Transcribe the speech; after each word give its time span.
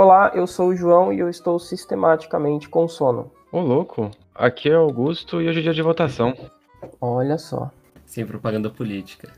Olá, 0.00 0.30
eu 0.32 0.46
sou 0.46 0.68
o 0.68 0.76
João 0.76 1.12
e 1.12 1.18
eu 1.18 1.28
estou 1.28 1.58
sistematicamente 1.58 2.68
com 2.68 2.86
sono. 2.86 3.32
Ô, 3.50 3.58
louco. 3.58 4.12
Aqui 4.32 4.68
é 4.68 4.74
Augusto 4.74 5.42
e 5.42 5.48
hoje 5.48 5.58
é 5.58 5.62
dia 5.62 5.74
de 5.74 5.82
votação. 5.82 6.32
Olha 7.00 7.36
só. 7.36 7.68
Sem 8.06 8.24
propaganda 8.24 8.70
política. 8.70 9.28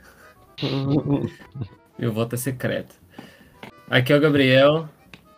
Meu 1.99 2.13
voto 2.13 2.35
é 2.35 2.37
secreto. 2.37 2.95
Aqui 3.89 4.13
é 4.13 4.17
o 4.19 4.21
Gabriel 4.21 4.87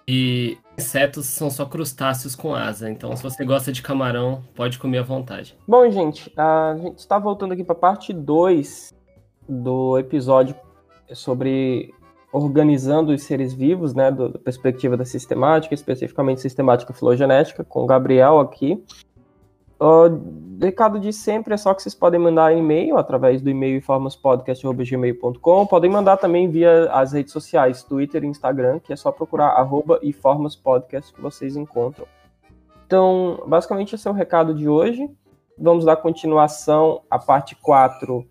e 0.08 0.58
insetos 0.76 1.26
são 1.26 1.48
só 1.50 1.66
crustáceos 1.66 2.34
com 2.34 2.52
asa. 2.52 2.90
Então, 2.90 3.14
se 3.14 3.22
você 3.22 3.44
gosta 3.44 3.70
de 3.70 3.80
camarão, 3.80 4.42
pode 4.56 4.76
comer 4.76 4.98
à 4.98 5.02
vontade. 5.04 5.56
Bom, 5.68 5.88
gente, 5.88 6.32
a 6.36 6.74
gente 6.76 6.98
está 6.98 7.16
voltando 7.16 7.52
aqui 7.52 7.62
para 7.62 7.76
parte 7.76 8.12
2 8.12 8.92
do 9.48 9.96
episódio 10.00 10.56
sobre 11.14 11.94
organizando 12.32 13.12
os 13.12 13.22
seres 13.22 13.52
vivos, 13.52 13.94
né, 13.94 14.10
da 14.10 14.30
perspectiva 14.30 14.96
da 14.96 15.04
sistemática, 15.04 15.74
especificamente 15.74 16.40
sistemática 16.40 16.92
filogenética, 16.92 17.62
com 17.62 17.84
o 17.84 17.86
Gabriel 17.86 18.40
aqui. 18.40 18.82
Recado 20.60 21.00
de 21.00 21.12
sempre 21.12 21.54
é 21.54 21.56
só 21.56 21.74
que 21.74 21.82
vocês 21.82 21.94
podem 21.94 22.20
mandar 22.20 22.56
e-mail 22.56 22.96
através 22.96 23.42
do 23.42 23.50
e-mail 23.50 23.76
informaspodcast.gmail.com. 23.78 25.66
Podem 25.66 25.90
mandar 25.90 26.18
também 26.18 26.48
via 26.48 26.88
as 26.92 27.12
redes 27.12 27.32
sociais, 27.32 27.82
Twitter 27.82 28.22
e 28.22 28.28
Instagram, 28.28 28.78
que 28.78 28.92
é 28.92 28.96
só 28.96 29.10
procurar 29.10 29.48
arroba 29.48 29.98
informaspodcast 30.00 31.12
que 31.12 31.20
vocês 31.20 31.56
encontram. 31.56 32.06
Então, 32.86 33.42
basicamente 33.44 33.96
esse 33.96 34.06
é 34.06 34.10
o 34.10 34.14
recado 34.14 34.54
de 34.54 34.68
hoje. 34.68 35.10
Vamos 35.58 35.84
dar 35.84 35.96
continuação 35.96 37.02
à 37.10 37.18
parte 37.18 37.56
4. 37.56 38.24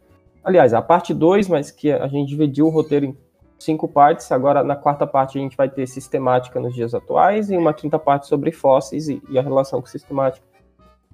Aliás, 0.44 0.74
a 0.74 0.82
parte 0.82 1.14
2, 1.14 1.50
mas 1.50 1.70
que 1.70 1.92
a 1.92 2.08
gente 2.08 2.30
dividiu 2.30 2.68
o 2.68 2.70
roteiro 2.70 3.08
em 3.08 3.18
cinco 3.64 3.88
partes. 3.88 4.32
Agora, 4.32 4.64
na 4.64 4.76
quarta 4.76 5.06
parte, 5.06 5.38
a 5.38 5.42
gente 5.42 5.56
vai 5.56 5.70
ter 5.70 5.88
sistemática 5.88 6.60
nos 6.60 6.74
dias 6.74 6.94
atuais 6.94 7.50
e 7.50 7.58
uma 7.58 7.74
quinta 7.74 8.00
parte 8.00 8.28
sobre 8.28 8.52
fósseis 8.52 9.08
e, 9.08 9.22
e 9.30 9.38
a 9.38 9.42
relação 9.42 9.82
com 9.82 9.88
sistemática, 9.88 10.46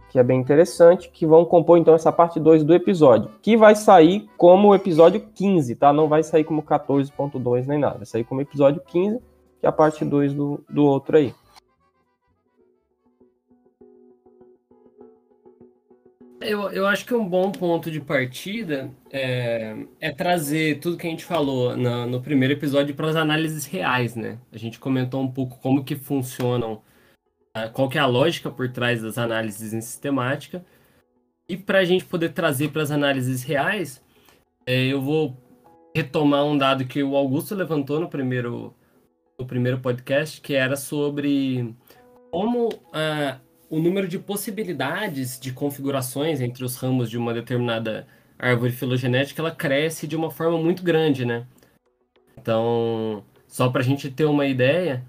que 0.10 0.18
é 0.18 0.24
bem 0.24 0.40
interessante, 0.40 1.10
que 1.10 1.26
vão 1.26 1.46
compor, 1.46 1.78
então, 1.78 1.94
essa 1.94 2.12
parte 2.12 2.40
2 2.40 2.64
do 2.64 2.74
episódio, 2.74 3.30
que 3.42 3.58
vai 3.58 3.76
sair 3.76 4.30
como 4.38 4.70
o 4.70 4.76
episódio 4.76 5.22
15, 5.36 5.76
tá? 5.76 5.92
Não 5.92 6.08
vai 6.08 6.24
sair 6.24 6.44
como 6.44 6.64
14.2 6.64 7.68
nem 7.68 7.80
nada, 7.80 7.98
vai 7.98 8.06
sair 8.06 8.24
como 8.24 8.42
episódio 8.42 8.82
15, 8.86 9.20
que 9.60 9.66
é 9.66 9.70
a 9.70 9.72
parte 9.72 10.06
2 10.06 10.34
do, 10.34 10.64
do 10.70 10.86
outro 10.86 11.18
aí. 11.18 11.34
Eu, 16.48 16.72
eu 16.72 16.88
acho 16.88 17.06
que 17.06 17.14
um 17.14 17.28
bom 17.28 17.52
ponto 17.52 17.92
de 17.92 18.00
partida 18.00 18.90
é, 19.12 19.76
é 20.00 20.12
trazer 20.14 20.80
tudo 20.80 20.96
que 20.96 21.06
a 21.06 21.10
gente 21.10 21.26
falou 21.26 21.76
no, 21.76 22.08
no 22.08 22.22
primeiro 22.22 22.54
episódio 22.54 22.96
para 22.96 23.10
as 23.10 23.18
análises 23.18 23.66
reais, 23.66 24.16
né? 24.16 24.40
A 24.50 24.58
gente 24.58 24.80
comentou 24.80 25.22
um 25.22 25.30
pouco 25.30 25.60
como 25.60 25.84
que 25.84 25.98
funcionam, 25.98 26.82
ah, 27.54 27.68
qual 27.68 27.90
que 27.90 27.98
é 27.98 28.02
a 28.02 28.06
lógica 28.06 28.50
por 28.50 28.72
trás 28.72 29.02
das 29.02 29.18
análises 29.18 29.74
em 29.74 29.82
sistemática. 29.82 30.66
E 31.50 31.58
para 31.58 31.80
a 31.80 31.86
gente 31.86 32.06
poder 32.06 32.30
trazer 32.30 32.70
para 32.70 32.82
as 32.82 32.92
análises 32.92 33.44
reais, 33.44 34.02
é, 34.66 34.86
eu 34.86 35.02
vou 35.02 35.36
retomar 35.94 36.46
um 36.46 36.58
dado 36.58 36.86
que 36.86 37.04
o 37.04 37.18
Augusto 37.18 37.56
levantou 37.56 38.00
no 38.00 38.08
primeiro, 38.08 38.74
no 39.38 39.46
primeiro 39.46 39.80
podcast, 39.80 40.40
que 40.40 40.56
era 40.56 40.78
sobre 40.78 41.76
como 42.32 42.70
uh, 42.70 43.47
o 43.70 43.80
número 43.80 44.08
de 44.08 44.18
possibilidades 44.18 45.40
de 45.40 45.52
configurações 45.52 46.42
entre 46.42 46.64
os 46.64 46.78
ramos 46.78 47.10
de 47.10 47.18
uma 47.18 47.34
determinada 47.34 48.08
árvore 48.40 48.72
filogenética 48.72 49.42
ela 49.42 49.52
cresce 49.52 50.08
de 50.08 50.16
uma 50.16 50.32
forma 50.32 50.58
muito 50.58 50.82
grande, 50.84 51.26
né? 51.26 51.46
Então, 52.38 53.24
só 53.48 53.70
para 53.70 53.82
a 53.82 53.84
gente 53.84 54.10
ter 54.12 54.26
uma 54.26 54.46
ideia, 54.46 55.04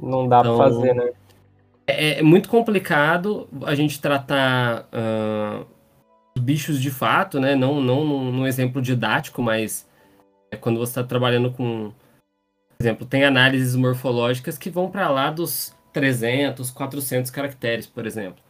Não 0.02 0.28
dá 0.28 0.40
então, 0.40 0.56
pra 0.56 0.64
fazer, 0.66 0.94
né? 0.94 1.10
É, 1.86 2.18
é, 2.18 2.22
muito 2.22 2.48
complicado 2.48 3.48
a 3.64 3.74
gente 3.74 4.00
tratar 4.00 4.86
uh, 4.92 5.66
bichos 6.38 6.80
de 6.80 6.90
fato, 6.90 7.40
né? 7.40 7.54
Não, 7.54 7.80
não 7.80 8.04
num, 8.04 8.46
exemplo 8.46 8.80
didático, 8.80 9.42
mas 9.42 9.88
é 10.50 10.56
quando 10.56 10.78
você 10.78 10.92
está 10.92 11.04
trabalhando 11.04 11.50
com. 11.50 11.92
Por 12.78 12.84
exemplo, 12.84 13.06
tem 13.06 13.24
análises 13.24 13.76
morfológicas 13.76 14.56
que 14.56 14.70
vão 14.70 14.90
para 14.90 15.08
lá 15.08 15.30
dos 15.30 15.74
300, 15.92 16.70
400 16.70 17.30
caracteres, 17.30 17.86
por 17.86 18.06
exemplo. 18.06 18.42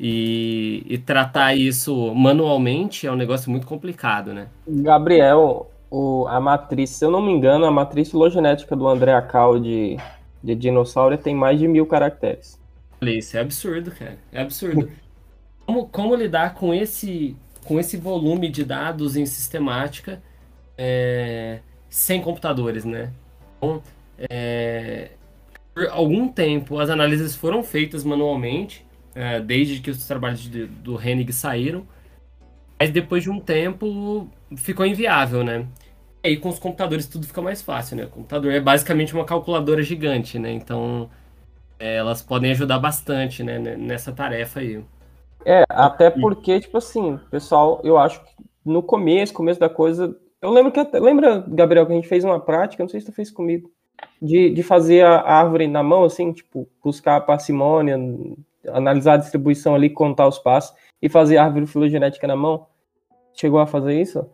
E, 0.00 0.84
e, 0.88 0.98
tratar 0.98 1.54
isso 1.54 2.14
manualmente 2.14 3.06
é 3.06 3.12
um 3.12 3.16
negócio 3.16 3.50
muito 3.50 3.66
complicado, 3.66 4.32
né? 4.32 4.48
Gabriel, 4.66 5.70
o, 5.90 6.26
a 6.28 6.40
matriz, 6.40 6.90
se 6.90 7.04
eu 7.04 7.10
não 7.10 7.20
me 7.20 7.30
engano, 7.30 7.66
a 7.66 7.70
matriz 7.70 8.10
filogenética 8.10 8.74
do 8.74 8.88
André 8.88 9.12
Acal 9.12 9.60
de 9.60 9.98
de 10.42 10.54
dinossauro 10.54 11.16
tem 11.16 11.34
mais 11.34 11.58
de 11.58 11.68
mil 11.68 11.86
caracteres. 11.86 12.60
Isso 13.00 13.36
é 13.36 13.40
absurdo, 13.40 13.90
cara. 13.90 14.18
É 14.32 14.40
absurdo. 14.40 14.90
como, 15.66 15.86
como 15.86 16.14
lidar 16.14 16.54
com 16.54 16.74
esse, 16.74 17.36
com 17.64 17.78
esse 17.78 17.96
volume 17.96 18.48
de 18.48 18.64
dados 18.64 19.16
em 19.16 19.26
sistemática 19.26 20.22
é, 20.76 21.60
sem 21.88 22.20
computadores, 22.20 22.84
né? 22.84 23.12
Então, 23.58 23.82
é, 24.30 25.10
por 25.74 25.86
algum 25.88 26.28
tempo 26.28 26.78
as 26.78 26.90
análises 26.90 27.34
foram 27.34 27.62
feitas 27.62 28.04
manualmente, 28.04 28.84
é, 29.14 29.40
desde 29.40 29.80
que 29.80 29.90
os 29.90 30.06
trabalhos 30.06 30.40
de, 30.40 30.66
do 30.66 31.00
Hennig 31.00 31.32
saíram, 31.32 31.86
mas 32.78 32.90
depois 32.90 33.22
de 33.22 33.30
um 33.30 33.38
tempo 33.38 34.28
ficou 34.56 34.84
inviável, 34.84 35.44
né? 35.44 35.66
Aí 36.22 36.36
com 36.36 36.48
os 36.48 36.58
computadores 36.58 37.06
tudo 37.06 37.26
fica 37.26 37.42
mais 37.42 37.62
fácil, 37.62 37.96
né? 37.96 38.04
O 38.04 38.08
computador 38.08 38.52
é 38.52 38.60
basicamente 38.60 39.14
uma 39.14 39.24
calculadora 39.24 39.82
gigante, 39.82 40.38
né? 40.38 40.52
Então 40.52 41.08
é, 41.78 41.96
elas 41.96 42.22
podem 42.22 42.52
ajudar 42.52 42.78
bastante, 42.78 43.42
né? 43.42 43.58
Nessa 43.58 44.12
tarefa 44.12 44.60
aí. 44.60 44.82
É, 45.44 45.64
até 45.68 46.10
porque, 46.10 46.60
tipo 46.60 46.78
assim, 46.78 47.18
pessoal, 47.30 47.80
eu 47.82 47.98
acho 47.98 48.22
que 48.24 48.30
no 48.64 48.82
começo, 48.82 49.34
começo 49.34 49.58
da 49.58 49.68
coisa. 49.68 50.16
Eu 50.40 50.50
lembro 50.50 50.70
que. 50.70 50.80
Até, 50.80 51.00
lembra, 51.00 51.44
Gabriel, 51.48 51.86
que 51.86 51.92
a 51.92 51.96
gente 51.96 52.08
fez 52.08 52.24
uma 52.24 52.38
prática, 52.38 52.82
não 52.82 52.88
sei 52.88 53.00
se 53.00 53.06
tu 53.06 53.12
fez 53.12 53.30
comigo, 53.30 53.70
de, 54.20 54.50
de 54.50 54.62
fazer 54.62 55.04
a 55.04 55.20
árvore 55.22 55.66
na 55.66 55.82
mão, 55.82 56.04
assim, 56.04 56.32
tipo, 56.32 56.68
buscar 56.82 57.16
a 57.16 57.20
parcimônia, 57.20 57.98
analisar 58.68 59.14
a 59.14 59.18
distribuição 59.18 59.74
ali, 59.74 59.90
contar 59.90 60.28
os 60.28 60.38
passos 60.38 60.74
e 61.00 61.08
fazer 61.08 61.36
a 61.36 61.44
árvore 61.44 61.66
filogenética 61.66 62.26
na 62.26 62.36
mão. 62.36 62.66
Chegou 63.34 63.58
a 63.58 63.66
fazer 63.66 64.00
isso? 64.00 64.24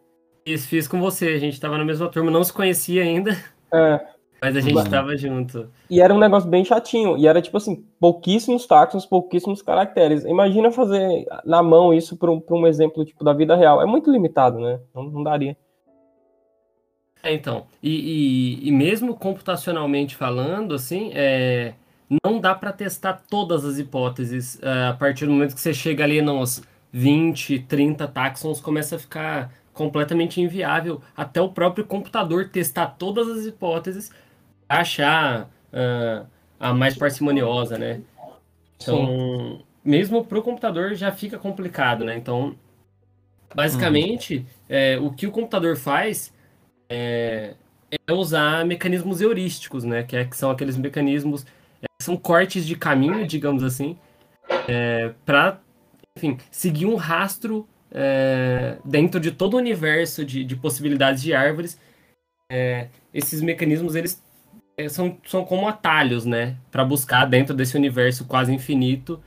Fiz, 0.49 0.65
fiz 0.65 0.89
com 0.89 0.99
você. 0.99 1.29
A 1.29 1.39
gente 1.39 1.61
tava 1.61 1.77
na 1.77 1.85
mesma 1.85 2.09
turma, 2.09 2.31
não 2.31 2.43
se 2.43 2.53
conhecia 2.53 3.03
ainda. 3.03 3.37
É. 3.71 4.01
Mas 4.41 4.57
a 4.57 4.61
gente 4.61 4.89
tava 4.89 5.15
junto. 5.15 5.69
E 5.91 6.01
era 6.01 6.15
um 6.15 6.19
negócio 6.19 6.49
bem 6.49 6.65
chatinho. 6.65 7.19
E 7.19 7.27
era 7.27 7.43
tipo 7.43 7.59
assim, 7.59 7.85
pouquíssimos 8.01 8.65
taxons, 8.65 9.05
pouquíssimos 9.05 9.61
caracteres. 9.61 10.25
Imagina 10.25 10.71
fazer 10.71 11.27
na 11.45 11.63
mão 11.63 11.93
isso 11.93 12.17
para 12.17 12.31
um, 12.31 12.43
um 12.51 12.67
exemplo 12.67 13.05
tipo 13.05 13.23
da 13.23 13.35
vida 13.35 13.55
real. 13.57 13.83
É 13.83 13.85
muito 13.85 14.11
limitado, 14.11 14.59
né? 14.59 14.81
Não, 14.95 15.03
não 15.03 15.23
daria. 15.23 15.55
É, 17.23 17.35
então. 17.35 17.67
E, 17.83 17.91
e, 18.63 18.69
e, 18.69 18.73
mesmo 18.73 19.15
computacionalmente 19.15 20.17
falando, 20.17 20.75
assim, 20.75 21.11
é, 21.15 21.75
não 22.25 22.41
dá 22.41 22.55
para 22.55 22.73
testar 22.73 23.23
todas 23.29 23.67
as 23.67 23.79
hipóteses. 23.79 24.59
É, 24.63 24.87
a 24.87 24.95
partir 24.95 25.27
do 25.27 25.33
momento 25.33 25.55
que 25.55 25.61
você 25.61 25.75
chega 25.75 26.05
ali 26.05 26.23
nos 26.23 26.63
20, 26.91 27.59
30 27.69 28.09
taxons, 28.09 28.61
começa 28.63 28.97
a 28.97 28.99
ficar 28.99 29.53
completamente 29.79 30.41
inviável 30.41 31.01
até 31.17 31.41
o 31.41 31.51
próprio 31.51 31.85
computador 31.85 32.49
testar 32.49 32.89
todas 32.99 33.29
as 33.29 33.47
hipóteses 33.47 34.11
achar 34.69 35.49
uh, 35.73 36.27
a 36.59 36.75
mais 36.75 36.97
parcimoniosa, 36.97 37.79
né? 37.79 38.01
Então, 38.77 39.07
Sim. 39.07 39.65
mesmo 39.85 40.25
para 40.25 40.37
o 40.37 40.43
computador 40.43 40.97
já 40.97 41.13
fica 41.13 41.39
complicado, 41.39 42.05
né? 42.05 42.17
Então, 42.17 42.57
basicamente, 43.55 44.45
é, 44.69 44.99
o 44.99 45.13
que 45.13 45.29
o 45.29 45.31
computador 45.31 45.77
faz 45.77 46.35
é, 46.89 47.55
é, 47.89 48.13
usar 48.13 48.67
mecanismos 48.67 49.21
heurísticos, 49.21 49.85
né? 49.85 50.03
Que, 50.03 50.17
é, 50.17 50.25
que 50.25 50.37
são 50.37 50.51
aqueles 50.51 50.77
mecanismos, 50.77 51.47
é, 51.81 51.87
são 52.03 52.17
cortes 52.17 52.67
de 52.67 52.75
caminho, 52.75 53.25
digamos 53.25 53.63
assim, 53.63 53.97
é, 54.67 55.13
para, 55.25 55.61
enfim, 56.17 56.37
seguir 56.51 56.87
um 56.87 56.97
rastro 56.97 57.69
é, 57.93 58.79
dentro 58.85 59.19
de 59.21 59.31
todo 59.31 59.55
o 59.55 59.59
universo 59.59 60.25
de, 60.25 60.45
de 60.45 60.57
possibilidades 60.57 61.23
de 61.23 61.35
árvores, 61.35 61.79
é, 62.51 62.89
esses 63.13 63.41
mecanismos 63.43 63.95
eles 63.95 64.23
é, 64.77 64.89
são, 64.89 65.19
são 65.27 65.45
como 65.45 65.69
atalhos, 65.69 66.25
né, 66.25 66.57
para 66.71 66.85
buscar 66.85 67.25
dentro 67.25 67.55
desse 67.55 67.77
universo 67.77 68.25
quase 68.27 68.53
infinito 68.53 69.23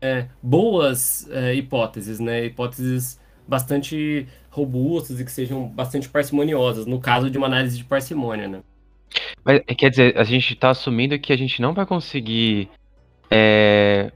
é, 0.00 0.26
boas 0.42 1.28
é, 1.30 1.54
hipóteses, 1.54 2.18
né, 2.20 2.46
hipóteses 2.46 3.20
bastante 3.46 4.26
robustas 4.50 5.20
e 5.20 5.24
que 5.24 5.32
sejam 5.32 5.66
bastante 5.66 6.08
parcimoniosas, 6.08 6.84
no 6.84 7.00
caso 7.00 7.30
de 7.30 7.38
uma 7.38 7.46
análise 7.46 7.78
de 7.78 7.84
parcimônia, 7.84 8.48
né? 8.48 8.60
Mas, 9.42 9.62
quer 9.76 9.88
dizer, 9.88 10.18
a 10.18 10.24
gente 10.24 10.52
está 10.52 10.70
assumindo 10.70 11.18
que 11.18 11.32
a 11.32 11.36
gente 11.36 11.62
não 11.62 11.72
vai 11.72 11.86
conseguir, 11.86 12.68
é, 13.30 14.12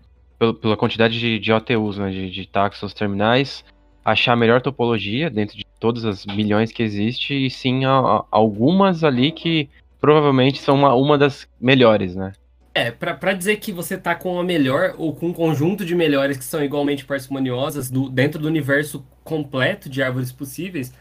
pela 0.61 0.77
quantidade 0.77 1.19
de, 1.19 1.39
de 1.39 1.53
OTUs, 1.53 1.97
né, 1.97 2.11
de, 2.11 2.31
de 2.31 2.47
taxons 2.47 2.93
terminais, 2.93 3.65
achar 4.05 4.33
a 4.33 4.37
melhor 4.37 4.61
topologia 4.61 5.31
dentro 5.31 5.57
de 5.57 5.65
todas 5.79 6.05
as 6.05 6.27
milhões 6.27 6.73
que 6.73 6.83
existe, 6.83 7.47
e 7.47 7.51
sim 7.51 7.85
a, 7.85 7.91
a, 7.91 8.25
algumas 8.31 9.05
ali 9.05 9.33
que 9.33 9.69
provavelmente 10.01 10.61
são 10.61 10.75
uma, 10.75 10.95
uma 10.95 11.17
das 11.17 11.47
melhores, 11.61 12.17
né? 12.17 12.33
É, 12.75 12.91
para 12.91 13.35
dizer 13.35 13.57
que 13.57 13.71
você 13.71 13.99
tá 13.99 14.15
com 14.15 14.41
a 14.41 14.45
melhor 14.45 14.95
ou 14.97 15.15
com 15.15 15.29
um 15.29 15.33
conjunto 15.33 15.85
de 15.85 15.95
melhores 15.95 16.39
que 16.39 16.45
são 16.45 16.65
igualmente 16.65 17.05
parcimoniosas 17.05 17.91
do, 17.91 18.09
dentro 18.09 18.41
do 18.41 18.49
universo 18.49 19.05
completo 19.23 19.91
de 19.91 20.03
árvores 20.03 20.33
possíveis, 20.33 20.93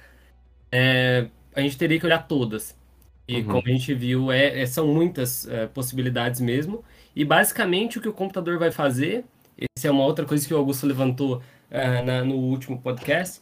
é, 0.70 1.28
a 1.56 1.62
gente 1.62 1.78
teria 1.78 1.98
que 1.98 2.06
olhar 2.06 2.28
todas. 2.28 2.78
E 3.26 3.38
uhum. 3.38 3.46
como 3.46 3.64
a 3.66 3.72
gente 3.72 3.94
viu, 3.94 4.32
é, 4.32 4.62
é 4.62 4.66
são 4.66 4.88
muitas 4.88 5.48
é, 5.48 5.66
possibilidades 5.68 6.42
mesmo. 6.42 6.84
E 7.16 7.24
basicamente 7.24 7.98
o 7.98 8.02
que 8.02 8.10
o 8.10 8.14
computador 8.14 8.60
vai 8.60 8.72
fazer, 8.72 9.24
essa 9.78 9.88
é 9.88 9.92
uma 9.92 10.04
outra 10.04 10.26
coisa 10.26 10.46
que 10.46 10.54
o 10.54 10.58
Augusto 10.58 10.86
levantou 10.86 11.42
é, 11.72 12.02
na, 12.04 12.24
no 12.24 12.36
último 12.36 12.80
podcast, 12.80 13.42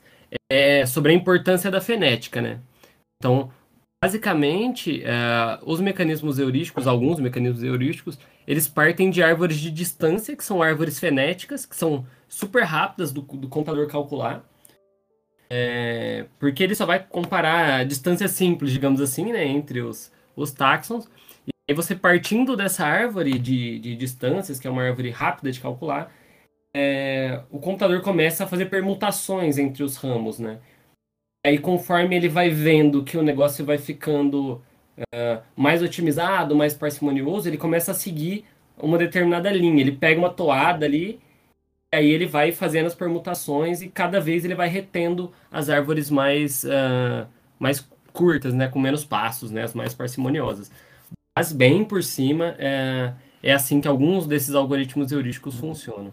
é 0.50 0.86
sobre 0.86 1.12
a 1.12 1.16
importância 1.16 1.70
da 1.70 1.81
fenética, 1.81 2.42
né? 2.42 2.60
Então, 3.18 3.52
Basicamente, 4.02 5.04
é, 5.04 5.60
os 5.66 5.81
mecanismos 5.81 6.40
heurísticos, 6.40 6.88
alguns 6.88 7.20
mecanismos 7.20 7.64
heurísticos, 7.64 8.18
eles 8.48 8.66
partem 8.66 9.10
de 9.10 9.22
árvores 9.22 9.58
de 9.58 9.70
distância, 9.70 10.38
que 10.38 10.44
são 10.44 10.62
árvores 10.64 10.98
fenéticas, 10.98 11.66
que 11.66 11.76
são 11.76 12.06
super 12.26 12.64
rápidas 12.64 13.12
do, 13.12 13.22
do 13.22 13.50
computador 13.50 13.88
calcular. 13.88 14.42
É, 15.50 16.28
porque 16.40 16.64
ele 16.64 16.75
só 16.75 16.86
vai 16.86 17.04
comparar 17.04 17.84
distâncias 17.86 18.32
simples, 18.32 18.72
digamos 18.72 19.02
assim, 19.02 19.34
né, 19.34 19.46
entre 19.46 19.82
os, 19.82 20.10
os 20.34 20.52
táxons. 20.52 21.10
E 21.46 21.52
aí 21.68 21.75
você 21.75 21.94
partindo 21.94 22.56
dessa 22.56 22.86
árvore 22.86 23.38
de, 23.38 23.80
de 23.80 23.96
distâncias, 23.98 24.62
que 24.62 24.68
é 24.68 24.72
uma 24.72 24.84
árvore 24.84 25.10
rápida 25.10 25.52
de 25.52 25.60
calcular, 25.60 26.10
é, 26.75 27.42
o 27.50 27.60
computador 27.60 28.01
começa 28.01 28.44
a 28.44 28.48
fazer 28.48 28.66
permutações 28.68 29.57
entre 29.57 29.83
os 29.83 29.95
ramos, 29.98 30.39
né? 30.39 30.60
Aí, 31.45 31.57
conforme 31.57 32.16
ele 32.16 32.27
vai 32.27 32.50
vendo 32.50 33.04
que 33.04 33.18
o 33.18 33.24
negócio 33.24 33.66
vai 33.66 33.77
ficando 33.77 34.62
uh, 35.00 35.42
mais 35.56 35.81
otimizado, 35.81 36.56
mais 36.56 36.74
parcimonioso, 36.74 37.48
ele 37.48 37.57
começa 37.57 37.92
a 37.92 37.95
seguir 37.95 38.45
uma 38.77 38.98
determinada 38.98 39.50
linha. 39.51 39.81
Ele 39.81 39.94
pega 39.94 40.19
uma 40.19 40.30
toada 40.30 40.86
ali, 40.86 41.19
aí 41.94 42.10
ele 42.10 42.25
vai 42.25 42.51
fazendo 42.51 42.88
as 42.88 42.95
permutações 42.95 43.81
e 43.81 43.88
cada 43.89 44.19
vez 44.19 44.44
ele 44.45 44.56
vai 44.56 44.68
retendo 44.68 45.31
as 45.51 45.69
árvores 45.69 46.10
mais, 46.10 46.63
uh, 46.65 47.27
mais 47.57 47.88
curtas, 48.12 48.54
né, 48.54 48.68
com 48.68 48.80
menos 48.80 49.06
passos, 49.06 49.50
né, 49.51 49.63
as 49.63 49.74
mais 49.74 49.94
parcimoniosas. 49.94 50.69
Mas 51.38 51.54
bem 51.54 51.86
por 51.86 52.04
cima, 52.04 52.56
é, 52.60 53.13
é 53.42 53.54
assim 53.54 53.80
que 53.80 53.88
alguns 53.88 54.27
desses 54.27 54.54
algoritmos 54.56 55.12
heurísticos 55.12 55.56
funcionam. 55.56 56.12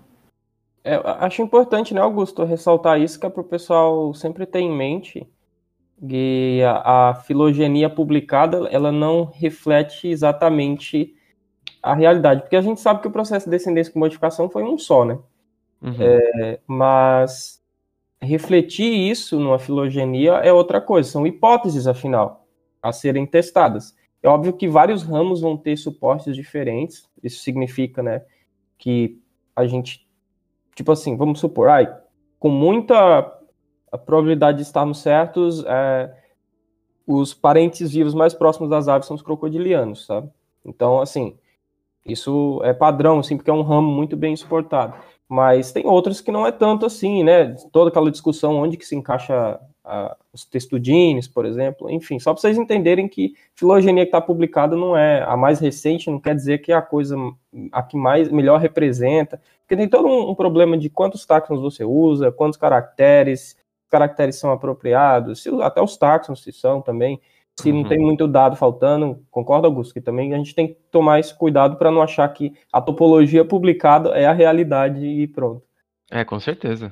É, 0.86 1.00
acho 1.18 1.42
importante, 1.42 1.92
né, 1.92 2.00
Augusto, 2.00 2.44
ressaltar 2.44 3.00
isso, 3.00 3.18
que 3.18 3.26
é 3.26 3.28
para 3.28 3.40
o 3.40 3.44
pessoal 3.44 4.14
sempre 4.14 4.46
ter 4.46 4.60
em 4.60 4.70
mente 4.70 5.26
que 6.08 6.62
a, 6.62 7.08
a, 7.10 7.14
filogenia 7.14 7.90
publicada 7.90 8.68
ela 8.70 8.92
não 8.92 9.24
reflete 9.24 10.06
exatamente 10.06 11.12
a 11.82 11.92
realidade, 11.92 12.42
porque 12.42 12.54
a 12.54 12.60
gente 12.60 12.80
sabe 12.80 13.00
que 13.00 13.08
o 13.08 13.10
processo 13.10 13.46
de 13.46 13.50
descendência 13.50 13.92
com 13.92 13.98
modificação 13.98 14.48
foi 14.48 14.62
um 14.62 14.78
só, 14.78 15.04
né? 15.04 15.18
Uhum. 15.82 15.96
É, 15.98 16.60
mas 16.68 17.60
refletir 18.20 19.10
isso 19.10 19.40
numa 19.40 19.58
filogenia 19.58 20.34
é 20.34 20.52
outra 20.52 20.80
coisa, 20.80 21.10
são 21.10 21.26
hipóteses, 21.26 21.88
afinal, 21.88 22.46
a 22.80 22.92
serem 22.92 23.26
testadas. 23.26 23.92
É 24.22 24.28
óbvio 24.28 24.52
que 24.52 24.68
vários 24.68 25.02
ramos 25.02 25.40
vão 25.40 25.56
ter 25.56 25.76
suportes 25.76 26.36
diferentes, 26.36 27.08
isso 27.24 27.42
significa, 27.42 28.04
né, 28.04 28.22
que 28.78 29.20
a 29.56 29.66
gente 29.66 30.05
tipo 30.76 30.92
assim, 30.92 31.16
vamos 31.16 31.40
supor, 31.40 31.68
ai, 31.68 31.92
com 32.38 32.50
muita 32.50 33.32
probabilidade 34.04 34.58
de 34.58 34.62
estarmos 34.62 35.00
certos, 35.00 35.64
é, 35.66 36.14
os 37.06 37.32
parentes 37.32 37.90
vivos 37.90 38.14
mais 38.14 38.34
próximos 38.34 38.68
das 38.68 38.86
aves 38.86 39.06
são 39.08 39.16
os 39.16 39.22
crocodilianos, 39.22 40.04
sabe? 40.04 40.28
Então, 40.64 41.00
assim, 41.00 41.36
isso 42.04 42.60
é 42.62 42.74
padrão, 42.74 43.20
assim, 43.20 43.36
porque 43.36 43.50
é 43.50 43.54
um 43.54 43.62
ramo 43.62 43.90
muito 43.90 44.16
bem 44.16 44.34
exportado. 44.34 44.94
Mas 45.28 45.72
tem 45.72 45.86
outros 45.86 46.20
que 46.20 46.30
não 46.30 46.46
é 46.46 46.52
tanto 46.52 46.84
assim, 46.86 47.24
né? 47.24 47.54
Toda 47.72 47.88
aquela 47.90 48.10
discussão 48.10 48.56
onde 48.56 48.76
que 48.76 48.86
se 48.86 48.94
encaixa 48.94 49.58
a, 49.86 50.16
os 50.32 50.44
textudines, 50.44 51.28
por 51.28 51.46
exemplo, 51.46 51.88
enfim, 51.88 52.18
só 52.18 52.32
para 52.32 52.40
vocês 52.40 52.58
entenderem 52.58 53.08
que 53.08 53.34
filogenia 53.54 54.04
que 54.04 54.08
está 54.08 54.20
publicada 54.20 54.76
não 54.76 54.96
é 54.96 55.22
a 55.22 55.36
mais 55.36 55.60
recente, 55.60 56.10
não 56.10 56.18
quer 56.18 56.34
dizer 56.34 56.58
que 56.58 56.72
é 56.72 56.74
a 56.74 56.82
coisa 56.82 57.16
a 57.72 57.82
que 57.82 57.96
mais 57.96 58.30
melhor 58.30 58.60
representa, 58.60 59.40
porque 59.60 59.76
tem 59.76 59.88
todo 59.88 60.08
um, 60.08 60.30
um 60.30 60.34
problema 60.34 60.76
de 60.76 60.90
quantos 60.90 61.24
táxons 61.24 61.60
você 61.60 61.84
usa, 61.84 62.32
quantos 62.32 62.58
caracteres, 62.58 63.56
caracteres 63.88 64.36
são 64.36 64.50
apropriados, 64.50 65.42
se, 65.42 65.48
até 65.62 65.80
os 65.80 65.96
táxons 65.96 66.42
se 66.42 66.52
são 66.52 66.82
também, 66.82 67.20
se 67.58 67.70
uhum. 67.70 67.82
não 67.82 67.88
tem 67.88 67.98
muito 67.98 68.26
dado 68.26 68.56
faltando, 68.56 69.24
concordo, 69.30 69.66
Augusto, 69.66 69.94
que 69.94 70.00
também 70.00 70.34
a 70.34 70.36
gente 70.36 70.54
tem 70.54 70.68
que 70.68 70.74
tomar 70.90 71.20
esse 71.20 71.34
cuidado 71.34 71.76
para 71.76 71.90
não 71.90 72.02
achar 72.02 72.28
que 72.28 72.52
a 72.72 72.80
topologia 72.80 73.44
publicada 73.44 74.10
é 74.10 74.26
a 74.26 74.32
realidade 74.32 75.06
e 75.06 75.26
pronto. 75.28 75.62
É, 76.10 76.24
com 76.24 76.38
certeza. 76.38 76.90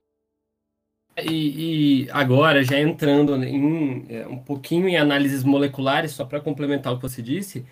E, 1.16 2.04
e, 2.06 2.10
agora, 2.10 2.64
já 2.64 2.78
entrando 2.80 3.42
em, 3.44 4.04
é, 4.08 4.26
um 4.26 4.38
pouquinho 4.38 4.88
em 4.88 4.96
análises 4.96 5.44
moleculares, 5.44 6.12
só 6.12 6.24
para 6.24 6.40
complementar 6.40 6.92
o 6.92 6.96
que 6.96 7.02
você 7.02 7.22
disse, 7.22 7.64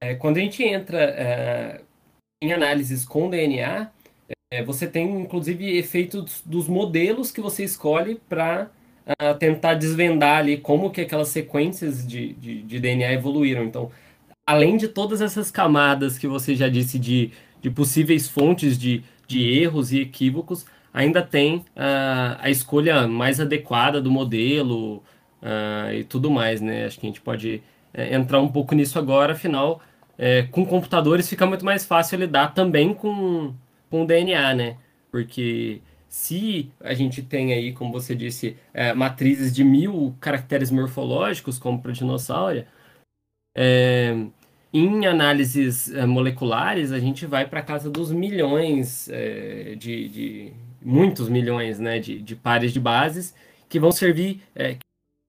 é, 0.00 0.14
quando 0.14 0.36
a 0.36 0.40
gente 0.40 0.62
entra 0.62 0.98
é, 0.98 1.80
em 2.42 2.52
análises 2.52 3.04
com 3.04 3.30
DNA, 3.30 3.90
é, 4.52 4.62
você 4.62 4.86
tem 4.86 5.20
inclusive 5.20 5.76
efeitos 5.76 6.42
dos 6.44 6.68
modelos 6.68 7.32
que 7.32 7.40
você 7.40 7.64
escolhe 7.64 8.20
para 8.28 8.70
uh, 9.06 9.38
tentar 9.38 9.74
desvendar 9.74 10.38
ali 10.38 10.58
como 10.58 10.90
que 10.90 11.00
aquelas 11.00 11.28
sequências 11.28 12.06
de, 12.06 12.34
de, 12.34 12.62
de, 12.62 12.80
DNA 12.80 13.12
evoluíram. 13.12 13.64
Então, 13.64 13.90
além 14.46 14.76
de 14.76 14.88
todas 14.88 15.20
essas 15.20 15.50
camadas 15.50 16.18
que 16.18 16.26
você 16.26 16.54
já 16.54 16.68
disse 16.68 16.98
de, 16.98 17.32
de 17.60 17.70
possíveis 17.70 18.28
fontes 18.28 18.78
de, 18.78 19.02
de 19.26 19.42
erros 19.42 19.92
e 19.92 20.00
equívocos, 20.00 20.66
ainda 20.94 21.20
tem 21.22 21.56
uh, 21.56 22.38
a 22.38 22.48
escolha 22.48 23.08
mais 23.08 23.40
adequada 23.40 24.00
do 24.00 24.10
modelo 24.10 25.02
uh, 25.42 25.92
e 25.92 26.04
tudo 26.04 26.30
mais, 26.30 26.60
né? 26.60 26.86
Acho 26.86 27.00
que 27.00 27.06
a 27.06 27.10
gente 27.10 27.20
pode 27.20 27.60
é, 27.92 28.14
entrar 28.14 28.40
um 28.40 28.48
pouco 28.48 28.74
nisso 28.74 28.98
agora, 28.98 29.32
afinal, 29.32 29.82
é, 30.16 30.44
com 30.44 30.64
computadores 30.64 31.28
fica 31.28 31.44
muito 31.46 31.64
mais 31.64 31.84
fácil 31.84 32.18
lidar 32.20 32.54
também 32.54 32.94
com, 32.94 33.54
com 33.90 34.04
o 34.04 34.06
DNA, 34.06 34.54
né? 34.54 34.76
Porque 35.10 35.80
se 36.08 36.70
a 36.80 36.94
gente 36.94 37.22
tem 37.22 37.52
aí, 37.52 37.72
como 37.72 37.92
você 37.92 38.14
disse, 38.14 38.56
é, 38.72 38.94
matrizes 38.94 39.52
de 39.54 39.64
mil 39.64 40.16
caracteres 40.20 40.70
morfológicos, 40.70 41.58
como 41.58 41.80
para 41.82 41.92
dinossauro, 41.92 42.64
é, 43.56 44.14
em 44.72 45.06
análises 45.06 45.88
moleculares, 46.06 46.90
a 46.92 46.98
gente 46.98 47.26
vai 47.26 47.46
para 47.48 47.62
casa 47.62 47.88
dos 47.90 48.10
milhões 48.12 49.08
é, 49.08 49.76
de, 49.76 50.08
de, 50.08 50.52
muitos 50.84 51.28
milhões 51.28 51.80
né, 51.80 51.98
de, 51.98 52.20
de 52.20 52.36
pares 52.36 52.72
de 52.72 52.78
bases 52.78 53.34
que 53.68 53.80
vão 53.80 53.90
servir, 53.90 54.42
é, 54.54 54.76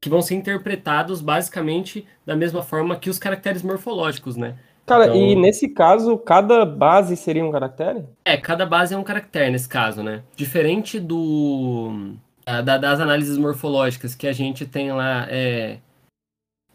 que 0.02 0.10
vão 0.10 0.22
ser 0.22 0.36
interpretados 0.36 1.22
basicamente 1.22 2.06
da 2.26 2.36
mesma 2.36 2.62
forma 2.62 2.98
que 2.98 3.10
os 3.10 3.18
caracteres 3.18 3.64
morfológicos, 3.64 4.36
né? 4.36 4.56
Cara, 4.86 5.06
então... 5.06 5.18
e 5.18 5.36
nesse 5.36 5.70
caso, 5.70 6.16
cada 6.18 6.64
base 6.64 7.16
seria 7.18 7.44
um 7.44 7.52
caractere? 7.52 8.06
É, 8.24 8.38
cada 8.38 8.66
base 8.66 8.94
é 8.94 8.98
um 8.98 9.04
caractere 9.04 9.50
nesse 9.50 9.68
caso, 9.68 10.04
né? 10.04 10.22
Diferente 10.36 11.00
do 11.00 12.14
da, 12.46 12.78
das 12.78 13.00
análises 13.00 13.38
morfológicas 13.38 14.14
que 14.14 14.28
a 14.28 14.34
gente 14.34 14.66
tem 14.66 14.92
lá, 14.92 15.26
é, 15.30 15.80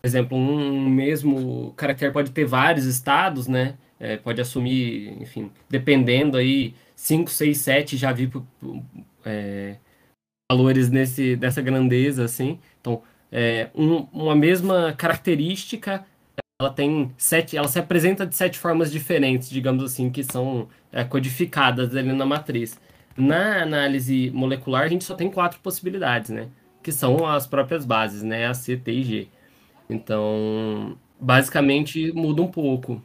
por 0.01 0.07
exemplo, 0.07 0.37
um 0.37 0.89
mesmo 0.89 1.73
caractere 1.77 2.13
pode 2.13 2.33
ter 2.33 2.45
vários 2.45 2.85
estados, 2.85 3.47
né? 3.47 3.75
É, 3.99 4.17
pode 4.17 4.41
assumir, 4.41 5.17
enfim, 5.21 5.51
dependendo 5.69 6.37
aí, 6.37 6.75
5, 7.01 7.31
6, 7.31 7.59
7, 7.59 7.97
já 7.97 8.13
vi 8.13 8.31
é, 9.25 9.77
valores 10.53 10.91
nesse, 10.91 11.35
dessa 11.35 11.63
grandeza, 11.63 12.25
assim. 12.25 12.59
Então, 12.79 13.03
é, 13.33 13.71
um, 13.75 14.07
uma 14.13 14.37
mesma 14.37 14.93
característica 14.93 16.05
ela 16.61 16.71
tem 16.71 17.11
sete, 17.17 17.57
ela 17.57 17.69
se 17.69 17.79
apresenta 17.79 18.27
de 18.27 18.37
sete 18.37 18.59
formas 18.59 18.93
diferentes, 18.93 19.49
digamos 19.49 19.83
assim, 19.83 20.11
que 20.11 20.23
são 20.23 20.69
é, 20.93 21.03
codificadas 21.03 21.97
ali 21.97 22.13
na 22.13 22.27
matriz. 22.27 22.79
Na 23.17 23.63
análise 23.63 24.31
molecular, 24.31 24.83
a 24.83 24.89
gente 24.89 25.05
só 25.05 25.15
tem 25.15 25.31
quatro 25.31 25.59
possibilidades, 25.61 26.29
né? 26.31 26.49
Que 26.83 26.93
são 26.93 27.27
as 27.27 27.47
próprias 27.47 27.87
bases, 27.87 28.23
né? 28.23 28.47
A, 28.47 28.53
C, 28.53 28.77
T 28.77 28.93
e 28.93 29.03
G. 29.03 29.29
Então, 29.89 30.99
basicamente, 31.19 32.13
muda 32.13 32.43
um 32.43 32.49
pouco. 32.49 33.03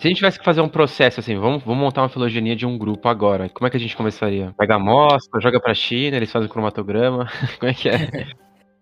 Se 0.00 0.06
a 0.06 0.08
gente 0.08 0.16
tivesse 0.16 0.38
que 0.38 0.44
fazer 0.46 0.62
um 0.62 0.68
processo 0.68 1.20
assim, 1.20 1.36
vamos, 1.36 1.62
vamos 1.62 1.78
montar 1.78 2.00
uma 2.00 2.08
filogenia 2.08 2.56
de 2.56 2.64
um 2.64 2.78
grupo 2.78 3.06
agora, 3.06 3.50
como 3.50 3.66
é 3.66 3.70
que 3.70 3.76
a 3.76 3.80
gente 3.80 3.94
começaria? 3.94 4.54
Pega 4.56 4.72
a 4.72 4.76
amostra, 4.76 5.38
joga 5.42 5.60
pra 5.60 5.74
China, 5.74 6.16
eles 6.16 6.32
fazem 6.32 6.48
cromatograma, 6.48 7.30
como 7.60 7.70
é 7.70 7.74
que 7.74 7.90
é? 7.90 8.08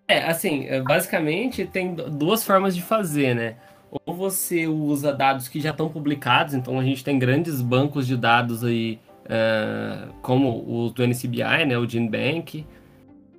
É, 0.07 0.23
assim, 0.23 0.65
é, 0.67 0.81
basicamente 0.81 1.65
tem 1.65 1.93
duas 1.93 2.45
formas 2.45 2.73
de 2.73 2.81
fazer, 2.81 3.35
né? 3.35 3.57
Ou 3.91 4.15
você 4.15 4.65
usa 4.65 5.11
dados 5.11 5.49
que 5.49 5.59
já 5.59 5.71
estão 5.71 5.89
publicados, 5.89 6.53
então 6.53 6.79
a 6.79 6.83
gente 6.85 7.03
tem 7.03 7.19
grandes 7.19 7.61
bancos 7.61 8.07
de 8.07 8.15
dados 8.15 8.63
aí, 8.63 8.97
uh, 9.25 10.13
como 10.21 10.63
o 10.65 10.89
do 10.89 11.05
NCBI, 11.05 11.65
né, 11.67 11.77
o 11.77 11.85
GeneBank, 11.85 12.65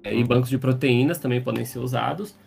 é, 0.05 0.15
e 0.15 0.23
bancos 0.23 0.51
de 0.51 0.59
proteínas 0.59 1.19
também 1.19 1.41
podem 1.41 1.65
ser 1.65 1.79
usados. 1.79 2.39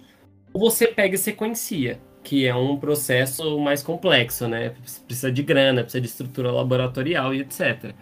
Ou 0.53 0.69
você 0.69 0.85
pega 0.85 1.15
e 1.15 1.17
sequencia, 1.17 1.99
que 2.23 2.47
é 2.47 2.55
um 2.55 2.77
processo 2.77 3.59
mais 3.59 3.83
complexo, 3.83 4.47
né? 4.47 4.73
Precisa 5.05 5.31
de 5.31 5.43
grana, 5.43 5.83
precisa 5.83 6.01
de 6.01 6.07
estrutura 6.07 6.51
laboratorial 6.51 7.33
e 7.33 7.41
etc. 7.41 7.93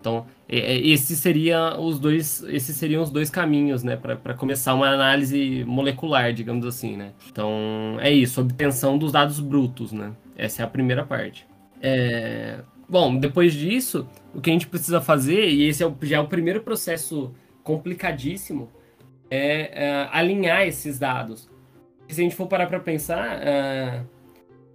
Então, 0.00 0.26
esses 0.48 1.18
seria 1.18 1.78
os 1.78 1.98
dois, 1.98 2.42
esses 2.44 2.74
seriam 2.74 3.02
os 3.02 3.10
dois 3.10 3.28
caminhos, 3.28 3.84
né, 3.84 3.96
para 3.96 4.32
começar 4.32 4.72
uma 4.72 4.88
análise 4.88 5.62
molecular, 5.66 6.32
digamos 6.32 6.64
assim, 6.64 6.96
né. 6.96 7.12
Então, 7.30 7.98
é 8.00 8.10
isso, 8.10 8.40
obtenção 8.40 8.96
dos 8.96 9.12
dados 9.12 9.38
brutos, 9.40 9.92
né. 9.92 10.12
Essa 10.36 10.62
é 10.62 10.64
a 10.64 10.68
primeira 10.68 11.04
parte. 11.04 11.46
É... 11.82 12.60
Bom, 12.88 13.14
depois 13.14 13.52
disso, 13.52 14.08
o 14.34 14.40
que 14.40 14.48
a 14.48 14.52
gente 14.54 14.66
precisa 14.66 15.02
fazer, 15.02 15.50
e 15.50 15.68
esse 15.68 15.82
é 15.82 15.86
o, 15.86 15.94
já 16.02 16.16
é 16.16 16.20
o 16.20 16.26
primeiro 16.26 16.62
processo 16.62 17.34
complicadíssimo, 17.62 18.70
é, 19.30 19.84
é 19.84 20.08
alinhar 20.10 20.62
esses 20.62 20.98
dados. 20.98 21.48
Se 22.10 22.20
a 22.20 22.24
gente 22.24 22.36
for 22.36 22.46
parar 22.46 22.66
para 22.66 22.80
pensar, 22.80 23.40
é, 23.42 24.02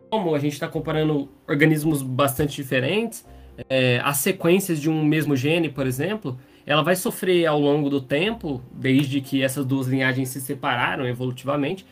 como 0.09 0.33
a 0.33 0.39
gente 0.39 0.53
está 0.53 0.67
comparando 0.67 1.29
organismos 1.47 2.01
bastante 2.01 2.55
diferentes, 2.55 3.25
é, 3.69 3.99
as 4.03 4.17
sequências 4.17 4.79
de 4.79 4.89
um 4.89 5.03
mesmo 5.03 5.35
gene, 5.35 5.69
por 5.69 5.85
exemplo, 5.85 6.37
ela 6.65 6.81
vai 6.81 6.95
sofrer 6.95 7.45
ao 7.45 7.59
longo 7.59 7.89
do 7.89 8.01
tempo, 8.01 8.61
desde 8.71 9.21
que 9.21 9.43
essas 9.43 9.65
duas 9.65 9.87
linhagens 9.87 10.29
se 10.29 10.41
separaram 10.41 11.05
evolutivamente, 11.07 11.85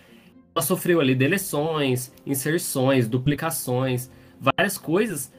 ela 0.56 0.64
sofreu 0.64 1.00
ali 1.00 1.16
deleções, 1.16 2.12
inserções, 2.26 3.08
duplicações, 3.08 4.10
várias 4.40 4.78
coisas 4.78 5.32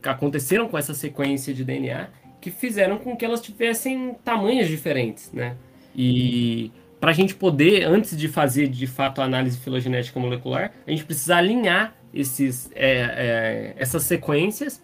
que 0.00 0.08
aconteceram 0.08 0.68
com 0.68 0.76
essa 0.76 0.94
sequência 0.94 1.52
de 1.52 1.64
DNA 1.64 2.08
que 2.40 2.50
fizeram 2.50 2.98
com 2.98 3.16
que 3.16 3.24
elas 3.24 3.40
tivessem 3.40 4.14
tamanhos 4.22 4.68
diferentes, 4.68 5.32
né? 5.32 5.56
E 5.96 6.70
para 7.04 7.10
a 7.10 7.14
gente 7.14 7.34
poder, 7.34 7.84
antes 7.84 8.16
de 8.16 8.28
fazer 8.28 8.66
de 8.66 8.86
fato 8.86 9.20
a 9.20 9.24
análise 9.24 9.58
filogenética 9.58 10.18
molecular, 10.18 10.72
a 10.86 10.90
gente 10.90 11.04
precisa 11.04 11.36
alinhar 11.36 11.94
esses, 12.14 12.70
é, 12.74 12.94
é, 12.96 13.74
essas 13.76 14.04
sequências 14.04 14.82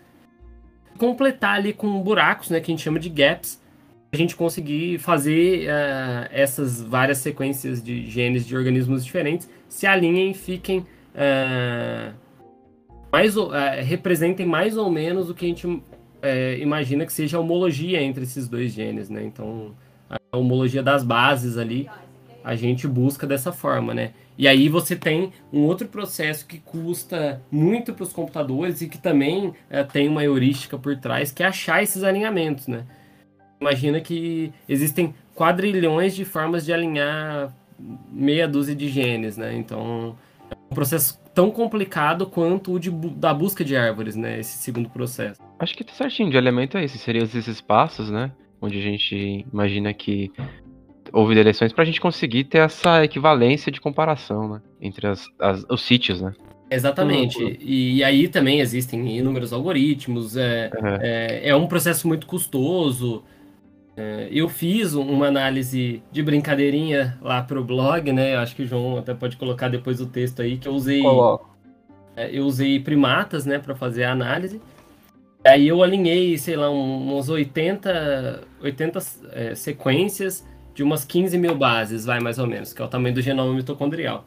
completar 0.99 1.57
ali 1.57 1.73
com 1.73 1.99
buracos, 2.03 2.50
né, 2.50 2.61
que 2.61 2.71
a 2.71 2.75
gente 2.75 2.83
chama 2.83 2.99
de 2.99 3.09
gaps, 3.09 3.59
a 4.12 4.17
gente 4.19 4.37
conseguir 4.37 4.99
fazer 4.99 5.67
uh, 5.67 6.29
essas 6.31 6.83
várias 6.83 7.17
sequências 7.17 7.83
de 7.83 8.05
genes 8.11 8.47
de 8.47 8.55
organismos 8.55 9.03
diferentes 9.03 9.49
se 9.67 9.87
alinhem 9.87 10.33
e 10.33 10.35
fiquem 10.35 10.81
uh, 10.81 12.15
mais 13.11 13.35
uh, 13.35 13.49
representem 13.83 14.45
mais 14.45 14.77
ou 14.77 14.91
menos 14.91 15.31
o 15.31 15.35
que 15.35 15.47
a 15.47 15.49
gente 15.49 15.83
imagina 16.61 17.07
que 17.07 17.15
seja 17.15 17.39
a 17.39 17.41
homologia 17.41 18.03
entre 18.03 18.25
esses 18.25 18.47
dois 18.47 18.75
genes, 18.75 19.09
né? 19.09 19.25
Então 19.25 19.75
a 20.31 20.37
homologia 20.37 20.83
das 20.83 21.03
bases 21.03 21.57
ali 21.57 21.89
a 22.50 22.57
gente 22.57 22.88
busca 22.88 23.28
dessa 23.28 23.52
forma, 23.52 23.95
né? 23.95 24.11
E 24.37 24.49
aí 24.49 24.69
você 24.69 24.97
tem 24.97 25.33
um 25.52 25.61
outro 25.61 25.87
processo 25.87 26.45
que 26.45 26.59
custa 26.59 27.40
muito 27.49 27.95
para 27.95 28.02
os 28.02 28.12
computadores 28.12 28.83
e 28.83 28.88
que 28.88 28.99
também 28.99 29.54
é, 29.71 29.85
tem 29.85 30.09
uma 30.09 30.25
heurística 30.25 30.76
por 30.76 30.97
trás, 30.97 31.30
que 31.30 31.45
é 31.45 31.47
achar 31.47 31.80
esses 31.80 32.02
alinhamentos, 32.02 32.66
né? 32.66 32.85
Imagina 33.61 34.00
que 34.00 34.52
existem 34.69 35.14
quadrilhões 35.33 36.16
de 36.16 36.25
formas 36.25 36.64
de 36.64 36.73
alinhar 36.73 37.54
meia 38.11 38.49
dúzia 38.49 38.75
de 38.75 38.88
genes, 38.88 39.37
né? 39.37 39.54
Então, 39.54 40.16
é 40.50 40.54
um 40.73 40.75
processo 40.75 41.21
tão 41.33 41.52
complicado 41.52 42.26
quanto 42.26 42.73
o 42.73 42.80
de, 42.80 42.90
da 42.90 43.33
busca 43.33 43.64
de 43.64 43.76
árvores, 43.76 44.16
né? 44.16 44.40
Esse 44.40 44.59
segundo 44.59 44.90
processo. 44.90 45.40
Acho 45.57 45.76
que 45.76 45.85
tá 45.85 45.92
certinho, 45.92 46.30
de 46.30 46.37
elemento 46.37 46.76
é 46.76 46.83
esse. 46.83 46.99
Seriam 46.99 47.23
esses 47.23 47.61
passos, 47.61 48.11
né? 48.11 48.33
Onde 48.61 48.76
a 48.76 48.83
gente 48.83 49.47
imagina 49.52 49.95
que 49.95 50.33
houve 51.12 51.38
eleições 51.38 51.73
para 51.73 51.83
a 51.83 51.87
gente 51.87 52.00
conseguir 52.00 52.45
ter 52.45 52.59
essa 52.59 53.05
equivalência 53.05 53.71
de 53.71 53.81
comparação, 53.81 54.49
né? 54.49 54.62
Entre 54.81 55.07
as, 55.07 55.26
as 55.38 55.64
os 55.69 55.83
sítios, 55.83 56.21
né? 56.21 56.33
Exatamente. 56.71 57.43
Uhum. 57.43 57.57
E, 57.61 58.05
aí 58.05 58.29
também 58.29 58.61
existem 58.61 59.19
inúmeros 59.19 59.52
algoritmos. 59.52 60.37
É, 60.37 60.71
uhum. 60.75 60.88
é, 61.00 61.49
é, 61.49 61.57
um 61.57 61.67
processo 61.67 62.07
muito 62.07 62.26
custoso. 62.26 63.25
É, 63.97 64.29
eu 64.31 64.49
fiz 64.49 64.95
uma 64.95 65.26
análise 65.26 66.02
de 66.12 66.23
brincadeirinha 66.23 67.19
lá 67.21 67.43
para 67.43 67.61
o 67.61 67.64
blog, 67.64 68.12
né? 68.12 68.37
Acho 68.37 68.55
que 68.55 68.62
o 68.62 68.67
João 68.67 68.99
até 68.99 69.12
pode 69.12 69.37
colocar 69.37 69.69
depois 69.69 70.00
o 70.00 70.07
texto 70.07 70.43
aí 70.43 70.59
que 70.59 70.69
eu 70.69 70.73
usei. 70.73 71.02
Coloco. 71.02 71.50
É, 72.17 72.31
eu 72.31 72.45
usei 72.45 72.79
primatas, 72.79 73.47
né, 73.47 73.59
para 73.59 73.75
fazer 73.75 74.05
a 74.05 74.12
análise. 74.12 74.61
Aí 75.45 75.67
eu 75.67 75.83
alinhei, 75.83 76.37
sei 76.37 76.55
lá, 76.55 76.71
uns 76.71 77.29
80, 77.29 78.43
80 78.62 78.99
é, 79.33 79.55
sequências 79.55 80.47
de 80.81 80.85
umas 80.85 81.05
15 81.05 81.37
mil 81.37 81.55
bases, 81.55 82.07
vai 82.07 82.21
mais 82.21 82.39
ou 82.39 82.47
menos, 82.47 82.73
que 82.73 82.81
é 82.81 82.85
o 82.85 82.89
tamanho 82.89 83.15
do 83.15 83.21
genoma 83.21 83.53
mitocondrial. 83.53 84.25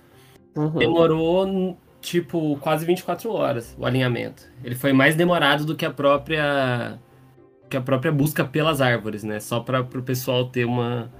Uhum. 0.55 0.77
Demorou, 0.77 1.75
tipo, 1.99 2.55
quase 2.57 2.85
24 2.85 3.31
horas 3.31 3.75
o 3.75 3.83
alinhamento. 3.87 4.43
Ele 4.63 4.75
foi 4.75 4.93
mais 4.93 5.15
demorado 5.15 5.65
do 5.65 5.75
que 5.75 5.83
a 5.83 5.89
própria 5.89 6.99
que 7.67 7.75
a 7.75 7.81
própria 7.81 8.11
busca 8.11 8.45
pelas 8.45 8.81
árvores, 8.81 9.23
né? 9.23 9.39
Só 9.39 9.61
para 9.61 9.81
o 9.81 10.03
pessoal 10.03 10.45
ter 10.45 10.63
uma, 10.63 11.11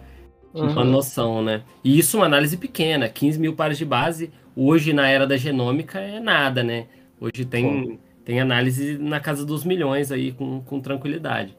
uhum. 0.54 0.70
uma 0.70 0.84
noção, 0.84 1.42
né? 1.42 1.64
E 1.84 1.98
isso 1.98 2.18
uma 2.18 2.28
análise 2.28 2.56
pequena, 2.56 3.10
15 3.10 3.40
mil 3.40 3.56
pares 3.56 3.80
de 3.80 3.86
base, 3.86 4.32
hoje 4.56 4.94
na 4.94 5.10
era 5.10 5.26
da 5.26 5.36
genômica 5.36 6.00
é 6.00 6.20
nada, 6.20 6.62
né? 6.62 6.86
Hoje 7.20 7.44
tem, 7.44 8.00
tem 8.24 8.40
análise 8.40 9.00
na 9.00 9.20
casa 9.20 9.44
dos 9.44 9.64
milhões 9.64 10.12
aí 10.12 10.32
com, 10.32 10.62
com 10.62 10.80
tranquilidade. 10.80 11.58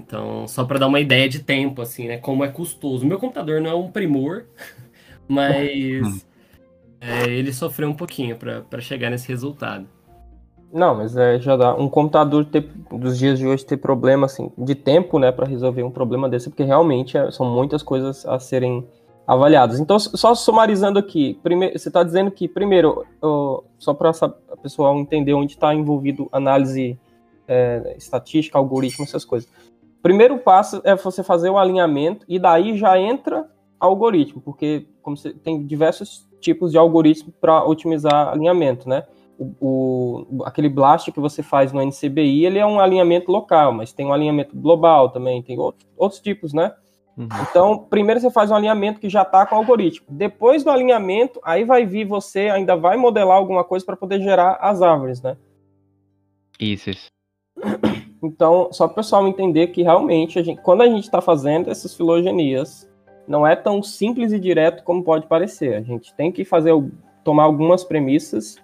Então, 0.00 0.46
só 0.46 0.64
para 0.64 0.78
dar 0.78 0.86
uma 0.86 1.00
ideia 1.00 1.28
de 1.28 1.40
tempo, 1.40 1.82
assim, 1.82 2.08
né? 2.08 2.18
Como 2.18 2.44
é 2.44 2.48
custoso. 2.48 3.06
Meu 3.06 3.18
computador 3.18 3.60
não 3.60 3.70
é 3.70 3.74
um 3.74 3.90
primor, 3.90 4.44
mas 5.28 6.26
é, 7.00 7.28
ele 7.28 7.52
sofreu 7.52 7.88
um 7.88 7.94
pouquinho 7.94 8.36
para 8.36 8.80
chegar 8.80 9.10
nesse 9.10 9.28
resultado. 9.28 9.86
Não, 10.72 10.94
mas 10.94 11.16
é, 11.16 11.38
já 11.40 11.56
dá. 11.56 11.74
Um 11.74 11.88
computador 11.88 12.44
ter, 12.44 12.68
dos 12.90 13.18
dias 13.18 13.38
de 13.38 13.46
hoje 13.46 13.64
ter 13.64 13.78
problema, 13.78 14.26
assim, 14.26 14.50
de 14.56 14.74
tempo, 14.74 15.18
né, 15.18 15.32
para 15.32 15.46
resolver 15.46 15.82
um 15.82 15.90
problema 15.90 16.28
desse, 16.28 16.50
porque 16.50 16.62
realmente 16.62 17.16
é, 17.16 17.30
são 17.30 17.46
muitas 17.46 17.82
coisas 17.82 18.26
a 18.26 18.38
serem 18.38 18.86
avaliadas. 19.26 19.78
Então, 19.78 19.98
só 19.98 20.34
sumarizando 20.34 20.98
aqui, 20.98 21.38
primeiro, 21.42 21.78
você 21.78 21.88
está 21.88 22.02
dizendo 22.02 22.30
que, 22.30 22.48
primeiro, 22.48 23.04
só 23.78 23.92
para 23.92 24.10
a 24.10 24.56
pessoa 24.56 24.94
entender 24.98 25.34
onde 25.34 25.52
está 25.52 25.74
envolvido 25.74 26.28
análise 26.32 26.98
é, 27.46 27.94
estatística, 27.96 28.58
algoritmo, 28.58 29.04
essas 29.04 29.24
coisas 29.24 29.50
primeiro 30.02 30.38
passo 30.38 30.80
é 30.84 30.94
você 30.96 31.22
fazer 31.22 31.50
o 31.50 31.58
alinhamento 31.58 32.24
e 32.28 32.38
daí 32.38 32.76
já 32.76 32.98
entra 32.98 33.48
algoritmo, 33.78 34.40
porque 34.40 34.86
como 35.02 35.16
você, 35.16 35.32
tem 35.32 35.64
diversos 35.64 36.26
tipos 36.40 36.72
de 36.72 36.78
algoritmo 36.78 37.32
para 37.40 37.64
otimizar 37.64 38.28
alinhamento, 38.28 38.88
né? 38.88 39.04
O, 39.38 40.26
o, 40.30 40.44
aquele 40.44 40.68
blast 40.68 41.12
que 41.12 41.20
você 41.20 41.42
faz 41.42 41.72
no 41.72 41.80
NCBI, 41.80 42.44
ele 42.44 42.58
é 42.58 42.66
um 42.66 42.80
alinhamento 42.80 43.30
local, 43.30 43.72
mas 43.72 43.92
tem 43.92 44.06
um 44.06 44.12
alinhamento 44.12 44.56
global 44.56 45.10
também, 45.10 45.42
tem 45.42 45.58
outros, 45.58 45.86
outros 45.96 46.20
tipos, 46.20 46.52
né? 46.52 46.74
Uhum. 47.16 47.28
Então, 47.42 47.78
primeiro 47.78 48.20
você 48.20 48.30
faz 48.30 48.50
um 48.50 48.54
alinhamento 48.54 49.00
que 49.00 49.08
já 49.08 49.22
está 49.22 49.44
com 49.44 49.56
o 49.56 49.58
algoritmo. 49.58 50.06
Depois 50.08 50.62
do 50.62 50.70
alinhamento, 50.70 51.40
aí 51.44 51.64
vai 51.64 51.84
vir 51.84 52.04
você, 52.04 52.48
ainda 52.48 52.76
vai 52.76 52.96
modelar 52.96 53.36
alguma 53.36 53.64
coisa 53.64 53.84
para 53.84 53.96
poder 53.96 54.20
gerar 54.20 54.58
as 54.60 54.82
árvores, 54.82 55.20
né? 55.20 55.36
Isso, 56.60 56.90
isso. 56.90 57.06
Então, 58.22 58.68
só 58.72 58.86
para 58.86 58.92
o 58.92 58.96
pessoal 58.96 59.28
entender 59.28 59.68
que 59.68 59.82
realmente, 59.82 60.38
a 60.38 60.42
gente, 60.42 60.60
quando 60.60 60.82
a 60.82 60.86
gente 60.86 61.04
está 61.04 61.20
fazendo 61.20 61.70
essas 61.70 61.94
filogenias, 61.94 62.88
não 63.26 63.46
é 63.46 63.54
tão 63.54 63.82
simples 63.82 64.32
e 64.32 64.38
direto 64.38 64.82
como 64.82 65.04
pode 65.04 65.26
parecer. 65.26 65.74
A 65.74 65.82
gente 65.82 66.14
tem 66.14 66.32
que 66.32 66.44
fazer, 66.44 66.72
tomar 67.22 67.44
algumas 67.44 67.84
premissas 67.84 68.56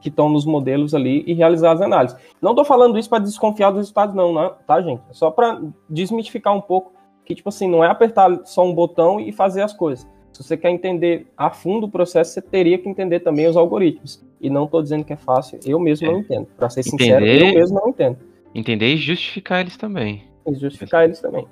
que 0.00 0.08
estão 0.08 0.28
nos 0.28 0.44
modelos 0.44 0.94
ali 0.94 1.22
e 1.26 1.34
realizar 1.34 1.72
as 1.72 1.80
análises. 1.80 2.16
Não 2.40 2.52
estou 2.52 2.64
falando 2.64 2.98
isso 2.98 3.08
para 3.08 3.22
desconfiar 3.22 3.70
dos 3.70 3.80
resultados, 3.80 4.14
não, 4.14 4.32
não, 4.32 4.54
tá, 4.66 4.80
gente? 4.80 5.02
É 5.10 5.12
só 5.12 5.30
para 5.30 5.60
desmitificar 5.88 6.54
um 6.54 6.60
pouco 6.60 6.92
que, 7.24 7.34
tipo 7.34 7.48
assim, 7.48 7.68
não 7.68 7.84
é 7.84 7.88
apertar 7.88 8.40
só 8.44 8.64
um 8.64 8.74
botão 8.74 9.20
e 9.20 9.32
fazer 9.32 9.62
as 9.62 9.72
coisas. 9.72 10.06
Se 10.32 10.42
você 10.42 10.56
quer 10.56 10.70
entender 10.70 11.26
a 11.36 11.50
fundo 11.50 11.86
o 11.86 11.90
processo, 11.90 12.32
você 12.32 12.42
teria 12.42 12.78
que 12.78 12.88
entender 12.88 13.20
também 13.20 13.46
os 13.46 13.56
algoritmos. 13.56 14.24
E 14.40 14.50
não 14.50 14.64
estou 14.64 14.82
dizendo 14.82 15.04
que 15.04 15.12
é 15.12 15.16
fácil, 15.16 15.58
eu 15.64 15.78
mesmo 15.78 16.06
é. 16.06 16.12
não 16.12 16.20
entendo. 16.20 16.46
Para 16.56 16.68
ser 16.68 16.80
entender... 16.80 17.04
sincero, 17.04 17.26
eu 17.26 17.54
mesmo 17.54 17.80
não 17.80 17.88
entendo. 17.88 18.18
Entender 18.56 18.94
e 18.94 18.96
justificar 18.96 19.60
eles 19.60 19.76
também. 19.76 20.24
E 20.46 20.54
justificar 20.54 21.04
eles 21.04 21.20
também. 21.20 21.46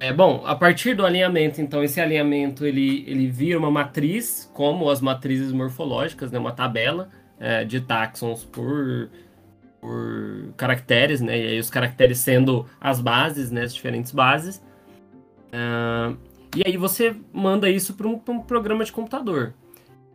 É, 0.00 0.10
bom, 0.10 0.42
a 0.46 0.54
partir 0.54 0.94
do 0.94 1.04
alinhamento, 1.04 1.60
então, 1.60 1.84
esse 1.84 2.00
alinhamento 2.00 2.64
ele, 2.64 3.04
ele 3.06 3.26
vira 3.26 3.58
uma 3.58 3.70
matriz, 3.70 4.50
como 4.54 4.90
as 4.90 5.02
matrizes 5.02 5.52
morfológicas, 5.52 6.30
né, 6.30 6.38
uma 6.38 6.52
tabela, 6.52 7.10
é, 7.38 7.62
de 7.64 7.80
taxons 7.82 8.44
por, 8.44 9.10
por 9.80 10.52
caracteres, 10.56 11.20
né? 11.20 11.38
E 11.38 11.46
aí 11.48 11.58
os 11.58 11.68
caracteres 11.68 12.16
sendo 12.16 12.64
as 12.80 13.00
bases, 13.02 13.50
né? 13.50 13.62
As 13.62 13.74
diferentes 13.74 14.12
bases. 14.12 14.62
Uh, 15.48 16.16
e 16.56 16.62
aí 16.66 16.76
você 16.76 17.14
manda 17.32 17.68
isso 17.68 17.94
para 17.94 18.08
um, 18.08 18.20
um, 18.28 18.40
programa 18.40 18.82
de 18.82 18.92
computador. 18.92 19.52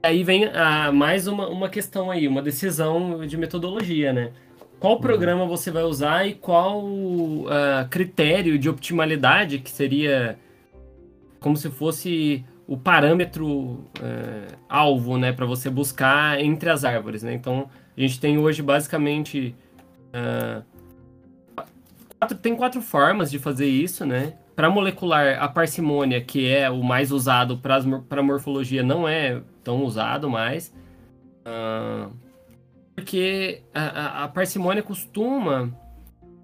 Aí 0.04 0.22
vem 0.22 0.48
uh, 0.48 0.92
mais 0.94 1.28
uma, 1.28 1.48
uma 1.48 1.70
questão 1.70 2.12
aí, 2.12 2.28
uma 2.28 2.42
decisão 2.42 3.26
de 3.26 3.38
metodologia, 3.38 4.12
né? 4.12 4.32
Qual 4.78 4.96
uhum. 4.96 5.00
programa 5.00 5.46
você 5.46 5.72
vai 5.72 5.84
usar 5.84 6.28
e 6.28 6.34
qual 6.34 6.84
uh, 6.84 7.48
critério 7.90 8.60
de 8.60 8.68
optimalidade 8.68 9.60
que 9.60 9.72
seria 9.72 10.38
como 11.40 11.56
se 11.56 11.70
fosse 11.70 12.44
o 12.68 12.76
parâmetro 12.76 13.48
uh, 13.48 14.58
alvo, 14.68 15.18
né, 15.18 15.32
para 15.32 15.46
você 15.46 15.70
buscar 15.70 16.38
entre 16.42 16.70
as 16.70 16.84
árvores, 16.84 17.24
né? 17.24 17.34
Então 17.34 17.70
a 17.96 18.02
gente 18.02 18.20
tem 18.20 18.38
hoje 18.38 18.62
basicamente 18.62 19.56
uh, 20.10 20.62
quatro, 22.24 22.38
tem 22.38 22.56
quatro 22.56 22.82
formas 22.82 23.30
de 23.30 23.40
fazer 23.40 23.68
isso, 23.68 24.06
né? 24.06 24.34
Para 24.56 24.70
molecular, 24.70 25.42
a 25.42 25.48
parcimônia, 25.48 26.22
que 26.22 26.48
é 26.48 26.70
o 26.70 26.84
mais 26.84 27.12
usado 27.12 27.58
para 27.58 28.24
morfologia, 28.24 28.84
não 28.84 29.08
é 29.08 29.42
tão 29.64 29.84
usado 29.84 30.30
mais. 30.30 30.74
Uh, 31.46 32.12
porque 32.96 33.62
a, 33.74 34.24
a, 34.24 34.28
parcimônia 34.28 34.84
costuma 34.84 35.72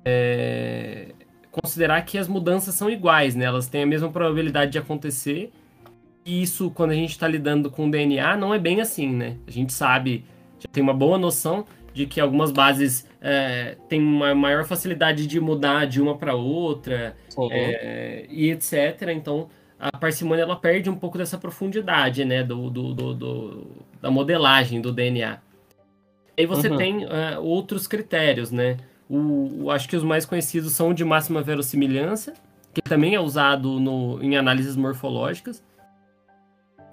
é, 0.04 1.14
considerar 1.52 2.02
que 2.02 2.18
as 2.18 2.28
mudanças 2.28 2.74
são 2.74 2.90
iguais, 2.90 3.36
né? 3.36 3.46
Elas 3.46 3.68
têm 3.68 3.84
a 3.84 3.88
mesma 3.88 4.10
probabilidade 4.10 4.72
de 4.72 4.80
acontecer. 4.80 5.52
E 6.26 6.42
isso, 6.42 6.72
quando 6.72 6.92
a 6.92 6.96
gente 6.96 7.12
está 7.12 7.28
lidando 7.28 7.70
com 7.70 7.90
DNA, 7.90 8.36
não 8.36 8.54
é 8.54 8.60
bem 8.60 8.82
assim, 8.82 9.10
né? 9.10 9.38
A 9.48 9.52
gente 9.52 9.72
sabe, 9.72 10.26
já 10.60 10.68
tem 10.72 10.82
uma 10.82 10.94
boa 10.94 11.18
noção 11.18 11.66
de 12.00 12.06
que 12.06 12.22
algumas 12.22 12.50
bases 12.50 13.06
é, 13.20 13.76
têm 13.90 14.02
uma 14.02 14.34
maior 14.34 14.64
facilidade 14.64 15.28
de 15.28 15.38
mudar 15.38 15.86
de 15.86 16.02
uma 16.02 16.18
para 16.18 16.34
outra 16.34 17.14
uhum. 17.36 17.50
é, 17.52 18.26
e 18.30 18.50
etc. 18.52 19.10
Então 19.14 19.50
a 19.78 19.92
parcimônia 19.98 20.44
ela 20.44 20.56
perde 20.56 20.90
um 20.90 20.96
pouco 20.96 21.18
dessa 21.18 21.38
profundidade, 21.38 22.24
né, 22.24 22.42
do, 22.42 22.70
do, 22.70 22.94
do, 22.94 23.14
do 23.14 23.68
da 24.02 24.10
modelagem 24.10 24.80
do 24.80 24.94
DNA. 24.94 25.40
Aí 26.38 26.46
você 26.46 26.70
uhum. 26.70 26.78
tem 26.78 27.04
uh, 27.04 27.42
outros 27.42 27.86
critérios, 27.86 28.50
né? 28.50 28.78
O, 29.10 29.64
o, 29.64 29.72
acho 29.72 29.90
que 29.90 29.98
os 29.98 30.04
mais 30.04 30.26
conhecidos 30.26 30.72
são 30.72 30.92
o 30.92 30.94
de 30.94 31.04
máxima 31.04 31.42
verossimilhança, 31.42 32.34
que 32.74 32.82
também 32.82 33.14
é 33.14 33.20
usado 33.20 33.78
no, 33.78 34.24
em 34.24 34.38
análises 34.38 34.78
morfológicas. 34.78 35.62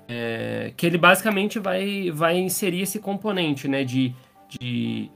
É, 0.09 0.73
que 0.77 0.87
ele 0.87 0.99
basicamente 0.99 1.59
vai, 1.61 2.11
vai 2.13 2.39
inserir 2.39 2.83
esse 2.83 3.01
componente 3.01 3.67
né, 3.67 3.83
de 3.85 4.15
de 4.49 5.11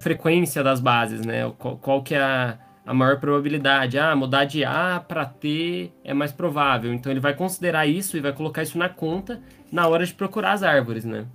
frequência 0.00 0.62
das 0.62 0.80
bases, 0.80 1.24
né? 1.24 1.52
Qual, 1.58 1.76
qual 1.76 2.02
que 2.02 2.14
é 2.14 2.20
a, 2.20 2.58
a 2.86 2.94
maior 2.94 3.20
probabilidade? 3.20 3.98
Ah, 3.98 4.16
mudar 4.16 4.44
de 4.44 4.64
A 4.64 5.00
para 5.06 5.24
T 5.24 5.92
é 6.02 6.14
mais 6.14 6.32
provável. 6.32 6.92
Então 6.92 7.12
ele 7.12 7.20
vai 7.20 7.34
considerar 7.34 7.86
isso 7.86 8.16
e 8.16 8.20
vai 8.20 8.32
colocar 8.32 8.62
isso 8.62 8.78
na 8.78 8.88
conta 8.88 9.40
na 9.70 9.86
hora 9.86 10.04
de 10.04 10.14
procurar 10.14 10.52
as 10.52 10.62
árvores, 10.62 11.04
né? 11.04 11.26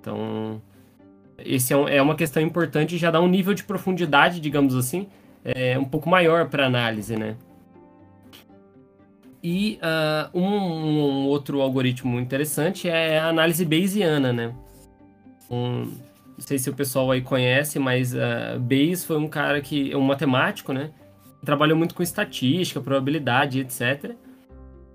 Então, 0.00 0.62
esse 1.38 1.72
é, 1.72 1.76
um, 1.76 1.88
é 1.88 2.00
uma 2.00 2.14
questão 2.14 2.42
importante 2.42 2.94
e 2.94 2.98
já 2.98 3.10
dá 3.10 3.20
um 3.20 3.28
nível 3.28 3.52
de 3.52 3.64
profundidade, 3.64 4.40
digamos 4.40 4.74
assim, 4.74 5.08
é, 5.44 5.78
um 5.78 5.84
pouco 5.84 6.08
maior 6.08 6.48
para 6.48 6.66
análise, 6.66 7.16
né? 7.16 7.36
E 9.42 9.78
uh, 9.82 10.38
um, 10.38 10.44
um, 10.44 11.26
outro 11.26 11.62
algoritmo 11.62 12.20
interessante 12.20 12.88
é 12.88 13.18
a 13.18 13.28
análise 13.28 13.64
bayesiana, 13.64 14.32
né? 14.32 14.54
Um, 15.50 15.90
não 16.40 16.46
sei 16.46 16.58
se 16.58 16.70
o 16.70 16.74
pessoal 16.74 17.10
aí 17.10 17.20
conhece, 17.20 17.78
mas 17.78 18.14
uh, 18.14 18.58
Bayes 18.58 19.04
foi 19.04 19.18
um 19.18 19.28
cara 19.28 19.60
que 19.60 19.92
é 19.92 19.96
um 19.96 20.00
matemático, 20.00 20.72
né? 20.72 20.90
Trabalhou 21.44 21.76
muito 21.76 21.94
com 21.94 22.02
estatística, 22.02 22.80
probabilidade, 22.80 23.60
etc. 23.60 24.12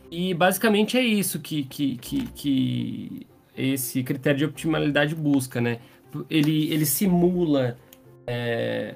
E 0.10 0.34
basicamente 0.34 0.98
é 0.98 1.04
isso 1.04 1.40
que, 1.40 1.64
que, 1.64 1.98
que, 1.98 2.28
que 2.34 3.28
esse 3.56 4.02
critério 4.02 4.40
de 4.40 4.46
optimalidade 4.46 5.14
busca, 5.14 5.62
né? 5.62 5.78
Ele, 6.32 6.74
ele 6.74 6.86
simula 6.86 7.78
é, 8.26 8.96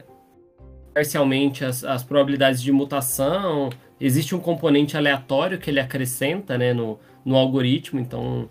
parcialmente 0.92 1.64
as, 1.64 1.84
as 1.84 2.04
probabilidades 2.04 2.64
de 2.64 2.72
mutação. 2.72 3.70
Existe 4.02 4.34
um 4.34 4.40
componente 4.40 4.98
aleatório 4.98 5.60
que 5.60 5.70
ele 5.70 5.80
acrescenta 5.80 6.58
né, 6.58 6.74
no, 6.74 7.00
no 7.24 7.36
algoritmo, 7.36 8.00
então, 8.00 8.50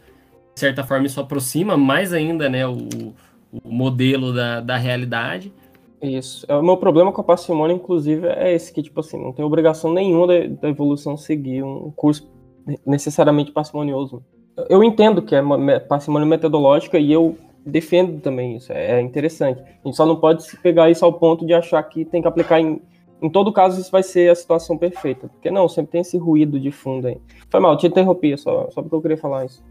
de 0.55 0.61
certa 0.61 0.85
forma, 0.85 1.07
isso 1.07 1.21
aproxima 1.21 1.77
mais 1.77 2.13
ainda 2.13 2.49
né, 2.49 2.65
o, 2.67 3.15
o 3.53 3.73
modelo 3.73 4.33
da, 4.33 4.61
da 4.61 4.77
realidade. 4.77 5.53
Isso. 6.03 6.47
É, 6.49 6.55
o 6.55 6.63
meu 6.63 6.77
problema 6.77 7.13
com 7.13 7.21
a 7.21 7.25
parcimônia, 7.25 7.75
inclusive, 7.75 8.27
é 8.27 8.55
esse, 8.55 8.73
que, 8.73 8.83
tipo 8.83 9.01
assim, 9.01 9.23
não 9.23 9.33
tem 9.33 9.45
obrigação 9.45 9.93
nenhuma 9.93 10.27
da, 10.27 10.69
evolução 10.69 11.17
seguir 11.17 11.63
um 11.63 11.91
curso 11.91 12.29
necessariamente 12.87 13.51
parcimonioso. 13.51 14.23
Eu 14.69 14.83
entendo 14.83 15.23
que 15.23 15.35
é 15.35 15.79
parcimônia 15.81 16.27
metodológica 16.27 16.99
e 16.99 17.13
eu 17.13 17.37
defendo 17.65 18.21
também 18.21 18.57
isso, 18.57 18.73
é, 18.73 18.99
é 18.99 19.01
interessante. 19.01 19.61
A 19.61 19.89
gente 19.89 19.97
só 19.97 20.07
não 20.07 20.17
pode 20.17 20.45
se 20.45 20.57
pegar 20.57 20.91
isso 20.91 21.05
ao 21.05 21.13
ponto 21.13 21.47
de 21.47 21.53
achar 21.53 21.83
que 21.83 22.05
tem 22.05 22.23
que 22.23 22.29
aplicar 22.29 22.61
em, 22.61 22.81
em 23.21 23.29
todo 23.29 23.53
caso 23.53 23.81
isso 23.81 23.91
vai 23.91 24.03
ser 24.03 24.31
a 24.31 24.35
situação 24.35 24.77
perfeita, 24.77 25.29
porque 25.29 25.51
não, 25.51 25.69
sempre 25.69 25.93
tem 25.93 26.01
esse 26.01 26.17
ruído 26.17 26.59
de 26.59 26.71
fundo 26.71 27.09
aí. 27.09 27.19
Foi 27.51 27.61
mal, 27.61 27.77
te 27.77 27.87
interrompi, 27.87 28.37
só, 28.37 28.69
só 28.71 28.83
porque 28.83 28.95
eu 28.95 29.03
queria 29.03 29.17
falar 29.17 29.45
isso. 29.45 29.63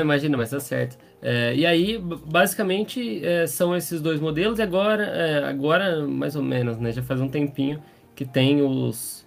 Imagina, 0.00 0.36
mas 0.36 0.50
tá 0.50 0.60
certo. 0.60 0.98
É, 1.20 1.54
e 1.54 1.66
aí, 1.66 1.98
basicamente, 1.98 3.24
é, 3.24 3.46
são 3.46 3.76
esses 3.76 4.00
dois 4.00 4.20
modelos, 4.20 4.58
e 4.58 4.62
agora, 4.62 5.04
é, 5.04 5.44
agora, 5.44 6.06
mais 6.06 6.36
ou 6.36 6.42
menos, 6.42 6.78
né? 6.78 6.92
Já 6.92 7.02
faz 7.02 7.20
um 7.20 7.28
tempinho 7.28 7.82
que 8.14 8.24
tem 8.24 8.62
os, 8.62 9.26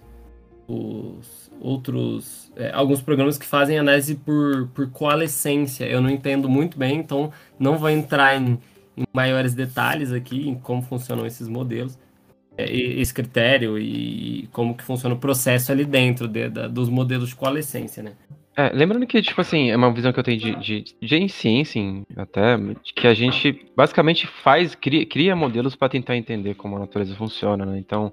os 0.66 1.50
outros. 1.60 2.52
É, 2.56 2.70
alguns 2.72 3.00
programas 3.00 3.38
que 3.38 3.46
fazem 3.46 3.78
análise 3.78 4.14
por, 4.14 4.68
por 4.68 4.90
coalescência. 4.90 5.84
Eu 5.84 6.00
não 6.00 6.10
entendo 6.10 6.48
muito 6.48 6.78
bem, 6.78 6.98
então 6.98 7.32
não 7.58 7.78
vou 7.78 7.90
entrar 7.90 8.36
em, 8.36 8.58
em 8.96 9.04
maiores 9.12 9.54
detalhes 9.54 10.12
aqui 10.12 10.48
em 10.48 10.54
como 10.54 10.82
funcionam 10.82 11.26
esses 11.26 11.48
modelos. 11.48 11.98
É, 12.56 12.70
esse 12.70 13.14
critério 13.14 13.78
e 13.78 14.46
como 14.52 14.76
que 14.76 14.84
funciona 14.84 15.14
o 15.14 15.18
processo 15.18 15.72
ali 15.72 15.86
dentro 15.86 16.28
de, 16.28 16.50
de, 16.50 16.68
dos 16.68 16.90
modelos 16.90 17.30
de 17.30 17.34
coalescência, 17.34 18.02
né? 18.02 18.12
É, 18.54 18.70
lembrando 18.74 19.06
que, 19.06 19.22
tipo 19.22 19.40
assim, 19.40 19.70
é 19.70 19.76
uma 19.76 19.92
visão 19.92 20.12
que 20.12 20.20
eu 20.20 20.24
tenho 20.24 20.38
de, 20.38 20.54
de, 20.56 20.84
de 21.00 21.28
ciência, 21.28 21.80
até, 22.16 22.58
que 22.94 23.06
a 23.06 23.14
gente 23.14 23.66
basicamente 23.74 24.26
faz, 24.26 24.74
cria, 24.74 25.06
cria 25.06 25.34
modelos 25.34 25.74
para 25.74 25.88
tentar 25.88 26.16
entender 26.16 26.54
como 26.54 26.76
a 26.76 26.80
natureza 26.80 27.14
funciona, 27.16 27.64
né? 27.64 27.78
Então, 27.78 28.12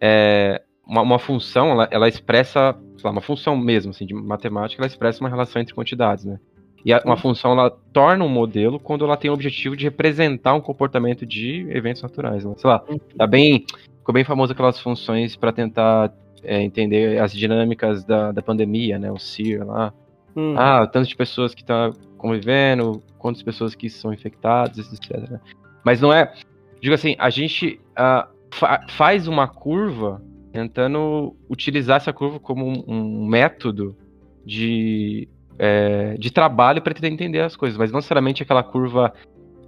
é, 0.00 0.62
uma, 0.86 1.02
uma 1.02 1.18
função, 1.18 1.70
ela, 1.70 1.88
ela 1.90 2.08
expressa, 2.08 2.74
sei 2.96 3.04
lá, 3.04 3.10
uma 3.10 3.20
função 3.20 3.54
mesmo, 3.54 3.90
assim, 3.90 4.06
de 4.06 4.14
matemática, 4.14 4.80
ela 4.80 4.86
expressa 4.86 5.20
uma 5.20 5.28
relação 5.28 5.60
entre 5.60 5.74
quantidades, 5.74 6.24
né? 6.24 6.40
E 6.82 6.92
a, 6.92 7.02
uma 7.04 7.16
função, 7.18 7.52
ela 7.52 7.70
torna 7.92 8.24
um 8.24 8.28
modelo 8.30 8.80
quando 8.80 9.04
ela 9.04 9.16
tem 9.16 9.30
o 9.30 9.34
objetivo 9.34 9.76
de 9.76 9.84
representar 9.84 10.54
um 10.54 10.60
comportamento 10.60 11.26
de 11.26 11.66
eventos 11.68 12.00
naturais, 12.00 12.46
né? 12.46 12.54
Sei 12.56 12.70
lá, 12.70 12.82
tá 13.18 13.26
bem, 13.26 13.66
ficou 13.98 14.14
bem 14.14 14.24
famoso 14.24 14.52
aquelas 14.52 14.80
funções 14.80 15.36
para 15.36 15.52
tentar 15.52 16.14
é, 16.46 16.62
entender 16.62 17.20
as 17.20 17.32
dinâmicas 17.32 18.04
da, 18.04 18.32
da 18.32 18.40
pandemia, 18.40 18.98
né? 18.98 19.10
O 19.10 19.18
CIR 19.18 19.66
lá. 19.66 19.92
Hum. 20.34 20.54
Ah, 20.56 20.86
tantas 20.86 21.08
de 21.08 21.16
pessoas 21.16 21.54
que 21.54 21.62
estão 21.62 21.92
tá 21.92 21.98
convivendo, 22.16 23.02
quantas 23.18 23.42
pessoas 23.42 23.74
que 23.74 23.90
são 23.90 24.12
infectadas, 24.12 24.92
etc. 24.92 25.30
Né? 25.30 25.40
Mas 25.84 26.00
não 26.00 26.12
é. 26.12 26.32
Digo 26.80 26.94
assim, 26.94 27.16
a 27.18 27.30
gente 27.30 27.80
uh, 27.92 28.28
fa 28.50 28.86
faz 28.88 29.26
uma 29.26 29.48
curva 29.48 30.22
tentando 30.52 31.34
utilizar 31.50 31.98
essa 31.98 32.12
curva 32.12 32.38
como 32.40 32.66
um, 32.66 32.84
um 32.86 33.26
método 33.26 33.96
de, 34.44 35.28
é, 35.58 36.16
de 36.18 36.30
trabalho 36.30 36.80
para 36.80 36.94
tentar 36.94 37.08
entender 37.08 37.40
as 37.40 37.56
coisas, 37.56 37.76
mas 37.76 37.90
não 37.90 37.98
necessariamente 37.98 38.42
aquela 38.42 38.62
curva 38.62 39.12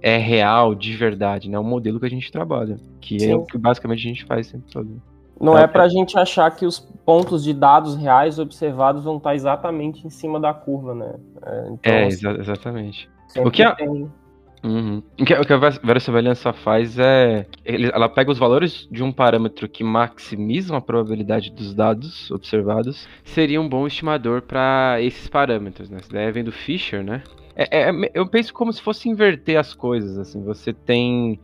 é 0.01 0.17
real, 0.17 0.73
de 0.73 0.95
verdade, 0.95 1.49
né? 1.49 1.57
É 1.57 1.59
um 1.59 1.63
modelo 1.63 1.99
que 1.99 2.05
a 2.05 2.09
gente 2.09 2.31
trabalha, 2.31 2.77
que 3.01 3.17
é 3.17 3.19
Sim. 3.19 3.31
é 3.31 3.35
o 3.35 3.45
que 3.45 3.57
basicamente 3.57 3.99
a 3.99 4.09
gente 4.09 4.25
faz 4.25 4.47
sempre 4.47 4.71
todo. 4.71 5.01
Não 5.39 5.57
é, 5.57 5.63
é 5.63 5.67
para 5.67 5.83
a 5.83 5.89
gente 5.89 6.17
achar 6.17 6.49
que 6.51 6.65
os 6.65 6.79
pontos 6.79 7.43
de 7.43 7.53
dados 7.53 7.95
reais 7.95 8.37
observados 8.37 9.03
vão 9.03 9.17
estar 9.17 9.33
exatamente 9.33 10.05
em 10.05 10.09
cima 10.09 10.39
da 10.39 10.53
curva, 10.53 10.93
né? 10.93 11.15
É, 11.45 11.69
então, 11.71 11.93
é 11.93 12.07
exa 12.07 12.31
exatamente. 12.31 13.09
O 13.37 13.49
que, 13.49 13.63
a... 13.63 13.75
Uhum. 14.63 15.01
o 15.17 15.25
que, 15.25 15.33
a 15.33 15.57
verossimilhança 15.83 16.51
faz 16.51 16.99
é. 16.99 17.45
Ela 17.63 18.09
pega 18.09 18.31
os 18.31 18.37
valores 18.37 18.87
de 18.91 19.01
um 19.01 19.11
parâmetro 19.11 19.69
que 19.69 19.83
maximiza 19.83 20.75
a 20.75 20.81
probabilidade 20.81 21.51
dos 21.51 21.73
dados 21.73 22.29
observados, 22.29 23.07
seria 23.23 23.61
um 23.61 23.69
bom 23.69 23.87
estimador 23.87 24.41
para 24.41 24.97
esses 25.01 25.27
parâmetros, 25.29 25.89
né? 25.89 25.97
Essa 25.99 26.09
ideia 26.09 26.31
vem 26.31 26.43
do 26.43 26.51
Fisher, 26.51 27.03
né? 27.03 27.23
É, 27.55 27.89
é, 27.89 28.11
eu 28.13 28.27
penso 28.27 28.53
como 28.53 28.71
se 28.71 28.81
fosse 28.81 29.07
inverter 29.07 29.57
as 29.57 29.73
coisas, 29.73 30.17
assim. 30.17 30.43
Você 30.43 30.73
tem 30.73 31.39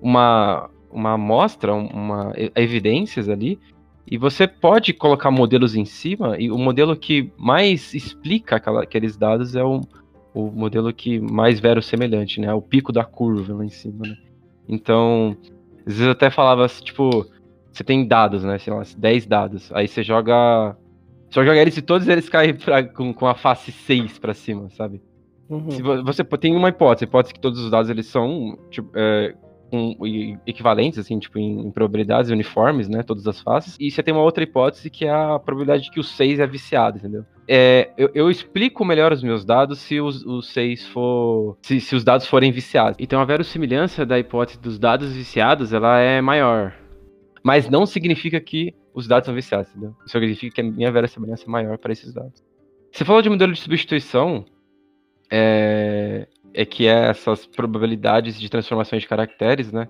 uma, 0.00 0.70
uma 0.92 1.12
amostra, 1.12 1.74
uma 1.74 2.32
evidências 2.54 3.28
ali, 3.28 3.58
e 4.06 4.18
você 4.18 4.46
pode 4.46 4.92
colocar 4.92 5.30
modelos 5.30 5.74
em 5.74 5.84
cima, 5.84 6.38
e 6.38 6.50
o 6.50 6.58
modelo 6.58 6.96
que 6.96 7.32
mais 7.36 7.94
explica 7.94 8.56
aquela, 8.56 8.82
aqueles 8.82 9.16
dados 9.16 9.54
é 9.54 9.64
o, 9.64 9.80
o 10.34 10.50
modelo 10.50 10.92
que 10.92 11.20
mais 11.20 11.60
verossemelhante, 11.60 12.40
né? 12.40 12.52
O 12.52 12.60
pico 12.60 12.92
da 12.92 13.04
curva 13.04 13.54
lá 13.54 13.64
em 13.64 13.70
cima, 13.70 14.06
né? 14.06 14.16
Então, 14.68 15.36
às 15.80 15.94
vezes 15.94 16.02
eu 16.02 16.12
até 16.12 16.30
falava, 16.30 16.64
assim, 16.64 16.84
tipo, 16.84 17.26
você 17.72 17.82
tem 17.82 18.06
dados, 18.06 18.44
né? 18.44 18.58
Sei 18.58 18.72
lá, 18.72 18.82
10 18.96 19.26
dados. 19.26 19.72
Aí 19.72 19.88
você 19.88 20.02
joga. 20.02 20.76
Só 21.30 21.42
joga 21.42 21.60
eles 21.60 21.76
e 21.76 21.82
todos 21.82 22.06
eles 22.08 22.28
caem 22.28 22.54
pra, 22.54 22.84
com, 22.84 23.14
com 23.14 23.26
a 23.26 23.34
face 23.34 23.72
6 23.72 24.18
pra 24.18 24.34
cima, 24.34 24.68
sabe? 24.70 25.00
Uhum. 25.48 25.70
Se 25.70 25.82
você 25.82 26.22
tem 26.24 26.54
uma 26.54 26.68
hipótese, 26.68 27.04
a 27.04 27.08
hipótese 27.08 27.34
que 27.34 27.40
todos 27.40 27.60
os 27.60 27.70
dados 27.70 27.90
eles 27.90 28.06
são 28.06 28.58
tipo, 28.70 28.90
é, 28.94 29.34
um, 29.72 29.96
equivalentes, 30.46 30.98
assim, 30.98 31.18
tipo, 31.18 31.38
em, 31.38 31.66
em, 31.66 31.70
probabilidades 31.70 32.30
uniformes, 32.30 32.88
né? 32.88 33.02
Todas 33.02 33.26
as 33.26 33.40
faces. 33.40 33.76
E 33.80 33.90
você 33.90 34.02
tem 34.02 34.12
uma 34.12 34.22
outra 34.22 34.44
hipótese 34.44 34.90
que 34.90 35.06
é 35.06 35.10
a 35.10 35.38
probabilidade 35.38 35.84
de 35.84 35.90
que 35.90 35.98
o 35.98 36.04
6 36.04 36.40
é 36.40 36.46
viciado, 36.46 36.98
entendeu? 36.98 37.24
É, 37.48 37.90
eu, 37.96 38.10
eu, 38.14 38.30
explico 38.30 38.84
melhor 38.84 39.12
os 39.12 39.22
meus 39.22 39.44
dados 39.44 39.78
se 39.80 40.00
os, 40.00 40.24
os 40.24 40.48
6 40.52 40.86
for. 40.88 41.56
Se, 41.62 41.80
se 41.80 41.96
os 41.96 42.04
dados 42.04 42.26
forem 42.26 42.52
viciados. 42.52 42.96
Então 43.00 43.20
a 43.20 43.24
verossimilhança 43.24 44.06
da 44.06 44.18
hipótese 44.18 44.60
dos 44.60 44.78
dados 44.78 45.12
viciados 45.12 45.72
ela 45.72 45.98
é 45.98 46.20
maior. 46.20 46.74
Mas 47.42 47.68
não 47.68 47.86
significa 47.86 48.40
que 48.40 48.74
os 48.94 49.08
dados 49.08 49.26
são 49.26 49.34
viciados, 49.34 49.70
entendeu? 49.70 49.96
Isso 50.04 50.12
significa 50.12 50.54
que 50.54 50.60
a 50.60 50.64
minha 50.64 50.92
verossimilhança 50.92 51.44
é 51.44 51.50
maior 51.50 51.78
para 51.78 51.92
esses 51.92 52.12
dados. 52.12 52.42
Você 52.92 53.04
falou 53.04 53.22
de 53.22 53.30
modelo 53.30 53.52
de 53.52 53.58
substituição. 53.58 54.44
É, 55.30 56.28
é 56.54 56.64
que 56.64 56.86
é 56.86 57.08
essas 57.10 57.46
probabilidades 57.46 58.38
de 58.38 58.48
transformações 58.48 59.02
de 59.02 59.08
caracteres, 59.08 59.72
né? 59.72 59.88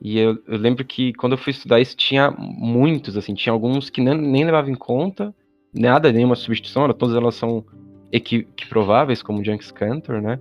E 0.00 0.18
eu, 0.18 0.36
eu, 0.48 0.58
lembro 0.58 0.84
que 0.84 1.12
quando 1.12 1.32
eu 1.32 1.38
fui 1.38 1.52
estudar 1.52 1.80
isso 1.80 1.96
tinha 1.96 2.30
muitos, 2.30 3.16
assim, 3.16 3.34
tinha 3.34 3.52
alguns 3.52 3.88
que 3.88 4.00
nem, 4.00 4.16
nem 4.16 4.44
levava 4.44 4.68
em 4.68 4.74
conta 4.74 5.32
nada, 5.72 6.12
nenhuma 6.12 6.34
substituição, 6.34 6.92
todas 6.92 7.16
elas 7.16 7.34
são 7.34 7.64
equiprováveis, 8.10 9.22
como 9.22 9.40
o 9.40 9.44
Junks 9.44 9.70
Cantor, 9.70 10.20
né? 10.20 10.38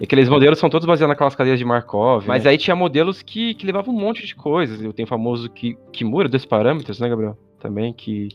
E 0.00 0.04
aqueles 0.04 0.28
modelos 0.28 0.58
são 0.58 0.68
todos 0.68 0.84
baseados 0.84 1.10
naquelas 1.10 1.36
cadeias 1.36 1.58
de 1.58 1.64
Markov. 1.64 2.26
Mas 2.26 2.44
né? 2.44 2.50
aí 2.50 2.58
tinha 2.58 2.74
modelos 2.74 3.22
que, 3.22 3.54
que 3.54 3.64
levavam 3.64 3.94
um 3.94 3.98
monte 3.98 4.26
de 4.26 4.34
coisas. 4.34 4.82
Eu 4.82 4.92
tenho 4.92 5.06
o 5.06 5.08
famoso 5.08 5.48
que, 5.48 5.78
Kimura 5.92 6.28
dos 6.28 6.44
parâmetros, 6.44 6.98
né, 6.98 7.08
Gabriel? 7.08 7.38
Também, 7.60 7.92
que 7.92 8.28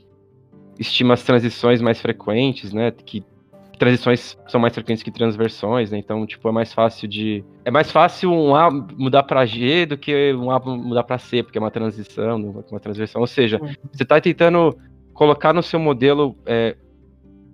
estima 0.79 1.13
as 1.13 1.23
transições 1.23 1.81
mais 1.81 2.01
frequentes, 2.01 2.71
né? 2.71 2.91
Que 2.91 3.23
transições 3.81 4.37
são 4.47 4.61
mais 4.61 4.75
frequentes 4.75 5.01
que 5.01 5.09
transversões, 5.09 5.89
né? 5.89 5.97
Então, 5.97 6.23
tipo, 6.27 6.47
é 6.47 6.51
mais 6.51 6.71
fácil 6.71 7.07
de. 7.07 7.43
É 7.65 7.71
mais 7.71 7.91
fácil 7.91 8.31
um 8.31 8.55
A 8.55 8.69
mudar 8.69 9.23
para 9.23 9.43
G 9.43 9.87
do 9.87 9.97
que 9.97 10.31
um 10.35 10.51
A 10.51 10.59
mudar 10.59 11.03
para 11.03 11.17
C, 11.17 11.41
porque 11.41 11.57
é 11.57 11.61
uma 11.61 11.71
transição, 11.71 12.63
uma 12.69 12.79
transversão. 12.79 13.19
Ou 13.19 13.25
seja, 13.25 13.59
uhum. 13.59 13.73
você 13.91 14.03
está 14.03 14.21
tentando 14.21 14.77
colocar 15.15 15.51
no 15.51 15.63
seu 15.63 15.79
modelo 15.79 16.37
é, 16.45 16.77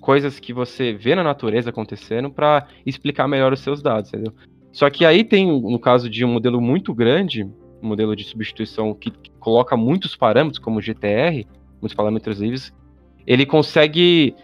coisas 0.01 0.37
que 0.37 0.51
você 0.51 0.91
vê 0.91 1.15
na 1.15 1.23
natureza 1.23 1.69
acontecendo 1.69 2.29
para 2.29 2.67
explicar 2.85 3.25
melhor 3.25 3.53
os 3.53 3.61
seus 3.61 3.81
dados, 3.81 4.13
entendeu? 4.13 4.33
Só 4.73 4.89
que 4.89 5.05
aí 5.05 5.23
tem, 5.23 5.47
no 5.47 5.79
caso 5.79 6.09
de 6.09 6.25
um 6.25 6.33
modelo 6.33 6.59
muito 6.59 6.93
grande, 6.93 7.45
um 7.81 7.87
modelo 7.87 8.13
de 8.17 8.25
substituição 8.25 8.93
que, 8.93 9.11
que 9.11 9.31
coloca 9.39 9.77
muitos 9.77 10.13
parâmetros, 10.13 10.59
como 10.59 10.79
o 10.79 10.81
GTR, 10.81 11.47
muitos 11.81 11.93
parâmetros 11.95 12.41
livres, 12.41 12.73
ele 13.25 13.45
consegue 13.45 14.35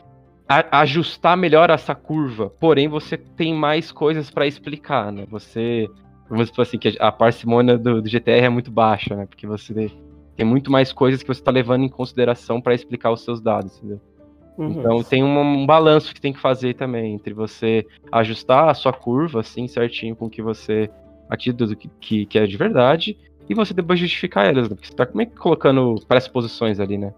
a, 0.60 0.80
ajustar 0.82 1.38
melhor 1.38 1.70
essa 1.70 1.96
curva. 1.96 2.50
Porém, 2.50 2.88
você 2.88 3.18
tem 3.18 3.54
mais 3.54 3.92
coisas 3.92 4.30
para 4.30 4.46
explicar, 4.46 5.12
né? 5.12 5.26
Você, 5.30 5.90
vamos 6.30 6.50
dizer 6.50 6.62
assim, 6.62 6.78
que 6.78 6.98
a 7.00 7.12
parcimônia 7.12 7.78
do, 7.78 8.02
do 8.02 8.10
GTR 8.10 8.46
é 8.46 8.50
muito 8.50 8.72
baixa, 8.72 9.16
né? 9.16 9.26
Porque 9.26 9.48
você 9.48 9.92
tem 10.36 10.46
muito 10.46 10.72
mais 10.72 10.92
coisas 10.92 11.22
que 11.22 11.28
você 11.28 11.42
está 11.42 11.52
levando 11.52 11.84
em 11.84 11.90
consideração 11.90 12.62
para 12.62 12.74
explicar 12.74 13.12
os 13.12 13.24
seus 13.24 13.42
dados, 13.42 13.78
entendeu? 13.78 14.02
Uhum. 14.58 14.72
Então 14.72 15.04
tem 15.04 15.24
um, 15.24 15.40
um, 15.40 15.66
balanço 15.66 16.14
que 16.14 16.22
tem 16.22 16.32
que 16.32 16.40
fazer 16.40 16.76
também 16.76 17.16
entre 17.16 17.34
você 17.34 17.86
ajustar 18.12 18.70
a 18.70 18.74
sua 18.76 18.94
curva 18.94 19.40
assim 19.40 19.68
certinho 19.68 20.16
com 20.16 20.28
o 20.28 20.30
que 20.30 20.44
você 20.44 20.92
acredita 21.28 21.66
do 21.66 21.76
que, 21.76 21.90
que, 22.00 22.26
que, 22.28 22.38
é 22.38 22.46
de 22.46 22.56
verdade 22.56 23.18
e 23.50 23.56
você 23.56 23.74
depois 23.74 24.00
justificar 24.00 24.46
elas, 24.46 24.70
né? 24.70 24.76
porque 24.76 24.86
você 24.86 24.94
está 24.94 25.08
como 25.08 25.24
é 25.24 25.26
que 25.26 25.36
colocando 25.36 25.96
pré-suposições 26.08 26.80
ali, 26.80 27.00
né? 27.00 27.12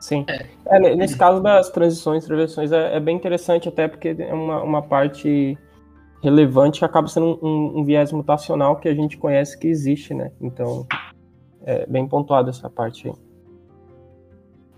Sim. 0.00 0.24
É. 0.28 0.46
É, 0.66 0.96
nesse 0.96 1.16
caso 1.16 1.42
das 1.42 1.70
transições, 1.70 2.24
transversões, 2.24 2.72
é, 2.72 2.96
é, 2.96 3.00
bem 3.00 3.16
interessante 3.16 3.68
até 3.68 3.88
porque 3.88 4.14
é 4.18 4.32
uma, 4.32 4.62
uma 4.62 4.82
parte 4.82 5.58
relevante 6.22 6.80
que 6.80 6.84
acaba 6.84 7.08
sendo 7.08 7.38
um, 7.42 7.48
um, 7.48 7.78
um, 7.78 7.84
viés 7.84 8.12
mutacional 8.12 8.76
que 8.76 8.88
a 8.88 8.94
gente 8.94 9.16
conhece 9.16 9.58
que 9.58 9.68
existe, 9.68 10.14
né? 10.14 10.30
Então, 10.40 10.86
é 11.64 11.86
bem 11.86 12.06
pontuado 12.06 12.50
essa 12.50 12.68
parte 12.68 13.08
aí. 13.08 13.14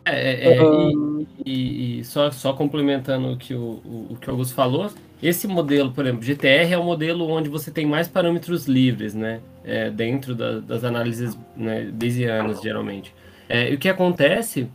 É, 0.06 0.54
é 0.54 0.62
uhum. 0.62 1.26
e, 1.44 1.50
e, 1.50 2.00
e, 2.00 2.04
só, 2.04 2.30
só 2.30 2.52
complementando 2.52 3.32
o 3.32 3.36
que 3.36 3.54
o, 3.54 3.80
o, 3.84 4.06
o, 4.10 4.16
que 4.16 4.28
o 4.28 4.32
Augusto 4.32 4.54
falou, 4.54 4.90
esse 5.22 5.46
modelo, 5.46 5.92
por 5.92 6.04
exemplo, 6.06 6.22
GTR 6.22 6.72
é 6.72 6.78
o 6.78 6.82
modelo 6.82 7.28
onde 7.28 7.48
você 7.48 7.70
tem 7.70 7.86
mais 7.86 8.08
parâmetros 8.08 8.66
livres, 8.66 9.14
né? 9.14 9.40
É, 9.62 9.90
dentro 9.90 10.34
da, 10.34 10.58
das 10.60 10.82
análises 10.82 11.38
né, 11.54 11.90
bayesianas, 11.92 12.60
geralmente. 12.62 13.14
É, 13.48 13.70
e 13.70 13.74
o 13.74 13.78
que 13.78 13.88
acontece 13.88 14.68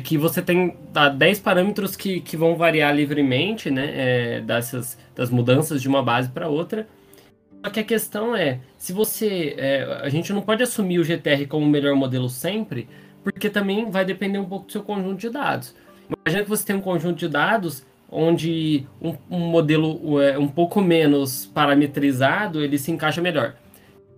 que 0.00 0.18
você 0.18 0.42
tem 0.42 0.76
tá, 0.92 1.08
10 1.08 1.40
parâmetros 1.40 1.96
que, 1.96 2.20
que 2.20 2.36
vão 2.36 2.56
variar 2.56 2.94
livremente, 2.94 3.70
né, 3.70 3.92
é, 3.94 4.40
dessas, 4.40 4.98
das 5.14 5.30
mudanças 5.30 5.80
de 5.80 5.88
uma 5.88 6.02
base 6.02 6.28
para 6.28 6.48
outra. 6.48 6.88
Só 7.64 7.70
que 7.70 7.80
a 7.80 7.84
questão 7.84 8.34
é, 8.34 8.60
se 8.78 8.92
você, 8.92 9.54
é, 9.58 10.00
a 10.02 10.08
gente 10.08 10.32
não 10.32 10.42
pode 10.42 10.62
assumir 10.62 10.98
o 10.98 11.04
GTR 11.04 11.46
como 11.46 11.66
o 11.66 11.68
melhor 11.68 11.94
modelo 11.94 12.28
sempre, 12.28 12.88
porque 13.22 13.50
também 13.50 13.90
vai 13.90 14.04
depender 14.04 14.38
um 14.38 14.46
pouco 14.46 14.66
do 14.66 14.72
seu 14.72 14.82
conjunto 14.82 15.18
de 15.18 15.30
dados. 15.30 15.74
Imagina 16.08 16.42
que 16.42 16.48
você 16.48 16.64
tem 16.64 16.76
um 16.76 16.80
conjunto 16.80 17.18
de 17.18 17.28
dados 17.28 17.84
onde 18.10 18.86
um, 19.00 19.14
um 19.30 19.38
modelo 19.38 20.20
é, 20.20 20.38
um 20.38 20.48
pouco 20.48 20.80
menos 20.80 21.46
parametrizado, 21.46 22.62
ele 22.62 22.78
se 22.78 22.90
encaixa 22.90 23.20
melhor. 23.20 23.54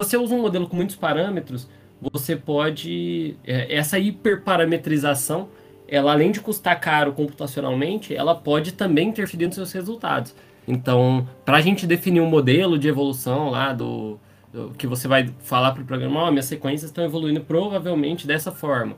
Se 0.01 0.09
você 0.09 0.17
usa 0.17 0.35
um 0.35 0.41
modelo 0.41 0.67
com 0.69 0.77
muitos 0.77 0.97
parâmetros, 0.97 1.69
você 2.01 2.35
pode, 2.35 3.37
é, 3.45 3.75
essa 3.75 3.99
hiperparametrização 3.99 5.49
ela 5.93 6.13
além 6.13 6.33
de 6.33 6.41
custar 6.41 6.81
caro 6.81 7.13
computacionalmente, 7.13 8.17
ela 8.17 8.35
pode 8.35 8.73
também 8.73 9.11
interferir 9.11 9.45
nos 9.45 9.57
seus 9.57 9.73
resultados. 9.73 10.35
Então, 10.67 11.29
para 11.45 11.59
a 11.59 11.61
gente 11.61 11.87
definir 11.87 12.23
um 12.23 12.31
modelo 12.31 12.79
de 12.79 12.89
evolução 12.89 13.51
lá 13.51 13.75
do, 13.75 14.19
do 14.51 14.71
que 14.71 14.87
você 14.87 15.07
vai 15.07 15.29
falar 15.41 15.73
para 15.73 15.83
o 15.83 15.85
programa, 15.85 16.25
oh, 16.25 16.31
minhas 16.31 16.47
sequências 16.47 16.91
estão 16.91 17.05
evoluindo 17.05 17.43
provavelmente 17.43 18.27
dessa 18.27 18.51
forma. 18.51 18.97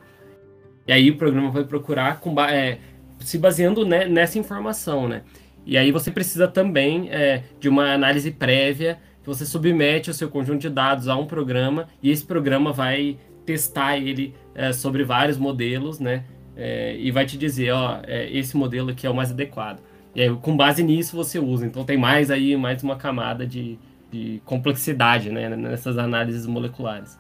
E 0.87 0.93
aí 0.93 1.11
o 1.11 1.17
programa 1.17 1.51
vai 1.51 1.65
procurar 1.65 2.21
com, 2.21 2.41
é, 2.43 2.79
se 3.19 3.39
baseando 3.39 3.85
né, 3.85 4.05
nessa 4.07 4.39
informação, 4.39 5.09
né? 5.09 5.23
E 5.67 5.77
aí 5.77 5.91
você 5.91 6.13
precisa 6.13 6.47
também 6.47 7.09
é, 7.11 7.43
de 7.59 7.69
uma 7.69 7.93
análise 7.93 8.31
prévia, 8.31 9.01
que 9.21 9.27
você 9.27 9.45
submete 9.45 10.11
o 10.11 10.15
seu 10.15 10.29
conjunto 10.29 10.61
de 10.61 10.71
dados 10.71 11.09
a 11.09 11.17
um 11.17 11.27
programa 11.27 11.89
e 12.01 12.13
esse 12.13 12.25
programa 12.25 12.73
vai 12.73 13.17
testar 13.45 13.97
ele 13.99 14.33
é, 14.55 14.73
sobre 14.73 15.03
vários 15.03 15.37
modelos, 15.37 15.99
né? 15.99 16.23
É, 16.57 16.97
e 16.97 17.11
vai 17.11 17.27
te 17.27 17.37
dizer, 17.37 17.73
ó, 17.73 18.01
é, 18.07 18.31
esse 18.31 18.57
modelo 18.57 18.91
aqui 18.91 19.07
é 19.07 19.11
o 19.11 19.15
mais 19.15 19.31
adequado. 19.31 19.81
E 20.15 20.23
aí, 20.23 20.37
com 20.37 20.57
base 20.57 20.83
nisso 20.83 21.17
você 21.17 21.39
usa. 21.39 21.67
Então 21.67 21.85
tem 21.85 21.97
mais 21.97 22.31
aí, 22.31 22.57
mais 22.57 22.83
uma 22.83 22.97
camada 22.97 23.47
de, 23.47 23.79
de 24.11 24.41
complexidade 24.45 25.31
né, 25.31 25.49
nessas 25.57 25.99
análises 25.99 26.47
moleculares. 26.47 27.19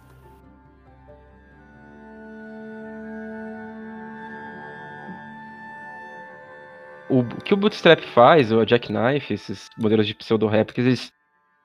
O 7.10 7.22
que 7.44 7.52
o 7.52 7.56
Bootstrap 7.56 8.00
faz, 8.00 8.50
o 8.50 8.64
Jackknife, 8.64 9.34
esses 9.34 9.68
modelos 9.76 10.06
de 10.06 10.14
pseudo-réplicas, 10.14 10.86
eles 10.86 11.12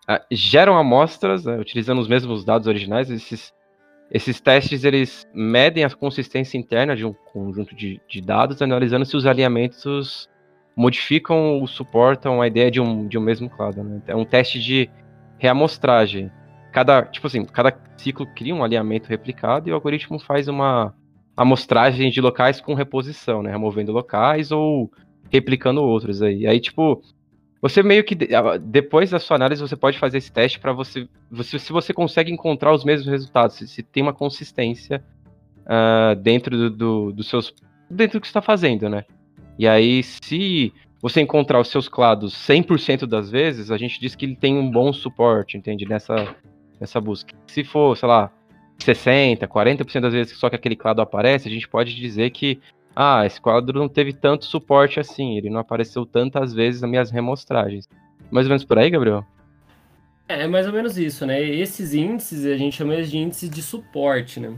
ah, 0.08 0.21
geram 0.32 0.77
amostras, 0.77 1.45
né, 1.45 1.58
utilizando 1.58 1.99
os 1.99 2.08
mesmos 2.08 2.43
dados 2.43 2.67
originais, 2.67 3.10
esses 3.10 3.53
esses 4.12 4.41
testes 4.41 4.84
eles 4.84 5.28
medem 5.34 5.84
a 5.84 5.89
consistência 5.89 6.58
interna 6.58 6.95
de 6.95 7.06
um 7.06 7.13
conjunto 7.13 7.76
de, 7.76 8.02
de 8.08 8.22
dados, 8.22 8.62
analisando 8.62 9.06
se 9.06 9.15
os 9.15 9.26
alinhamentos 9.26 10.28
modificam 10.76 11.60
ou 11.60 11.67
suportam 11.67 12.41
a 12.41 12.48
ideia 12.48 12.72
de 12.72 12.82
um, 12.82 13.08
de 13.08 13.17
um 13.17 13.22
mesmo 13.22 13.50
clado. 13.50 13.84
Né? 13.84 14.02
É 14.08 14.15
um 14.15 14.26
teste 14.26 14.60
de 14.60 14.89
reamostragem. 15.38 16.32
Cada, 16.72 17.04
tipo 17.04 17.28
assim, 17.28 17.45
cada 17.45 17.78
ciclo 17.98 18.26
cria 18.36 18.56
um 18.56 18.63
alinhamento 18.63 19.10
replicado 19.10 19.67
e 19.67 19.72
o 19.72 19.76
algoritmo 19.76 20.19
faz 20.19 20.48
uma 20.48 20.93
amostragem 21.36 22.10
de 22.10 22.22
locais 22.22 22.60
com 22.60 22.74
reposição, 22.74 23.41
né? 23.41 23.52
Removendo 23.52 23.91
locais 23.91 24.52
ou 24.52 24.91
replicando 25.32 25.82
outros 25.82 26.22
aí. 26.22 26.45
Aí, 26.45 26.60
tipo, 26.60 27.02
você 27.62 27.84
meio 27.84 28.04
que 28.04 28.15
depois 28.62 29.10
da 29.10 29.19
sua 29.19 29.36
análise 29.36 29.62
você 29.62 29.76
pode 29.76 30.00
fazer 30.00 30.17
esse 30.17 30.32
teste 30.32 30.60
para 30.60 30.72
você, 30.72 31.08
você, 31.30 31.60
se 31.60 31.72
você 31.72 31.93
consegue 31.93 32.32
encontrar 32.32 32.74
os 32.74 32.86
mesmos 32.86 33.08
resultados, 33.08 33.58
se, 33.58 33.67
se 33.67 33.84
tem 33.84 34.02
uma 34.02 34.13
consistência 34.13 35.04
uh, 35.65 36.15
dentro 36.15 36.58
do, 36.58 36.69
do, 36.69 37.12
dos 37.12 37.28
seus 37.28 37.54
dentro 37.89 38.19
do 38.19 38.22
que 38.22 38.28
está 38.28 38.41
fazendo, 38.41 38.88
né? 38.88 39.04
E 39.58 39.67
aí 39.67 40.04
se 40.04 40.72
você 41.02 41.22
encontrar 41.22 41.60
os 41.60 41.69
seus 41.69 41.89
clados 41.89 42.34
100% 42.34 43.06
das 43.06 43.30
vezes, 43.30 43.72
a 43.72 43.78
gente 43.78 44.00
diz 44.00 44.15
que 44.15 44.26
ele 44.26 44.36
tem 44.36 44.58
um 44.58 44.69
bom 44.69 44.93
suporte, 44.93 45.58
entende? 45.58 45.86
Nessa 45.86 46.36
nessa 46.80 47.02
busca. 47.02 47.36
Se 47.45 47.65
for, 47.65 47.98
sei 47.98 48.08
lá, 48.08 48.32
60, 48.78 49.45
40% 49.45 50.00
das 50.00 50.13
vezes 50.13 50.38
só 50.38 50.50
que 50.50 50.56
aquele 50.56 50.78
clado 50.78 51.02
aparece, 51.02 51.50
a 51.50 51.52
gente 51.52 51.67
pode 51.67 51.93
dizer 51.93 52.30
que 52.30 52.60
ah, 52.95 53.25
esse 53.25 53.39
quadro 53.39 53.78
não 53.78 53.88
teve 53.88 54.13
tanto 54.13 54.45
suporte 54.45 54.99
assim, 54.99 55.38
ele 55.38 55.49
não 55.49 55.60
apareceu 55.60 56.06
tantas 56.06 56.54
vezes 56.54 56.82
nas 56.82 56.89
minhas 56.89 57.12
remostragens. 57.12 57.88
Mais 58.32 58.45
ou 58.45 58.49
menos 58.49 58.65
por 58.65 58.78
aí, 58.78 58.89
Gabriel? 58.89 59.25
É, 60.28 60.43
é 60.43 60.47
mais 60.47 60.67
ou 60.67 60.73
menos 60.73 60.97
isso, 60.97 61.25
né? 61.25 61.41
Esses 61.41 61.93
índices 61.93 62.45
a 62.45 62.58
gente 62.58 62.75
chama 62.75 63.02
de 63.02 63.17
índices 63.17 63.49
de 63.49 63.62
suporte, 63.62 64.39
né? 64.39 64.54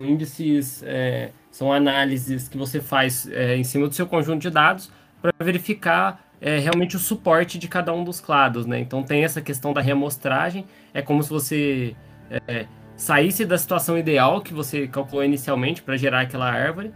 Índices 0.00 0.82
é, 0.84 1.30
são 1.50 1.72
análises 1.72 2.48
que 2.48 2.56
você 2.56 2.80
faz 2.80 3.28
é, 3.30 3.56
em 3.56 3.64
cima 3.64 3.86
do 3.86 3.94
seu 3.94 4.06
conjunto 4.06 4.40
de 4.40 4.50
dados 4.50 4.90
para 5.20 5.32
verificar 5.44 6.24
é, 6.40 6.58
realmente 6.58 6.96
o 6.96 6.98
suporte 6.98 7.58
de 7.58 7.68
cada 7.68 7.92
um 7.92 8.02
dos 8.02 8.20
clados, 8.20 8.66
né? 8.66 8.80
Então 8.80 9.02
tem 9.02 9.24
essa 9.24 9.40
questão 9.40 9.72
da 9.72 9.80
reamostragem, 9.80 10.64
é 10.94 11.02
como 11.02 11.22
se 11.22 11.28
você 11.28 11.94
é, 12.48 12.66
saísse 12.96 13.44
da 13.44 13.58
situação 13.58 13.98
ideal 13.98 14.40
que 14.40 14.54
você 14.54 14.88
calculou 14.88 15.24
inicialmente 15.24 15.82
para 15.82 15.96
gerar 15.96 16.20
aquela 16.22 16.50
árvore. 16.50 16.92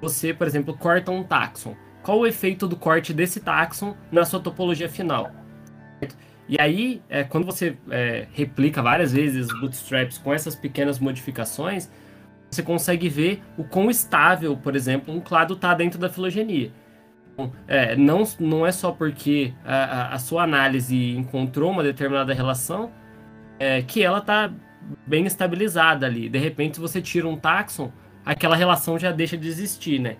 Você, 0.00 0.32
por 0.32 0.46
exemplo, 0.46 0.76
corta 0.76 1.10
um 1.10 1.22
taxon. 1.22 1.74
Qual 2.02 2.20
o 2.20 2.26
efeito 2.26 2.66
do 2.66 2.76
corte 2.76 3.12
desse 3.12 3.40
taxon 3.40 3.96
na 4.10 4.24
sua 4.24 4.40
topologia 4.40 4.88
final? 4.88 5.30
E 6.48 6.56
aí, 6.58 7.02
é, 7.10 7.24
quando 7.24 7.44
você 7.44 7.76
é, 7.90 8.26
replica 8.32 8.80
várias 8.82 9.12
vezes 9.12 9.48
bootstraps 9.60 10.16
com 10.16 10.32
essas 10.32 10.56
pequenas 10.56 10.98
modificações, 10.98 11.90
você 12.50 12.62
consegue 12.62 13.08
ver 13.08 13.42
o 13.58 13.64
quão 13.64 13.90
estável, 13.90 14.56
por 14.56 14.74
exemplo, 14.74 15.14
um 15.14 15.20
clado 15.20 15.54
está 15.54 15.74
dentro 15.74 15.98
da 15.98 16.08
filogenia. 16.08 16.72
Então, 17.34 17.52
é, 17.66 17.94
não, 17.94 18.24
não 18.40 18.66
é 18.66 18.72
só 18.72 18.90
porque 18.90 19.52
a, 19.64 20.14
a, 20.14 20.18
sua 20.18 20.44
análise 20.44 21.14
encontrou 21.14 21.70
uma 21.70 21.82
determinada 21.82 22.32
relação 22.32 22.90
é, 23.58 23.82
que 23.82 24.02
ela 24.02 24.18
está 24.18 24.50
bem 25.06 25.26
estabilizada 25.26 26.06
ali. 26.06 26.30
De 26.30 26.38
repente, 26.38 26.80
você 26.80 27.02
tira 27.02 27.28
um 27.28 27.36
taxon, 27.36 27.92
aquela 28.24 28.56
relação 28.56 28.98
já 28.98 29.12
deixa 29.12 29.36
de 29.36 29.48
existir, 29.48 29.98
né? 29.98 30.16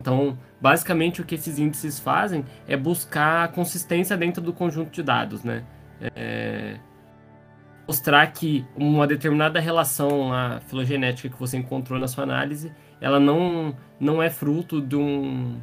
Então, 0.00 0.38
basicamente, 0.60 1.20
o 1.20 1.24
que 1.24 1.34
esses 1.34 1.58
índices 1.58 1.98
fazem 1.98 2.44
é 2.68 2.76
buscar 2.76 3.50
consistência 3.52 4.16
dentro 4.16 4.42
do 4.42 4.52
conjunto 4.52 4.90
de 4.90 5.02
dados, 5.02 5.42
né? 5.42 5.64
É... 6.14 6.76
Mostrar 7.86 8.26
que 8.28 8.66
uma 8.76 9.06
determinada 9.06 9.60
relação 9.60 10.30
filogenética 10.66 11.28
que 11.28 11.38
você 11.38 11.56
encontrou 11.56 11.98
na 12.00 12.08
sua 12.08 12.24
análise, 12.24 12.72
ela 13.00 13.20
não, 13.20 13.76
não 14.00 14.20
é 14.20 14.28
fruto 14.28 14.80
de, 14.80 14.96
um, 14.96 15.60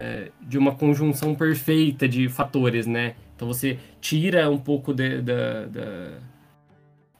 é, 0.00 0.30
de 0.40 0.56
uma 0.56 0.74
conjunção 0.74 1.34
perfeita 1.34 2.08
de 2.08 2.26
fatores, 2.30 2.86
né? 2.86 3.16
Então 3.34 3.46
você 3.46 3.78
tira 4.00 4.48
um 4.48 4.56
pouco 4.56 4.94
de, 4.94 5.20
da, 5.20 5.66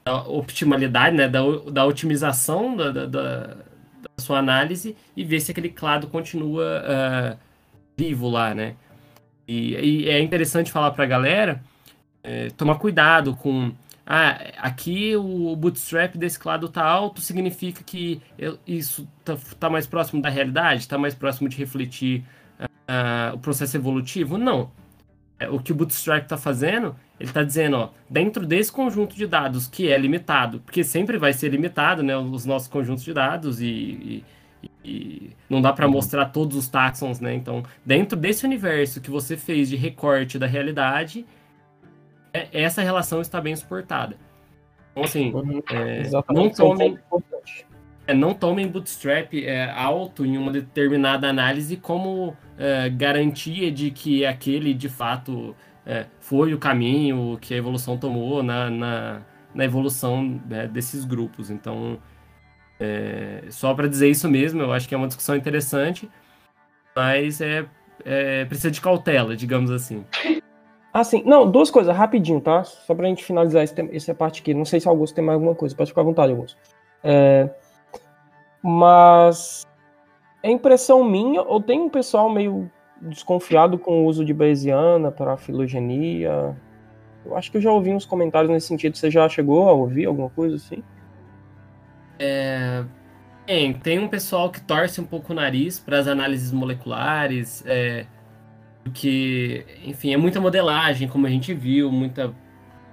da, 0.07 0.23
optimalidade, 0.23 1.17
né? 1.17 1.29
da, 1.29 1.41
da 1.73 1.85
otimização 1.85 2.77
da, 2.77 3.07
da 3.07 3.57
a 4.17 4.23
sua 4.23 4.39
análise 4.39 4.97
e 5.17 5.25
ver 5.25 5.41
se 5.41 5.51
aquele 5.51 5.69
clado 5.69 6.07
continua 6.07 6.83
uh, 6.83 7.39
vivo 7.97 8.31
lá, 8.31 8.55
né? 8.55 8.77
E, 9.49 9.75
e, 9.75 10.09
é 10.09 10.21
interessante 10.21 10.71
falar 10.71 10.93
para 10.93 11.05
a 11.05 11.07
galera 11.07 11.61
é, 12.23 12.51
tomar 12.51 12.77
cuidado 12.77 13.35
com 13.37 13.73
ah, 14.05 14.39
aqui 14.59 15.17
o 15.17 15.55
bootstrap 15.57 16.17
desse 16.17 16.39
clado 16.39 16.69
tá 16.69 16.85
alto, 16.85 17.21
significa 17.21 17.83
que 17.85 18.23
isso 18.67 19.09
tá, 19.25 19.37
tá 19.59 19.69
mais 19.69 19.87
próximo 19.87 20.23
da 20.23 20.29
realidade, 20.29 20.87
tá 20.89 20.97
mais 20.97 21.15
próximo 21.15 21.49
de 21.49 21.57
refletir 21.57 22.25
uh, 22.61 23.35
o 23.35 23.39
processo 23.39 23.77
evolutivo? 23.77 24.39
Não. 24.39 24.71
É, 25.39 25.49
o 25.49 25.59
que 25.59 25.73
o 25.73 25.75
bootstrap 25.75 26.23
está 26.23 26.37
fazendo, 26.37 26.97
ele 27.19 27.31
está 27.31 27.43
dizendo, 27.43 27.77
ó, 27.77 27.91
dentro 28.09 28.47
desse 28.47 28.71
conjunto 28.71 29.17
de 29.17 29.27
dados 29.27 29.67
que 29.67 29.91
é 29.91 29.97
limitado, 29.97 30.61
porque 30.61 30.85
sempre 30.85 31.17
vai 31.17 31.33
ser 31.33 31.49
limitado, 31.49 32.03
né, 32.03 32.17
os 32.17 32.45
nossos 32.45 32.69
conjuntos 32.69 33.03
de 33.03 33.15
dados 33.15 33.61
e, 33.61 34.23
e, 34.63 34.71
e 34.85 35.31
não 35.49 35.63
dá 35.63 35.73
para 35.73 35.87
uhum. 35.87 35.93
mostrar 35.93 36.27
todos 36.27 36.57
os 36.57 36.69
taxons, 36.69 37.19
né? 37.19 37.35
Então, 37.35 37.63
dentro 37.85 38.19
desse 38.19 38.45
universo 38.45 39.01
que 39.01 39.11
você 39.11 39.37
fez 39.37 39.69
de 39.69 39.77
recorte 39.77 40.39
da 40.39 40.47
realidade, 40.47 41.25
é, 42.35 42.49
essa 42.53 42.83
relação 42.83 43.21
está 43.23 43.41
bem 43.41 43.57
suportada. 43.57 44.17
Então, 44.93 45.05
assim, 45.05 45.33
uhum. 45.33 45.63
é, 45.71 46.03
não 46.31 46.51
tomem 46.51 46.99
é, 48.07 48.15
não 48.15 48.33
tomem 48.33 48.69
bootstrap 48.69 49.35
é, 49.35 49.71
alto 49.71 50.25
em 50.25 50.39
uma 50.39 50.53
determinada 50.53 51.29
análise 51.29 51.77
como 51.77 52.37
é, 52.57 52.89
garantia 52.89 53.71
de 53.73 53.91
que 53.91 54.25
aquele 54.25 54.73
de 54.73 54.89
fato 54.89 55.57
é, 55.87 56.07
foi 56.19 56.53
o 56.53 56.59
caminho 56.59 57.39
que 57.41 57.55
a 57.55 57.57
evolução 57.57 57.97
tomou 57.97 58.43
na, 58.43 58.69
na, 58.69 59.23
na 59.55 59.65
evolução 59.65 60.41
né, 60.49 60.67
desses 60.67 61.05
grupos. 61.05 61.49
Então, 61.49 61.99
é, 62.81 63.45
só 63.51 63.73
para 63.73 63.89
dizer 63.89 64.11
isso 64.11 64.29
mesmo, 64.29 64.61
eu 64.61 64.73
acho 64.73 64.89
que 64.89 64.95
é 64.95 64.99
uma 64.99 65.07
discussão 65.07 65.37
interessante, 65.37 66.11
mas 66.95 67.41
é, 67.41 67.65
é 68.05 68.45
precisa 68.47 68.71
de 68.71 68.81
cautela, 68.81 69.37
digamos 69.37 69.71
assim. 69.71 70.05
Assim, 70.93 71.23
não, 71.25 71.49
duas 71.49 71.71
coisas, 71.71 71.95
rapidinho, 71.95 72.41
tá? 72.41 72.65
Só 72.65 72.95
pra 72.95 73.07
gente 73.07 73.23
finalizar 73.23 73.63
esse, 73.63 73.75
essa 73.95 74.15
parte 74.15 74.41
aqui. 74.41 74.55
Não 74.55 74.65
sei 74.65 74.81
se 74.81 74.89
Augusto 74.89 75.15
tem 75.15 75.25
mais 75.25 75.37
alguma 75.37 75.55
coisa, 75.55 75.77
pode 75.77 75.91
ficar 75.91 76.01
à 76.01 76.05
vontade, 76.05 76.33
Augusto. 76.33 76.59
É, 77.05 77.49
mas 78.63 79.65
é 80.43 80.51
impressão 80.51 81.05
minha 81.05 81.43
ou 81.43 81.61
tem 81.61 81.81
um 81.81 81.89
pessoal 81.89 82.29
meio 82.29 82.71
desconfiado 83.01 83.79
com 83.79 84.03
o 84.03 84.07
uso 84.07 84.25
de 84.25 84.33
Bayesiana 84.33 85.11
para 85.11 85.37
filogenia? 85.37 86.57
Eu 87.25 87.37
acho 87.37 87.51
que 87.51 87.57
eu 87.57 87.61
já 87.61 87.73
ouvi 87.73 87.93
uns 87.93 88.05
comentários 88.05 88.51
nesse 88.51 88.69
sentido. 88.69 88.97
Você 88.97 89.11
já 89.11 89.29
chegou 89.29 89.69
a 89.69 89.73
ouvir 89.73 90.07
alguma 90.07 90.31
coisa 90.31 90.57
assim? 90.57 90.83
É... 92.19 92.85
Tem, 93.47 93.73
tem 93.73 93.99
um 94.01 94.09
pessoal 94.09 94.51
que 94.51 94.61
torce 94.61 95.01
um 95.01 95.05
pouco 95.05 95.33
o 95.33 95.37
nariz 95.37 95.79
para 95.79 95.99
as 95.99 96.09
análises 96.09 96.51
moleculares, 96.51 97.63
é, 97.65 98.05
porque, 98.83 99.65
enfim, 99.85 100.13
é 100.13 100.17
muita 100.17 100.41
modelagem, 100.41 101.07
como 101.07 101.29
a 101.29 101.31
gente 101.31 101.55
viu, 101.55 101.93
muita, 101.93 102.35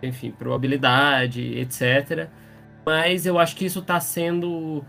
enfim, 0.03 0.29
probabilidade, 0.29 1.57
etc. 1.57 2.29
Mas 2.85 3.25
eu 3.25 3.39
acho 3.39 3.55
que 3.55 3.65
isso 3.65 3.79
está 3.79 3.99
sendo 3.99 4.85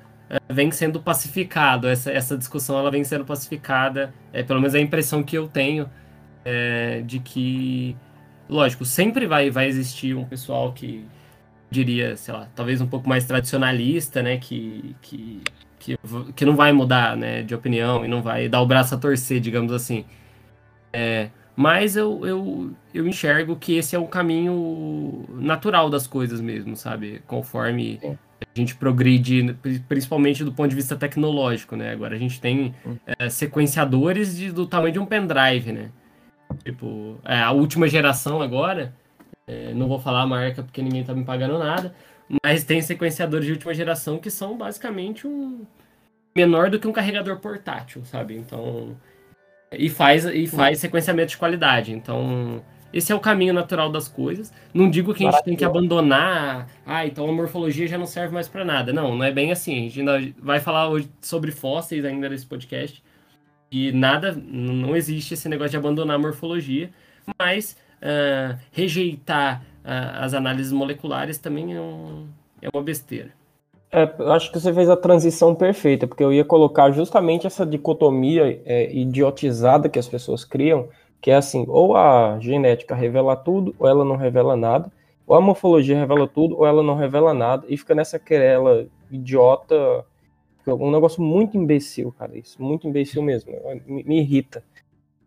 vem 0.49 0.71
sendo 0.71 1.01
pacificado. 1.01 1.89
Essa, 1.89 2.11
essa 2.11 2.37
discussão 2.37 2.79
ela 2.79 2.91
vem 2.91 3.05
sendo 3.05 3.25
pacificada. 3.25 4.13
É, 4.33 4.43
pelo 4.43 4.61
menos 4.61 4.75
é 4.75 4.79
a 4.79 4.81
impressão 4.81 5.23
que 5.23 5.37
eu 5.37 5.49
tenho 5.49 5.89
é, 6.45 7.03
de 7.03 7.19
que, 7.19 7.97
lógico, 8.49 8.85
sempre 8.85 9.27
vai, 9.27 9.51
vai 9.51 9.67
existir 9.67 10.15
um 10.17 10.25
pessoal 10.25 10.73
que 10.73 11.07
diria, 11.71 12.17
sei 12.17 12.33
lá, 12.35 12.49
talvez 12.55 12.81
um 12.81 12.87
pouco 12.87 13.09
mais 13.09 13.25
tradicionalista, 13.25 14.23
né? 14.23 14.39
Que, 14.39 14.95
que, 15.03 15.43
que, 15.79 15.99
que 16.35 16.45
não 16.45 16.57
vai 16.57 16.73
mudar 16.73 17.17
né, 17.17 17.43
de 17.43 17.55
opinião 17.55 18.05
e 18.05 18.09
não 18.09 18.23
vai 18.23 18.49
dar 18.49 18.61
o 18.61 18.67
braço 18.67 18.95
a 18.95 18.99
torcer, 18.99 19.41
digamos 19.41 19.73
assim. 19.73 20.05
É, 20.93 21.31
mas 21.57 21.97
eu, 21.97 22.25
eu, 22.27 22.73
eu 22.93 23.07
enxergo 23.07 23.57
que 23.57 23.77
esse 23.77 23.97
é 23.97 23.99
o 23.99 24.07
caminho 24.07 25.25
natural 25.31 25.91
das 25.91 26.07
coisas 26.07 26.41
mesmo, 26.41 26.77
sabe? 26.77 27.23
Conforme 27.27 27.99
Sim 28.01 28.19
a 28.41 28.59
gente 28.59 28.75
progride, 28.75 29.57
principalmente 29.89 30.45
do 30.45 30.53
ponto 30.53 30.69
de 30.69 30.77
vista 30.77 30.97
tecnológico, 30.97 31.77
né? 31.77 31.93
Agora 31.93 32.15
a 32.15 32.19
gente 32.19 32.41
tem 32.41 32.75
é, 33.19 33.29
sequenciadores 33.29 34.37
de, 34.37 34.53
do 34.53 34.67
tamanho 34.67 34.93
de 34.93 34.99
um 34.99 35.07
pendrive, 35.07 35.73
né? 35.73 35.91
Tipo, 36.65 37.19
é, 37.25 37.41
a 37.41 37.51
última 37.53 37.89
geração 37.89 38.41
agora, 38.41 38.95
é, 39.47 39.73
não 39.75 39.89
vou 39.89 39.99
falar 39.99 40.23
a 40.23 40.27
marca 40.27 40.63
porque 40.63 40.83
ninguém 40.83 41.05
tá 41.05 41.15
me 41.15 41.25
pagando 41.25 41.59
nada, 41.59 41.95
mas 42.45 42.65
tem 42.65 42.81
sequenciadores 42.81 43.47
de 43.47 43.53
última 43.53 43.75
geração 43.75 44.19
que 44.19 44.31
são 44.31 44.57
basicamente 44.57 45.27
um 45.27 45.67
menor 46.37 46.71
do 46.71 46.79
que 46.79 46.89
um 46.89 46.93
carregador 46.93 47.39
portátil, 47.39 48.05
sabe? 48.05 48.37
Então, 48.37 48.97
e 49.73 49.89
faz 49.89 50.25
e 50.25 50.47
faz 50.47 50.79
sequenciamento 50.79 51.31
de 51.31 51.37
qualidade. 51.37 51.93
Então, 51.93 52.63
esse 52.95 53.11
é 53.11 53.15
o 53.15 53.19
caminho 53.19 53.53
natural 53.53 53.91
das 53.91 54.07
coisas. 54.07 54.53
Não 54.73 54.89
digo 54.89 55.13
que 55.13 55.27
a 55.27 55.31
gente 55.33 55.43
tem 55.43 55.57
que 55.57 55.65
abandonar, 55.65 56.69
ah, 56.87 57.05
então 57.05 57.29
a 57.29 57.33
morfologia 57.33 57.89
já 57.89 57.99
não 57.99 58.07
serve 58.07 58.33
mais 58.33 58.47
para 58.47 58.65
nada. 58.65 58.93
Não, 58.93 59.17
não 59.17 59.25
é 59.25 59.33
bem 59.33 59.51
assim. 59.51 59.73
A 59.73 59.81
gente 59.81 59.99
ainda 59.99 60.33
vai 60.41 60.61
falar 60.61 60.89
hoje 60.89 61.11
sobre 61.21 61.51
fósseis 61.51 62.05
ainda 62.05 62.29
nesse 62.29 62.47
podcast. 62.47 63.03
E 63.69 63.91
nada, 63.91 64.33
não 64.33 64.95
existe 64.95 65.35
esse 65.35 65.49
negócio 65.49 65.73
de 65.73 65.77
abandonar 65.77 66.15
a 66.15 66.19
morfologia, 66.21 66.89
mas 67.37 67.77
uh, 68.01 68.57
rejeitar 68.71 69.65
uh, 69.85 70.23
as 70.23 70.33
análises 70.33 70.71
moleculares 70.71 71.37
também 71.37 71.75
é, 71.75 71.81
um, 71.81 72.29
é 72.63 72.69
uma 72.73 72.83
besteira. 72.83 73.33
É, 73.91 74.13
eu 74.19 74.33
acho 74.33 74.53
que 74.53 74.61
você 74.61 74.73
fez 74.73 74.89
a 74.89 74.97
transição 74.97 75.53
perfeita, 75.53 76.07
porque 76.07 76.23
eu 76.23 76.33
ia 76.33 76.45
colocar 76.45 76.93
justamente 76.93 77.47
essa 77.47 77.67
dicotomia 77.67 78.61
é, 78.65 78.93
idiotizada 78.93 79.89
que 79.89 79.99
as 79.99 80.07
pessoas 80.07 80.45
criam, 80.45 80.89
que 81.25 81.31
é 81.31 81.37
assim, 81.37 81.65
ou 81.69 81.97
a 81.97 82.39
genética 82.39 82.95
revela 82.95 83.35
tudo, 83.35 83.75
ou 83.79 83.89
ela 83.89 84.05
não 84.05 84.15
revela 84.15 84.55
nada, 84.55 84.93
ou 85.27 85.35
a 85.35 85.41
morfologia 85.41 85.99
revela 85.99 86.29
tudo, 86.29 86.55
ou 86.59 86.67
ela 86.67 86.83
não 86.83 86.97
revela 86.97 87.33
nada, 87.33 87.65
e 87.67 87.79
fica 87.79 87.95
nessa 87.95 88.19
querela 88.19 88.87
idiota, 89.11 90.05
um 90.67 90.91
negócio 90.91 91.23
muito 91.23 91.57
imbecil, 91.57 92.13
cara, 92.13 92.37
isso, 92.37 92.63
muito 92.63 92.87
imbecil 92.87 93.23
mesmo, 93.23 93.55
me, 93.87 94.05
me 94.05 94.21
irrita. 94.21 94.63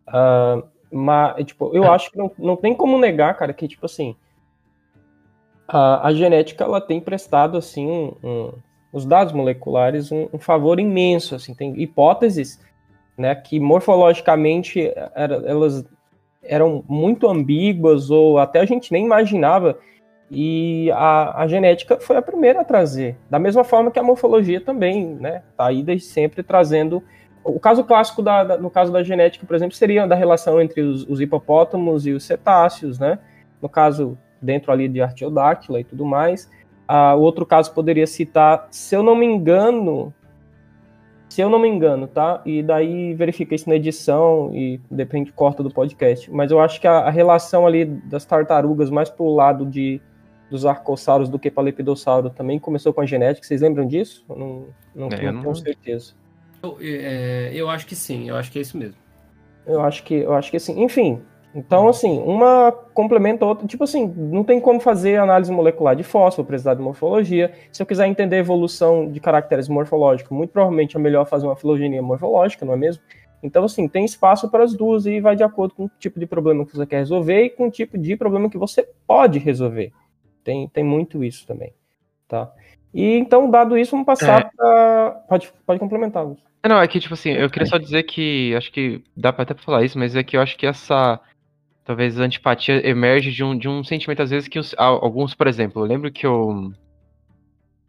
Uh, 0.06 0.62
mas, 0.88 1.44
tipo, 1.44 1.74
eu 1.74 1.90
acho 1.90 2.12
que 2.12 2.16
não, 2.16 2.30
não 2.38 2.54
tem 2.54 2.76
como 2.76 2.96
negar, 2.96 3.36
cara, 3.36 3.52
que, 3.52 3.66
tipo 3.66 3.84
assim, 3.84 4.14
a, 5.66 6.06
a 6.06 6.14
genética, 6.14 6.62
ela 6.62 6.80
tem 6.80 7.00
prestado, 7.00 7.58
assim, 7.58 8.14
um, 8.22 8.52
os 8.92 9.04
dados 9.04 9.32
moleculares 9.32 10.12
um, 10.12 10.28
um 10.32 10.38
favor 10.38 10.78
imenso. 10.78 11.34
Assim, 11.34 11.54
tem 11.54 11.82
hipóteses 11.82 12.60
né, 13.18 13.34
que 13.34 13.58
morfologicamente 13.58 14.92
era, 15.14 15.34
elas 15.44 15.84
eram 16.42 16.84
muito 16.88 17.28
ambíguas 17.28 18.10
ou 18.10 18.38
até 18.38 18.60
a 18.60 18.64
gente 18.64 18.92
nem 18.92 19.04
imaginava 19.04 19.76
e 20.30 20.90
a, 20.92 21.42
a, 21.42 21.46
genética 21.46 21.98
foi 22.00 22.16
a 22.16 22.22
primeira 22.22 22.60
a 22.60 22.64
trazer, 22.64 23.16
da 23.30 23.38
mesma 23.38 23.64
forma 23.64 23.90
que 23.90 23.98
a 23.98 24.02
morfologia 24.02 24.60
também, 24.60 25.06
né? 25.14 25.42
Tá 25.56 25.66
aí 25.66 25.82
desde 25.82 26.06
sempre 26.06 26.42
trazendo. 26.42 27.02
O 27.42 27.58
caso 27.58 27.82
clássico 27.82 28.20
da, 28.20 28.44
da, 28.44 28.58
no 28.58 28.68
caso 28.68 28.92
da 28.92 29.02
genética, 29.02 29.46
por 29.46 29.56
exemplo, 29.56 29.74
seria 29.74 30.06
da 30.06 30.14
relação 30.14 30.60
entre 30.60 30.82
os, 30.82 31.08
os 31.08 31.20
hipopótamos 31.20 32.06
e 32.06 32.12
os 32.12 32.24
cetáceos, 32.24 32.98
né? 32.98 33.18
No 33.60 33.70
caso 33.70 34.18
dentro 34.40 34.70
ali 34.70 34.86
de 34.86 35.00
Artiodáctila 35.00 35.80
e 35.80 35.84
tudo 35.84 36.04
mais. 36.04 36.50
Ah, 36.86 37.14
outro 37.14 37.46
caso 37.46 37.72
poderia 37.72 38.06
citar, 38.06 38.68
se 38.70 38.94
eu 38.94 39.02
não 39.02 39.16
me 39.16 39.24
engano, 39.24 40.12
se 41.28 41.40
eu 41.40 41.50
não 41.50 41.58
me 41.58 41.68
engano, 41.68 42.06
tá? 42.06 42.40
E 42.44 42.62
daí 42.62 43.14
verifica 43.14 43.54
isso 43.54 43.68
na 43.68 43.76
edição 43.76 44.50
e 44.54 44.80
depende 44.90 45.32
corta 45.32 45.62
do 45.62 45.70
podcast. 45.70 46.30
Mas 46.30 46.50
eu 46.50 46.60
acho 46.60 46.80
que 46.80 46.86
a, 46.86 47.00
a 47.00 47.10
relação 47.10 47.66
ali 47.66 47.84
das 47.84 48.24
tartarugas 48.24 48.90
mais 48.90 49.10
pro 49.10 49.34
lado 49.34 49.66
de 49.66 50.00
dos 50.50 50.64
arcossauros 50.64 51.28
do 51.28 51.38
que 51.38 51.50
para 51.50 51.62
lepidossauro 51.62 52.30
também 52.30 52.58
começou 52.58 52.92
com 52.92 53.02
a 53.02 53.06
genética. 53.06 53.46
Vocês 53.46 53.60
lembram 53.60 53.86
disso? 53.86 54.24
Não, 54.28 54.66
não, 54.94 55.08
é, 55.08 55.30
não 55.30 55.42
tenho 55.42 55.54
certeza. 55.54 56.14
Eu, 56.62 56.78
é, 56.80 57.50
eu 57.52 57.68
acho 57.68 57.86
que 57.86 57.94
sim, 57.94 58.28
eu 58.28 58.36
acho 58.36 58.50
que 58.50 58.58
é 58.58 58.62
isso 58.62 58.76
mesmo. 58.76 58.96
Eu 59.66 59.82
acho 59.82 60.02
que, 60.02 60.14
eu 60.14 60.32
acho 60.32 60.50
que 60.50 60.58
sim. 60.58 60.82
Enfim, 60.82 61.20
então, 61.54 61.88
assim, 61.88 62.18
uma 62.20 62.70
complementa 62.70 63.44
a 63.44 63.48
outra. 63.48 63.66
Tipo 63.66 63.84
assim, 63.84 64.06
não 64.16 64.44
tem 64.44 64.60
como 64.60 64.78
fazer 64.80 65.16
análise 65.16 65.50
molecular 65.50 65.96
de 65.96 66.02
fósforo, 66.02 66.46
precisar 66.46 66.74
de 66.74 66.82
morfologia. 66.82 67.52
Se 67.72 67.82
eu 67.82 67.86
quiser 67.86 68.06
entender 68.06 68.36
a 68.36 68.40
evolução 68.40 69.10
de 69.10 69.18
caracteres 69.18 69.68
morfológicos, 69.68 70.36
muito 70.36 70.50
provavelmente 70.50 70.96
é 70.96 71.00
melhor 71.00 71.26
fazer 71.26 71.46
uma 71.46 71.56
filogenia 71.56 72.02
morfológica, 72.02 72.66
não 72.66 72.74
é 72.74 72.76
mesmo? 72.76 73.02
Então, 73.42 73.64
assim, 73.64 73.88
tem 73.88 74.04
espaço 74.04 74.50
para 74.50 74.64
as 74.64 74.74
duas 74.74 75.06
e 75.06 75.20
vai 75.20 75.36
de 75.36 75.42
acordo 75.42 75.74
com 75.74 75.84
o 75.84 75.90
tipo 75.98 76.18
de 76.18 76.26
problema 76.26 76.66
que 76.66 76.76
você 76.76 76.86
quer 76.86 76.98
resolver 76.98 77.44
e 77.44 77.50
com 77.50 77.68
o 77.68 77.70
tipo 77.70 77.96
de 77.96 78.16
problema 78.16 78.50
que 78.50 78.58
você 78.58 78.86
pode 79.06 79.38
resolver. 79.38 79.92
Tem, 80.42 80.68
tem 80.68 80.84
muito 80.84 81.22
isso 81.22 81.46
também, 81.46 81.72
tá? 82.26 82.50
E 82.92 83.16
então, 83.16 83.50
dado 83.50 83.76
isso, 83.76 83.92
vamos 83.92 84.06
passar 84.06 84.40
é. 84.40 84.50
para. 84.56 85.10
Pode, 85.28 85.52
pode 85.64 85.78
complementar, 85.78 86.24
Luz. 86.24 86.38
Não, 86.66 86.80
é 86.80 86.88
que, 86.88 86.98
tipo 86.98 87.14
assim, 87.14 87.30
eu 87.30 87.48
queria 87.48 87.68
só 87.68 87.78
dizer 87.78 88.02
que. 88.02 88.54
Acho 88.56 88.72
que 88.72 89.02
dá 89.16 89.32
pra 89.32 89.42
até 89.42 89.54
pra 89.54 89.62
falar 89.62 89.84
isso, 89.84 89.98
mas 89.98 90.16
é 90.16 90.22
que 90.22 90.36
eu 90.36 90.40
acho 90.40 90.56
que 90.56 90.66
essa. 90.66 91.20
Talvez 91.88 92.20
a 92.20 92.24
antipatia 92.24 92.86
emerge 92.86 93.32
de 93.32 93.42
um, 93.42 93.56
de 93.56 93.66
um 93.66 93.82
sentimento, 93.82 94.20
às 94.20 94.28
vezes, 94.28 94.46
que 94.46 94.58
os, 94.58 94.74
alguns, 94.76 95.32
por 95.32 95.46
exemplo, 95.46 95.80
eu 95.80 95.86
lembro 95.86 96.12
que 96.12 96.26
eu. 96.26 96.70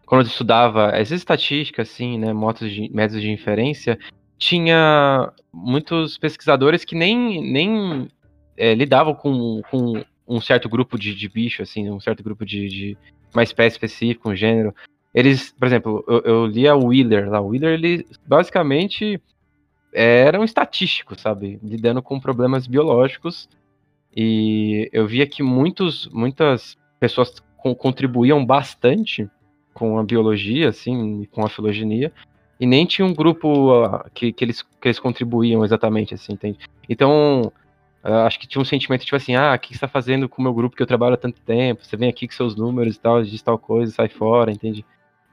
Quando 0.06 0.22
eu 0.22 0.28
estudava 0.28 0.92
essas 0.94 1.20
estatísticas, 1.20 1.90
assim, 1.90 2.18
né, 2.18 2.34
métodos 2.34 2.72
de, 2.72 2.90
métodos 2.94 3.22
de 3.22 3.30
inferência, 3.30 4.00
tinha 4.38 5.34
muitos 5.52 6.18
pesquisadores 6.18 6.86
que 6.86 6.96
nem, 6.96 7.44
nem 7.52 8.08
é, 8.56 8.74
lidavam 8.74 9.14
com, 9.14 9.62
com 9.70 10.02
um 10.26 10.40
certo 10.40 10.70
grupo 10.70 10.98
de, 10.98 11.14
de 11.14 11.28
bicho, 11.28 11.62
assim, 11.62 11.90
um 11.92 12.00
certo 12.00 12.24
grupo 12.24 12.46
de, 12.46 12.70
de 12.70 12.98
uma 13.34 13.44
espécie 13.44 13.76
específica, 13.76 14.30
um 14.30 14.36
gênero. 14.36 14.74
Eles, 15.14 15.52
por 15.52 15.68
exemplo, 15.68 16.06
eu, 16.08 16.22
eu 16.22 16.46
li 16.46 16.70
a 16.70 16.74
Wheeler 16.74 17.30
lá. 17.30 17.42
O 17.42 17.50
Wheeler, 17.50 17.74
ele 17.74 18.06
basicamente 18.26 19.22
era 19.92 20.40
um 20.40 20.46
estatístico, 20.46 21.20
sabe? 21.20 21.60
Lidando 21.62 22.02
com 22.02 22.18
problemas 22.18 22.66
biológicos. 22.66 23.50
E 24.16 24.90
eu 24.92 25.08
via 25.08 25.28
que 25.28 25.44
muitos, 25.44 26.08
muitas 26.12 26.78
pessoas 27.00 27.40
co 27.58 27.76
contribuíam 27.76 28.46
bastante 28.46 29.30
com 29.74 29.98
a 30.00 30.04
biologia, 30.04 30.70
assim, 30.70 31.26
com 31.32 31.46
a 31.46 31.50
filogenia. 31.50 32.12
E 32.60 32.66
nem 32.66 32.86
tinha 32.86 33.06
um 33.06 33.14
grupo 33.14 33.86
uh, 33.86 34.10
que, 34.14 34.34
que, 34.34 34.44
eles, 34.44 34.62
que 34.62 34.88
eles 34.88 35.00
contribuíam 35.00 35.64
exatamente, 35.64 36.14
assim, 36.14 36.34
entende? 36.34 36.60
Então, 36.90 37.52
Uh, 38.04 38.24
acho 38.26 38.40
que 38.40 38.48
tinha 38.48 38.62
um 38.62 38.66
sentimento 38.66 39.04
tipo 39.04 39.18
assim, 39.18 39.36
ah, 39.36 39.54
o 39.54 39.60
que 39.60 39.70
você 39.70 39.74
está 39.76 39.88
fazendo 39.88 40.30
com 40.30 40.42
o 40.42 40.44
meu 40.44 40.54
grupo 40.54 40.76
que 40.76 40.82
eu 40.82 40.88
trabalho 40.88 41.16
há 41.16 41.18
tanto 41.18 41.42
tempo? 41.42 41.84
Você 41.84 41.98
vem 41.98 42.08
aqui 42.08 42.28
com 42.28 42.34
seus 42.34 42.56
números 42.56 42.96
e 42.96 43.00
tal, 43.00 43.22
diz 43.22 43.42
tal 43.42 43.60
coisa, 43.60 43.92
sai 43.92 44.08
fora, 44.08 44.52
entende? 44.52 44.86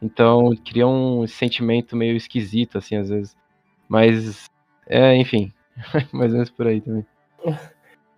Então 0.02 0.50
cria 0.64 0.86
um 0.86 1.26
sentimento 1.26 1.96
meio 1.96 2.16
esquisito, 2.16 2.78
assim, 2.78 2.96
às 2.96 3.08
vezes. 3.08 3.36
Mas, 3.88 4.50
é, 4.88 5.14
enfim, 5.16 5.52
mais 6.12 6.32
ou 6.32 6.38
menos 6.38 6.50
por 6.50 6.66
aí 6.66 6.80
também. 6.80 7.06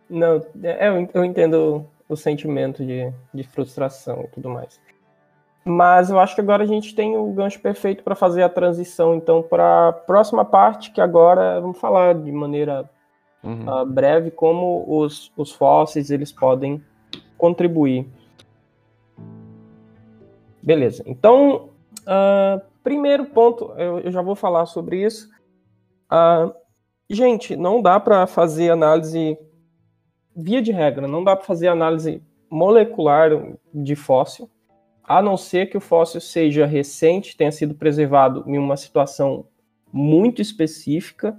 Não, 0.09 0.43
é, 0.63 0.89
eu 1.13 1.25
entendo 1.25 1.87
o 2.09 2.17
sentimento 2.17 2.85
de, 2.85 3.13
de 3.33 3.43
frustração 3.45 4.23
e 4.23 4.29
tudo 4.29 4.49
mais. 4.49 4.81
Mas 5.65 6.09
eu 6.09 6.19
acho 6.19 6.35
que 6.35 6.41
agora 6.41 6.63
a 6.63 6.67
gente 6.67 6.95
tem 6.95 7.17
o 7.17 7.31
gancho 7.33 7.61
perfeito 7.61 8.03
para 8.03 8.15
fazer 8.15 8.43
a 8.43 8.49
transição, 8.49 9.15
então, 9.15 9.43
para 9.43 9.89
a 9.89 9.93
próxima 9.93 10.45
parte, 10.45 10.91
que 10.91 11.01
agora 11.01 11.61
vamos 11.61 11.79
falar 11.79 12.15
de 12.15 12.33
maneira 12.33 12.89
uhum. 13.43 13.67
uh, 13.69 13.85
breve 13.85 14.31
como 14.31 14.85
os, 14.89 15.31
os 15.37 15.53
fósseis 15.53 16.11
eles 16.11 16.33
podem 16.33 16.83
contribuir. 17.37 18.07
Beleza. 20.63 21.03
Então, 21.07 21.69
uh, 22.03 22.61
primeiro 22.83 23.27
ponto, 23.27 23.73
eu, 23.77 24.01
eu, 24.01 24.11
já 24.11 24.23
vou 24.23 24.35
falar 24.35 24.65
sobre 24.65 25.05
isso. 25.05 25.29
Uh, 26.11 26.53
gente, 27.11 27.57
não 27.57 27.83
dá 27.83 28.01
para 28.01 28.27
fazer 28.27 28.71
análise 28.71 29.39
via 30.39 30.63
de 30.63 30.73
regra, 30.73 31.09
não 31.09 31.25
dá 31.25 31.35
para 31.35 31.45
fazer 31.45 31.69
análise 31.69 32.23
molecular 32.51 33.31
de 33.75 33.97
fóssil, 33.97 34.49
a 35.03 35.21
não 35.21 35.37
ser 35.37 35.69
que 35.69 35.77
o 35.77 35.81
fóssil 35.81 36.21
seja 36.21 36.65
recente, 36.65 37.37
tenha 37.37 37.53
sido 37.53 37.75
preservado 37.75 38.45
em 38.47 38.57
uma 38.57 38.77
situação 38.77 39.47
muito 39.93 40.41
específica 40.41 41.37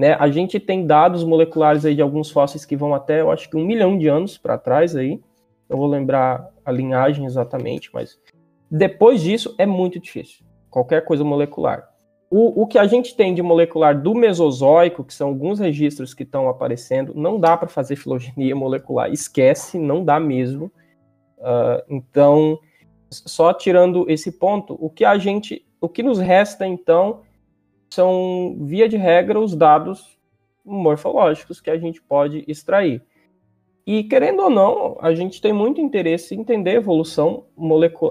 né? 0.00 0.16
A 0.18 0.30
gente 0.30 0.58
tem 0.58 0.86
dados 0.86 1.22
moleculares 1.22 1.84
aí 1.84 1.94
de 1.94 2.00
alguns 2.00 2.30
fósseis 2.30 2.64
que 2.64 2.74
vão 2.74 2.94
até, 2.94 3.20
eu 3.20 3.30
acho 3.30 3.50
que 3.50 3.56
um 3.58 3.66
milhão 3.66 3.98
de 3.98 4.08
anos 4.08 4.38
para 4.38 4.56
trás 4.56 4.96
aí. 4.96 5.20
Eu 5.68 5.76
vou 5.76 5.86
lembrar 5.86 6.48
a 6.64 6.72
linhagem 6.72 7.26
exatamente, 7.26 7.90
mas 7.92 8.18
depois 8.70 9.20
disso 9.20 9.54
é 9.58 9.66
muito 9.66 10.00
difícil. 10.00 10.42
Qualquer 10.70 11.04
coisa 11.04 11.22
molecular. 11.22 11.89
O, 12.30 12.62
o 12.62 12.66
que 12.66 12.78
a 12.78 12.86
gente 12.86 13.16
tem 13.16 13.34
de 13.34 13.42
molecular 13.42 14.00
do 14.00 14.14
Mesozoico, 14.14 15.02
que 15.02 15.12
são 15.12 15.28
alguns 15.28 15.58
registros 15.58 16.14
que 16.14 16.22
estão 16.22 16.48
aparecendo, 16.48 17.12
não 17.12 17.40
dá 17.40 17.56
para 17.56 17.68
fazer 17.68 17.96
filogenia 17.96 18.54
molecular. 18.54 19.12
Esquece, 19.12 19.78
não 19.78 20.04
dá 20.04 20.20
mesmo. 20.20 20.70
Uh, 21.38 21.82
então, 21.88 22.58
só 23.10 23.52
tirando 23.52 24.08
esse 24.08 24.30
ponto, 24.30 24.76
o 24.80 24.88
que 24.88 25.04
a 25.04 25.18
gente, 25.18 25.66
o 25.80 25.88
que 25.88 26.04
nos 26.04 26.20
resta 26.20 26.64
então 26.64 27.22
são, 27.90 28.56
via 28.60 28.88
de 28.88 28.96
regra, 28.96 29.40
os 29.40 29.56
dados 29.56 30.16
morfológicos 30.64 31.60
que 31.60 31.70
a 31.70 31.78
gente 31.78 32.00
pode 32.00 32.44
extrair. 32.46 33.02
E, 33.84 34.04
querendo 34.04 34.42
ou 34.42 34.50
não, 34.50 34.96
a 35.00 35.12
gente 35.12 35.40
tem 35.40 35.52
muito 35.52 35.80
interesse 35.80 36.34
em 36.34 36.40
entender 36.40 36.74
evolução 36.74 37.46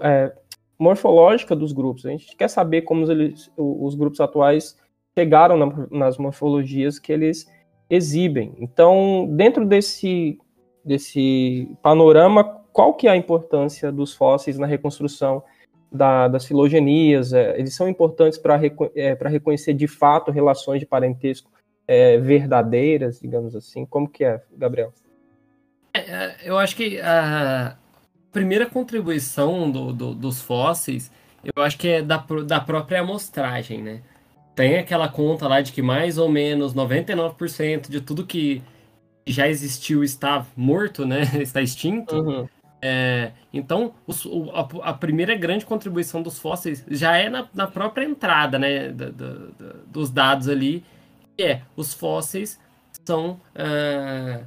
é, 0.02 0.34
morfológica 0.80 1.56
dos 1.56 1.74
grupos. 1.74 2.06
A 2.06 2.10
gente 2.10 2.36
quer 2.36 2.48
saber 2.48 2.84
como 2.84 3.10
eles, 3.12 3.52
os 3.58 3.94
grupos 3.96 4.22
atuais 4.22 4.78
chegaram 5.18 5.58
na, 5.58 5.88
nas 5.92 6.18
morfologias 6.18 6.98
que 6.98 7.12
eles 7.12 7.46
exibem. 7.90 8.56
Então, 8.58 9.28
dentro 9.32 9.66
desse, 9.66 10.40
desse 10.84 11.70
panorama, 11.82 12.44
qual 12.72 12.94
que 12.94 13.08
é 13.08 13.12
a 13.12 13.18
importância 13.18 13.92
dos 13.92 14.14
fósseis 14.14 14.58
na 14.58 14.66
reconstrução 14.66 15.44
da, 15.92 16.28
das 16.28 16.46
filogenias, 16.46 17.34
é, 17.34 17.60
eles 17.60 17.76
são 17.76 17.90
importantes 17.90 18.38
para 18.38 18.56
reco 18.56 18.92
é, 18.96 19.18
reconhecer 19.28 19.74
de 19.74 19.88
fato 19.88 20.32
relações 20.32 20.80
de 20.80 20.86
parentesco 20.86 21.50
é, 21.88 22.18
verdadeiras, 22.20 23.20
digamos 23.20 23.56
assim. 23.56 23.86
Como 23.86 24.08
que 24.08 24.24
é, 24.24 24.42
Gabriel? 24.56 24.94
É, 25.94 26.00
é, 26.00 26.36
eu 26.44 26.58
acho 26.58 26.76
que 26.76 27.02
a 27.02 27.76
primeira 28.32 28.66
contribuição 28.66 29.72
do, 29.72 29.94
do, 29.94 30.14
dos 30.14 30.42
fósseis, 30.42 31.12
eu 31.44 31.64
acho 31.64 31.78
que 31.78 31.88
é 31.88 32.02
da, 32.02 32.18
da 32.46 32.60
própria 32.60 33.02
amostragem, 33.02 33.82
né? 33.82 34.02
Tem 34.56 34.78
aquela 34.78 35.08
conta 35.08 35.48
lá 35.48 35.62
de 35.62 35.72
que 35.72 35.82
mais 35.82 36.18
ou 36.18 36.30
menos 36.30 36.74
99% 36.74 37.90
de 37.90 38.02
tudo 38.02 38.26
que 38.26 38.62
já 39.26 39.48
existiu 39.48 40.04
está 40.04 40.46
morto, 40.56 41.06
né? 41.06 41.22
Está 41.42 41.62
extinto. 41.62 42.16
Uhum. 42.16 42.50
É, 42.82 43.32
então, 43.54 43.94
os, 44.08 44.26
o, 44.26 44.50
a, 44.52 44.90
a, 44.90 44.94
primeira 44.94 45.36
grande 45.36 45.66
contribuição 45.66 46.22
dos 46.22 46.40
fósseis 46.40 46.86
já 46.90 47.18
é 47.18 47.30
na, 47.30 47.48
na 47.54 47.68
própria 47.68 48.06
entrada 48.06 48.58
né, 48.58 48.90
dos 49.86 50.10
dados 50.10 50.48
ali, 50.48 50.84
que 51.36 51.44
é 51.44 51.62
os 51.76 51.94
fósseis 51.94 52.58
são 53.06 53.40
ah, 53.54 54.42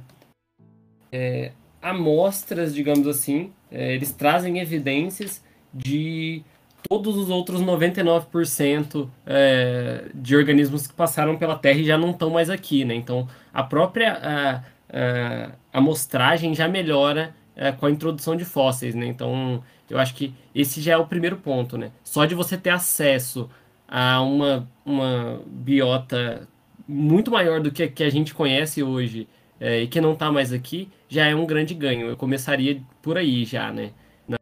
é, 1.11 1.51
amostras, 1.81 2.73
digamos 2.73 3.07
assim, 3.07 3.51
é, 3.73 3.95
eles 3.95 4.11
trazem 4.11 4.59
evidências 4.59 5.43
de 5.73 6.43
todos 6.87 7.17
os 7.17 7.29
outros 7.29 7.61
99% 7.61 9.09
é, 9.25 10.05
de 10.13 10.35
organismos 10.35 10.85
que 10.85 10.93
passaram 10.93 11.37
pela 11.37 11.57
Terra 11.57 11.79
e 11.79 11.85
já 11.85 11.97
não 11.97 12.11
estão 12.11 12.29
mais 12.29 12.51
aqui. 12.51 12.85
Né? 12.85 12.93
Então, 12.93 13.27
a 13.51 13.63
própria 13.63 14.13
a, 14.13 14.63
a 14.93 15.51
amostragem 15.73 16.53
já 16.53 16.67
melhora 16.67 17.33
é, 17.55 17.71
com 17.71 17.87
a 17.87 17.91
introdução 17.91 18.35
de 18.35 18.45
fósseis, 18.45 18.95
né? 18.95 19.05
Então, 19.05 19.63
Eu 19.89 19.99
acho 19.99 20.15
que 20.15 20.33
esse 20.55 20.81
já 20.81 20.93
é 20.93 20.97
o 20.97 21.05
primeiro 21.05 21.37
ponto, 21.37 21.77
né? 21.77 21.91
Só 22.03 22.25
de 22.25 22.33
você 22.35 22.57
ter 22.57 22.71
acesso 22.71 23.49
a 23.87 24.21
uma, 24.21 24.67
uma 24.85 25.41
biota 25.45 26.47
muito 26.87 27.31
maior 27.31 27.61
do 27.61 27.71
que, 27.71 27.87
que 27.87 28.03
a 28.03 28.09
gente 28.09 28.33
conhece 28.33 28.81
hoje 28.81 29.27
é, 29.63 29.79
e 29.79 29.87
que 29.87 30.01
não 30.01 30.11
está 30.11 30.29
mais 30.29 30.51
aqui, 30.51 30.89
já 31.07 31.25
é 31.25 31.33
um 31.33 31.45
grande 31.45 31.73
ganho. 31.73 32.07
Eu 32.07 32.17
começaria 32.17 32.81
por 33.01 33.17
aí 33.17 33.45
já, 33.45 33.71
né? 33.71 33.91
Na, 34.27 34.37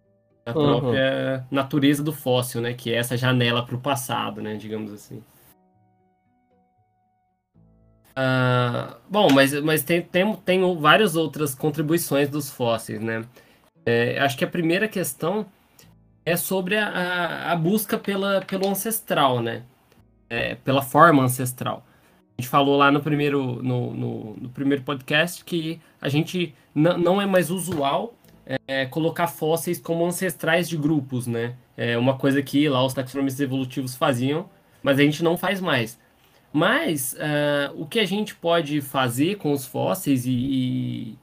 na 0.48 0.60
uhum. 0.60 0.80
própria 0.80 1.46
natureza 1.52 2.02
do 2.02 2.12
fóssil, 2.12 2.60
né? 2.60 2.74
Que 2.74 2.92
é 2.92 2.96
essa 2.96 3.16
janela 3.16 3.64
para 3.64 3.76
o 3.76 3.80
passado, 3.80 4.42
né? 4.42 4.56
Digamos 4.56 4.92
assim. 4.92 5.22
Uh, 8.18 8.96
bom, 9.08 9.32
mas, 9.32 9.54
mas 9.62 9.84
tem, 9.84 10.02
tem, 10.02 10.36
tem 10.38 10.80
várias 10.80 11.16
outras 11.16 11.54
contribuições 11.54 12.28
dos 12.28 12.50
fósseis, 12.50 13.00
né? 13.00 13.24
É, 13.86 14.20
acho 14.20 14.36
que 14.36 14.44
a 14.44 14.48
primeira 14.48 14.88
questão 14.88 15.46
é 16.26 16.36
sobre 16.36 16.76
a, 16.78 16.88
a, 16.88 17.52
a 17.52 17.56
busca 17.56 17.96
pela, 17.96 18.42
pelo 18.42 18.68
ancestral, 18.68 19.40
né? 19.40 19.62
É, 20.28 20.56
pela 20.56 20.82
forma 20.82 21.22
ancestral. 21.22 21.86
Gente 22.40 22.50
falou 22.50 22.78
lá 22.78 22.92
no 22.92 23.02
primeiro, 23.02 23.62
no, 23.62 23.94
no, 23.94 24.36
no 24.36 24.50
primeiro 24.50 24.84
podcast 24.84 25.46
que 25.46 25.80
a 26.02 26.10
gente 26.10 26.56
não 26.74 27.22
é 27.22 27.26
mais 27.26 27.52
usual 27.52 28.16
é, 28.68 28.86
colocar 28.86 29.28
fósseis 29.28 29.80
como 29.80 30.06
ancestrais 30.06 30.68
de 30.68 30.78
grupos, 30.78 31.28
né? 31.28 31.56
É 31.78 31.98
uma 31.98 32.18
coisa 32.18 32.42
que 32.42 32.68
lá 32.68 32.84
os 32.86 32.94
taxonomistas 32.94 33.42
evolutivos 33.42 33.96
faziam, 33.96 34.50
mas 34.82 35.00
a 35.00 35.04
gente 35.04 35.24
não 35.24 35.38
faz 35.38 35.62
mais. 35.62 36.00
Mas 36.52 37.14
uh, 37.14 37.82
o 37.82 37.86
que 37.86 38.00
a 38.00 38.06
gente 38.06 38.36
pode 38.36 38.82
fazer 38.82 39.36
com 39.38 39.54
os 39.54 39.66
fósseis, 39.66 40.26
e, 40.26 40.32
e, 40.32 41.18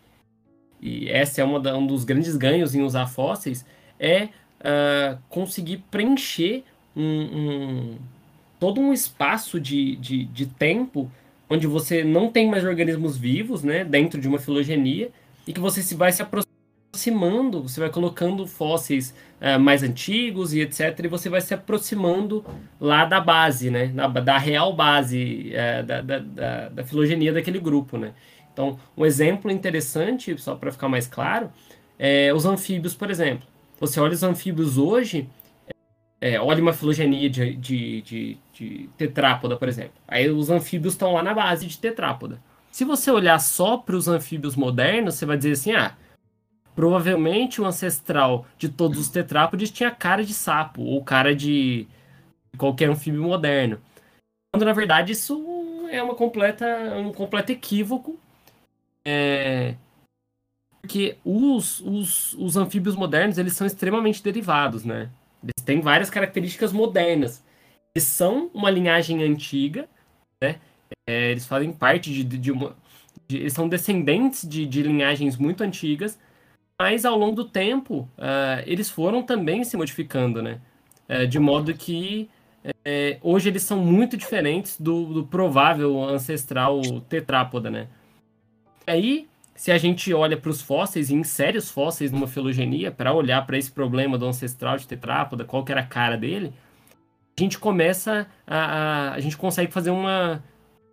e 0.80 1.08
esse 1.10 1.40
é 1.40 1.60
da, 1.60 1.76
um 1.76 1.86
dos 1.86 2.04
grandes 2.04 2.36
ganhos 2.36 2.74
em 2.74 2.82
usar 2.82 3.06
fósseis, 3.06 3.66
é 4.00 4.24
uh, 4.24 5.18
conseguir 5.28 5.84
preencher 5.90 6.64
um, 6.96 7.02
um, 7.02 7.98
todo 8.58 8.80
um 8.80 8.92
espaço 8.92 9.60
de, 9.60 9.96
de, 9.96 10.24
de 10.24 10.46
tempo 10.46 11.10
onde 11.48 11.66
você 11.66 12.04
não 12.04 12.30
tem 12.30 12.48
mais 12.48 12.64
organismos 12.64 13.16
vivos 13.16 13.62
né, 13.62 13.84
dentro 13.84 14.20
de 14.20 14.28
uma 14.28 14.38
filogenia 14.38 15.10
e 15.46 15.52
que 15.52 15.60
você 15.60 15.82
se 15.82 15.94
vai 15.94 16.12
se 16.12 16.22
aproximando, 16.22 17.62
você 17.62 17.80
vai 17.80 17.88
colocando 17.90 18.46
fósseis 18.46 19.14
uh, 19.40 19.58
mais 19.58 19.82
antigos 19.82 20.52
e 20.52 20.60
etc. 20.60 21.00
E 21.04 21.08
você 21.08 21.30
vai 21.30 21.40
se 21.40 21.54
aproximando 21.54 22.44
lá 22.78 23.06
da 23.06 23.20
base, 23.20 23.70
né? 23.70 23.86
Da, 23.86 24.08
da 24.08 24.38
real 24.38 24.74
base 24.74 25.52
uh, 25.52 25.86
da, 25.86 26.00
da, 26.02 26.18
da, 26.18 26.68
da, 26.68 26.84
filogenia 26.84 27.32
daquele 27.32 27.58
grupo, 27.58 27.96
né? 27.96 28.12
Então, 28.52 28.78
um 28.96 29.06
exemplo 29.06 29.50
interessante, 29.50 30.36
só 30.38 30.54
para 30.54 30.72
ficar 30.72 30.88
mais 30.88 31.06
claro, 31.06 31.50
é 31.98 32.32
os 32.34 32.44
anfíbios, 32.44 32.94
por 32.94 33.10
exemplo. 33.10 33.46
Você 33.80 34.00
olha 34.00 34.12
os 34.12 34.22
anfíbios 34.22 34.76
hoje, 34.76 35.28
é, 36.20 36.40
olha 36.40 36.60
uma 36.60 36.72
filogenia 36.72 37.30
de, 37.30 37.54
de, 37.54 38.02
de, 38.02 38.36
de 38.58 38.88
tetrápoda, 38.96 39.56
por 39.56 39.68
exemplo. 39.68 39.94
Aí 40.06 40.28
os 40.28 40.50
anfíbios 40.50 40.94
estão 40.94 41.12
lá 41.12 41.22
na 41.22 41.34
base 41.34 41.66
de 41.66 41.78
tetrápoda. 41.78 42.40
Se 42.70 42.84
você 42.84 43.10
olhar 43.10 43.38
só 43.40 43.76
para 43.76 43.96
os 43.96 44.08
anfíbios 44.08 44.56
modernos, 44.56 45.14
você 45.14 45.26
vai 45.26 45.36
dizer 45.36 45.52
assim, 45.52 45.72
ah, 45.72 45.96
Provavelmente 46.78 47.60
o 47.60 47.64
ancestral 47.64 48.46
de 48.56 48.68
todos 48.68 49.00
os 49.00 49.08
tetrápodes 49.08 49.68
tinha 49.68 49.90
cara 49.90 50.24
de 50.24 50.32
sapo 50.32 50.80
ou 50.80 51.02
cara 51.02 51.34
de 51.34 51.88
qualquer 52.56 52.88
anfíbio 52.88 53.20
moderno. 53.20 53.80
Quando 54.54 54.64
na 54.64 54.72
verdade 54.72 55.10
isso 55.10 55.44
é 55.90 56.00
uma 56.00 56.14
completa, 56.14 56.64
um 56.96 57.12
completo 57.12 57.50
equívoco. 57.50 58.16
É... 59.04 59.74
Porque 60.80 61.18
os, 61.24 61.80
os, 61.80 62.34
os 62.34 62.56
anfíbios 62.56 62.94
modernos 62.94 63.38
eles 63.38 63.54
são 63.54 63.66
extremamente 63.66 64.22
derivados, 64.22 64.84
né? 64.84 65.10
Eles 65.42 65.64
têm 65.64 65.80
várias 65.80 66.10
características 66.10 66.72
modernas. 66.72 67.42
Eles 67.98 68.04
são 68.04 68.48
uma 68.54 68.70
linhagem 68.70 69.24
antiga, 69.24 69.88
né? 70.40 70.60
É, 71.04 71.32
eles 71.32 71.44
fazem 71.48 71.72
parte 71.72 72.12
de, 72.12 72.22
de, 72.22 72.52
uma. 72.52 72.76
De, 73.26 73.38
eles 73.38 73.52
são 73.52 73.68
descendentes 73.68 74.48
de, 74.48 74.82
linhagens 74.82 75.36
muito 75.36 75.64
antigas, 75.64 76.16
mas 76.80 77.04
ao 77.04 77.18
longo 77.18 77.34
do 77.34 77.44
tempo, 77.44 78.08
uh, 78.16 78.62
eles 78.66 78.88
foram 78.88 79.20
também 79.24 79.64
se 79.64 79.76
modificando, 79.76 80.40
né? 80.40 80.60
Uh, 81.08 81.26
de 81.26 81.40
modo 81.40 81.74
que 81.74 82.30
uh, 82.64 83.18
hoje 83.20 83.48
eles 83.48 83.64
são 83.64 83.80
muito 83.80 84.16
diferentes 84.16 84.80
do, 84.80 85.06
do, 85.06 85.26
provável 85.26 86.00
ancestral 86.04 86.80
tetrápoda, 87.08 87.68
né? 87.68 87.88
Aí, 88.86 89.26
se 89.56 89.72
a 89.72 89.78
gente 89.78 90.14
olha 90.14 90.36
para 90.36 90.50
os 90.50 90.62
fósseis 90.62 91.10
e 91.10 91.16
insere 91.16 91.58
os 91.58 91.68
fósseis 91.68 92.12
numa 92.12 92.28
filogenia 92.28 92.92
para 92.92 93.12
olhar 93.12 93.44
para 93.44 93.58
esse 93.58 93.72
problema 93.72 94.16
do 94.16 94.24
ancestral 94.24 94.76
de 94.76 94.86
tetrápoda, 94.86 95.44
qual 95.44 95.64
que 95.64 95.72
era 95.72 95.80
a 95.80 95.86
cara 95.86 96.16
dele, 96.16 96.54
a 97.38 97.44
gente 97.44 97.58
começa 97.58 98.26
a, 98.46 98.58
a, 98.58 99.12
a 99.14 99.20
gente 99.20 99.36
consegue 99.36 99.72
fazer 99.72 99.90
uma, 99.90 100.42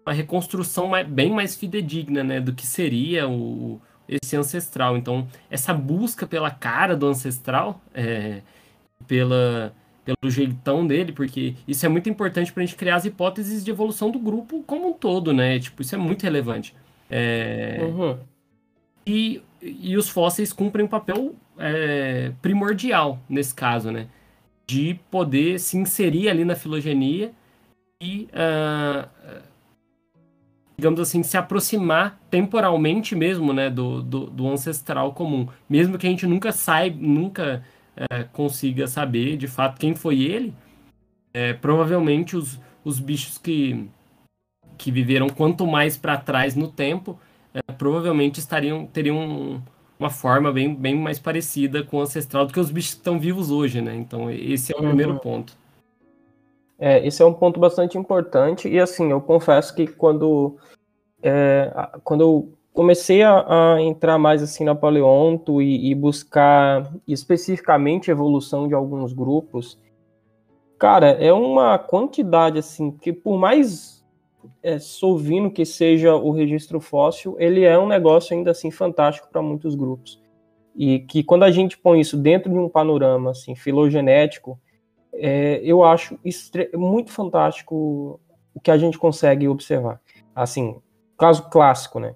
uma 0.06 0.14
reconstrução 0.14 0.88
mais, 0.88 1.08
bem 1.08 1.32
mais 1.32 1.56
fidedigna, 1.56 2.24
né, 2.24 2.40
do 2.40 2.54
que 2.54 2.66
seria 2.66 3.28
o 3.28 3.82
esse 4.08 4.36
ancestral. 4.36 4.96
Então, 4.96 5.28
essa 5.50 5.74
busca 5.74 6.28
pela 6.28 6.52
cara 6.52 6.96
do 6.96 7.08
ancestral, 7.08 7.82
é, 7.94 8.42
pela, 9.08 9.74
pelo 10.04 10.32
jeitão 10.32 10.86
dele, 10.86 11.12
porque 11.12 11.56
isso 11.68 11.86
é 11.86 11.90
muito 11.90 12.10
importante 12.10 12.54
para 12.54 12.62
a 12.62 12.66
gente 12.66 12.76
criar 12.76 12.98
as 12.98 13.06
hipóteses 13.06 13.64
de 13.64 13.72
evolução 13.72 14.12
do 14.12 14.20
grupo 14.20 14.64
como 14.64 14.90
um 14.90 14.94
todo, 14.94 15.34
né? 15.34 15.60
Tipo, 15.60 15.82
isso 15.82 15.96
é 15.96 15.98
muito 15.98 16.24
relevante. 16.24 16.76
É, 17.10 17.80
uhum. 17.82 18.18
e, 19.06 19.42
e 19.62 19.96
os 19.98 20.10
fósseis 20.10 20.52
cumprem 20.52 20.86
um 20.86 20.90
papel 20.90 21.36
é, 21.58 22.32
primordial 22.42 23.20
nesse 23.30 23.54
caso, 23.54 23.92
né? 23.92 24.08
De 24.68 25.00
poder 25.12 25.60
se 25.60 25.78
inserir 25.78 26.30
ali 26.30 26.44
na 26.44 26.56
filogenia 26.56 27.32
e 28.02 28.28
uh, 28.34 29.08
digamos 30.78 31.00
assim, 31.00 31.24
se 31.24 31.38
aproximar 31.38 32.20
temporalmente 32.30 33.16
mesmo, 33.16 33.54
né, 33.54 33.70
do, 33.70 34.02
do, 34.02 34.26
do 34.28 34.48
ancestral 34.48 35.14
comum. 35.14 35.48
Mesmo 35.70 35.98
que 35.98 36.06
a 36.06 36.10
gente 36.10 36.28
nunca 36.28 36.52
saiba, 36.52 36.98
nunca 37.00 37.64
é, 37.96 38.24
consiga 38.24 38.88
saber 38.88 39.38
de 39.38 39.48
fato 39.48 39.80
quem 39.80 39.96
foi 39.96 40.22
ele, 40.22 40.54
é, 41.34 41.54
provavelmente 41.54 42.36
os, 42.36 42.60
os 42.84 43.00
bichos 43.00 43.38
que, 43.38 43.90
que 44.78 44.92
viveram 44.92 45.30
quanto 45.30 45.66
mais 45.66 45.98
para 45.98 46.18
trás 46.18 46.56
no 46.56 46.68
tempo, 46.68 47.18
é, 47.54 47.72
provavelmente 47.74 48.40
estariam 48.40 48.86
teriam 48.86 49.64
uma 50.00 50.10
forma 50.10 50.52
bem, 50.52 50.74
bem 50.74 50.96
mais 50.96 51.20
parecida 51.20 51.84
com 51.84 51.98
o 51.98 52.02
ancestral 52.02 52.46
do 52.46 52.54
que 52.54 52.60
os 52.60 52.70
bichos 52.70 52.94
que 52.94 53.00
estão 53.00 53.20
vivos 53.20 53.50
hoje, 53.50 53.82
né? 53.82 53.96
Então 53.96 54.30
esse 54.30 54.74
é 54.74 54.76
o 54.76 54.82
uhum. 54.82 54.88
primeiro 54.88 55.20
ponto. 55.20 55.58
É, 56.78 57.06
esse 57.08 57.22
é 57.22 57.26
um 57.26 57.34
ponto 57.34 57.60
bastante 57.60 57.98
importante 57.98 58.68
e 58.68 58.80
assim, 58.80 59.10
eu 59.10 59.22
confesso 59.22 59.74
que 59.74 59.88
quando, 59.88 60.58
é, 61.24 61.72
quando 62.04 62.22
eu 62.22 62.54
comecei 62.74 63.24
a, 63.24 63.76
a, 63.76 63.82
entrar 63.82 64.18
mais 64.18 64.44
assim 64.44 64.66
na 64.66 64.76
paleonto 64.76 65.62
e, 65.62 65.90
e, 65.90 65.96
buscar 65.96 66.92
especificamente 67.08 68.12
a 68.12 68.14
evolução 68.14 68.68
de 68.68 68.74
alguns 68.74 69.14
grupos, 69.14 69.80
cara, 70.78 71.12
é 71.12 71.32
uma 71.32 71.80
quantidade 71.80 72.60
assim 72.60 72.92
que 72.92 73.14
por 73.14 73.38
mais 73.38 73.95
é, 74.62 74.80
sovino 74.80 75.52
que 75.52 75.66
seja 75.66 76.16
o 76.16 76.32
registro 76.32 76.80
fóssil, 76.80 77.36
ele 77.40 77.64
é 77.64 77.78
um 77.78 77.88
negócio 77.88 78.36
ainda 78.36 78.52
assim 78.52 78.72
fantástico 78.72 79.28
para 79.32 79.42
muitos 79.42 79.76
grupos. 79.76 80.22
E 80.76 81.00
que 81.00 81.24
quando 81.24 81.44
a 81.44 81.52
gente 81.52 81.78
põe 81.78 82.02
isso 82.02 82.18
dentro 82.18 82.52
de 82.52 82.58
um 82.58 82.68
panorama 82.68 83.32
assim 83.32 83.56
filogenético, 83.56 84.60
é, 85.14 85.62
eu 85.64 85.84
acho 85.84 86.20
muito 86.74 87.12
fantástico 87.12 88.20
o 88.54 88.60
que 88.60 88.72
a 88.72 88.78
gente 88.78 88.98
consegue 88.98 89.48
observar. 89.48 90.02
Assim, 90.36 90.82
caso 91.18 91.50
clássico, 91.50 92.00
né? 92.00 92.16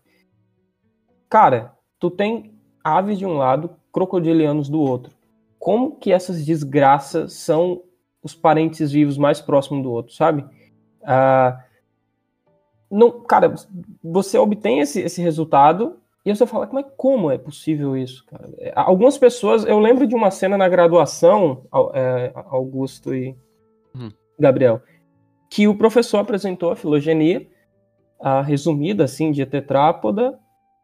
Cara, 1.30 1.74
tu 2.00 2.10
tem 2.10 2.54
aves 2.84 3.18
de 3.18 3.26
um 3.26 3.38
lado, 3.38 3.76
crocodilianos 3.92 4.70
do 4.70 4.80
outro. 4.80 5.14
Como 5.58 5.96
que 5.98 6.12
essas 6.12 6.46
desgraças 6.46 7.34
são 7.34 7.84
os 8.24 8.34
parentes 8.36 8.92
vivos 8.92 9.18
mais 9.18 9.42
próximos 9.42 9.84
do 9.84 9.92
outro, 9.92 10.14
sabe? 10.14 10.46
Ah, 11.04 11.64
não, 12.90 13.22
cara, 13.22 13.54
você 14.04 14.38
obtém 14.38 14.80
esse, 14.80 15.02
esse 15.02 15.22
resultado 15.22 15.98
e 16.26 16.36
você 16.36 16.46
fala, 16.46 16.68
como 16.68 16.80
é, 16.80 16.84
como 16.98 17.32
é 17.32 17.38
possível 17.38 17.96
isso, 17.96 18.26
cara? 18.26 18.50
É, 18.58 18.74
algumas 18.76 19.18
pessoas, 19.18 19.66
eu 19.66 19.80
lembro 19.80 20.06
de 20.06 20.16
uma 20.16 20.32
cena 20.32 20.58
na 20.58 20.68
graduação, 20.68 21.64
é, 21.94 22.32
Augusto 22.50 23.14
e 23.14 23.36
hum. 23.96 24.12
Gabriel, 24.40 24.82
que 25.50 25.68
o 25.68 25.76
professor 25.76 26.20
apresentou 26.20 26.72
a 26.72 26.76
filogenia, 26.76 27.48
a 28.20 28.42
resumida 28.42 29.06
assim 29.06 29.32
de 29.32 29.46
tetrápoda, 29.46 30.38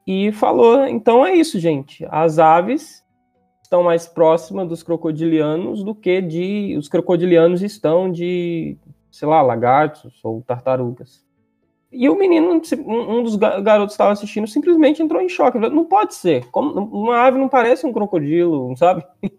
e 0.08 0.32
falou, 0.32 0.86
então 0.86 1.26
é 1.26 1.34
isso, 1.34 1.60
gente. 1.60 2.06
As 2.10 2.38
aves 2.38 3.04
estão 3.64 3.84
mais 3.84 4.08
próximas 4.08 4.68
dos 4.68 4.84
crocodilianos 4.84 5.84
do 5.84 5.96
que 5.96 6.22
de 6.22 6.76
os 6.78 6.88
crocodilianos 6.88 7.64
estão 7.64 8.12
de, 8.12 8.78
sei 9.12 9.28
lá, 9.28 9.42
lagartos 9.42 10.20
ou 10.24 10.42
tartarugas. 10.44 11.25
E 11.96 12.10
o 12.10 12.18
menino, 12.18 12.62
um 12.86 13.24
dos 13.24 13.36
garotos 13.36 13.88
que 13.88 13.94
estava 13.94 14.12
assistindo, 14.12 14.48
simplesmente 14.48 15.02
entrou 15.02 15.22
em 15.22 15.30
choque. 15.30 15.58
Não 15.58 15.86
pode 15.86 16.16
ser. 16.16 16.46
Como, 16.52 16.72
uma 16.72 17.18
ave 17.18 17.38
não 17.38 17.48
parece 17.48 17.86
um 17.86 17.94
crocodilo, 17.94 18.76
sabe? 18.78 19.04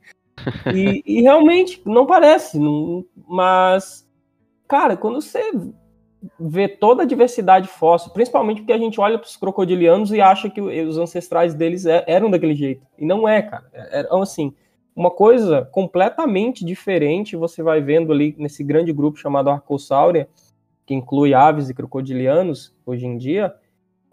E, 0.72 1.02
e 1.06 1.22
realmente, 1.22 1.80
não 1.84 2.06
parece, 2.06 2.58
não, 2.58 3.04
mas, 3.26 4.06
cara, 4.68 4.96
quando 4.96 5.20
você 5.20 5.40
vê 6.38 6.68
toda 6.68 7.02
a 7.02 7.06
diversidade 7.06 7.68
fóssil, 7.68 8.12
principalmente 8.12 8.60
porque 8.60 8.72
a 8.72 8.78
gente 8.78 9.00
olha 9.00 9.18
para 9.18 9.26
os 9.26 9.36
crocodilianos 9.36 10.12
e 10.12 10.20
acha 10.20 10.50
que 10.50 10.60
os 10.60 10.98
ancestrais 10.98 11.54
deles 11.54 11.86
é, 11.86 12.04
eram 12.06 12.30
daquele 12.30 12.54
jeito. 12.54 12.86
E 12.98 13.04
não 13.04 13.28
é, 13.28 13.42
cara. 13.42 13.64
É, 13.72 14.00
é 14.00 14.06
assim, 14.20 14.54
uma 14.94 15.10
coisa 15.10 15.68
completamente 15.72 16.64
diferente 16.64 17.36
você 17.36 17.62
vai 17.62 17.80
vendo 17.80 18.12
ali 18.12 18.34
nesse 18.38 18.64
grande 18.64 18.92
grupo 18.92 19.18
chamado 19.18 19.50
Arcosáurea, 19.50 20.28
que 20.86 20.94
inclui 20.94 21.34
aves 21.34 21.68
e 21.68 21.74
crocodilianos 21.74 22.74
hoje 22.86 23.06
em 23.06 23.18
dia, 23.18 23.54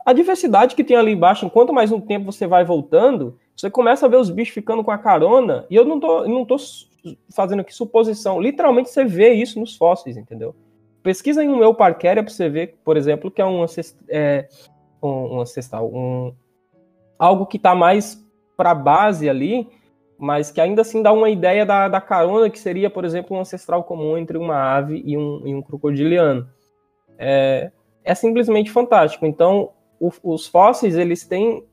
a 0.05 0.11
diversidade 0.11 0.76
que 0.76 0.84
tem 0.84 0.97
ali 0.97 1.13
embaixo, 1.13 1.45
enquanto 1.45 1.71
mais 1.71 1.91
um 1.91 2.01
tempo 2.01 2.32
você 2.32 2.45
vai 2.45 2.65
voltando, 2.65 3.38
você 3.55 3.69
começa 3.69 4.05
a 4.05 4.09
ver 4.09 4.17
os 4.17 4.30
bichos 4.30 4.53
ficando 4.53 4.84
com 4.84 4.91
a 4.91 4.97
carona, 4.97 5.65
e 5.69 5.76
eu 5.76 5.86
não 5.86 5.99
tô, 5.99 6.28
não 6.28 6.45
tô 6.45 6.57
fazendo 7.34 7.61
aqui 7.61 7.74
suposição, 7.74 8.41
literalmente 8.41 8.89
você 8.89 9.05
vê 9.05 9.34
isso 9.34 9.59
nos 9.59 9.76
fósseis, 9.78 10.17
entendeu? 10.17 10.55
Pesquisa 11.01 11.43
em 11.43 11.49
um 11.49 11.57
meu 11.57 11.74
parquéria 11.74 12.24
para 12.24 12.34
você 12.34 12.49
ver, 12.49 12.80
por 12.84 12.97
exemplo, 12.97 13.30
que 13.30 13.41
é 13.41 13.45
um, 13.45 13.65
é, 14.09 14.47
um, 15.01 15.36
um 15.36 15.41
ancestral, 15.41 15.89
um, 15.93 16.34
algo 17.17 17.45
que 17.45 17.57
está 17.57 17.76
mais 17.76 18.21
para 18.57 18.74
base 18.74 19.30
ali, 19.30 19.69
mas 20.17 20.51
que 20.51 20.61
ainda 20.61 20.82
assim 20.82 21.01
dá 21.01 21.11
uma 21.11 21.30
ideia 21.30 21.65
da, 21.65 21.88
da 21.88 21.99
carona 21.99 22.49
que 22.49 22.59
seria, 22.59 22.89
por 22.89 23.03
exemplo, 23.03 23.36
um 23.36 23.39
ancestral 23.39 23.84
comum 23.84 24.17
entre 24.17 24.38
uma 24.38 24.55
ave 24.55 25.01
e 25.05 25.17
um, 25.17 25.41
e 25.45 25.53
um 25.53 25.61
crocodiliano. 25.61 26.47
É, 27.24 27.71
é 28.03 28.15
simplesmente 28.15 28.69
fantástico. 28.69 29.26
Então, 29.26 29.69
o, 29.99 30.11
os 30.24 30.47
fósseis, 30.47 30.95
eles 30.95 31.26
têm 31.26 31.63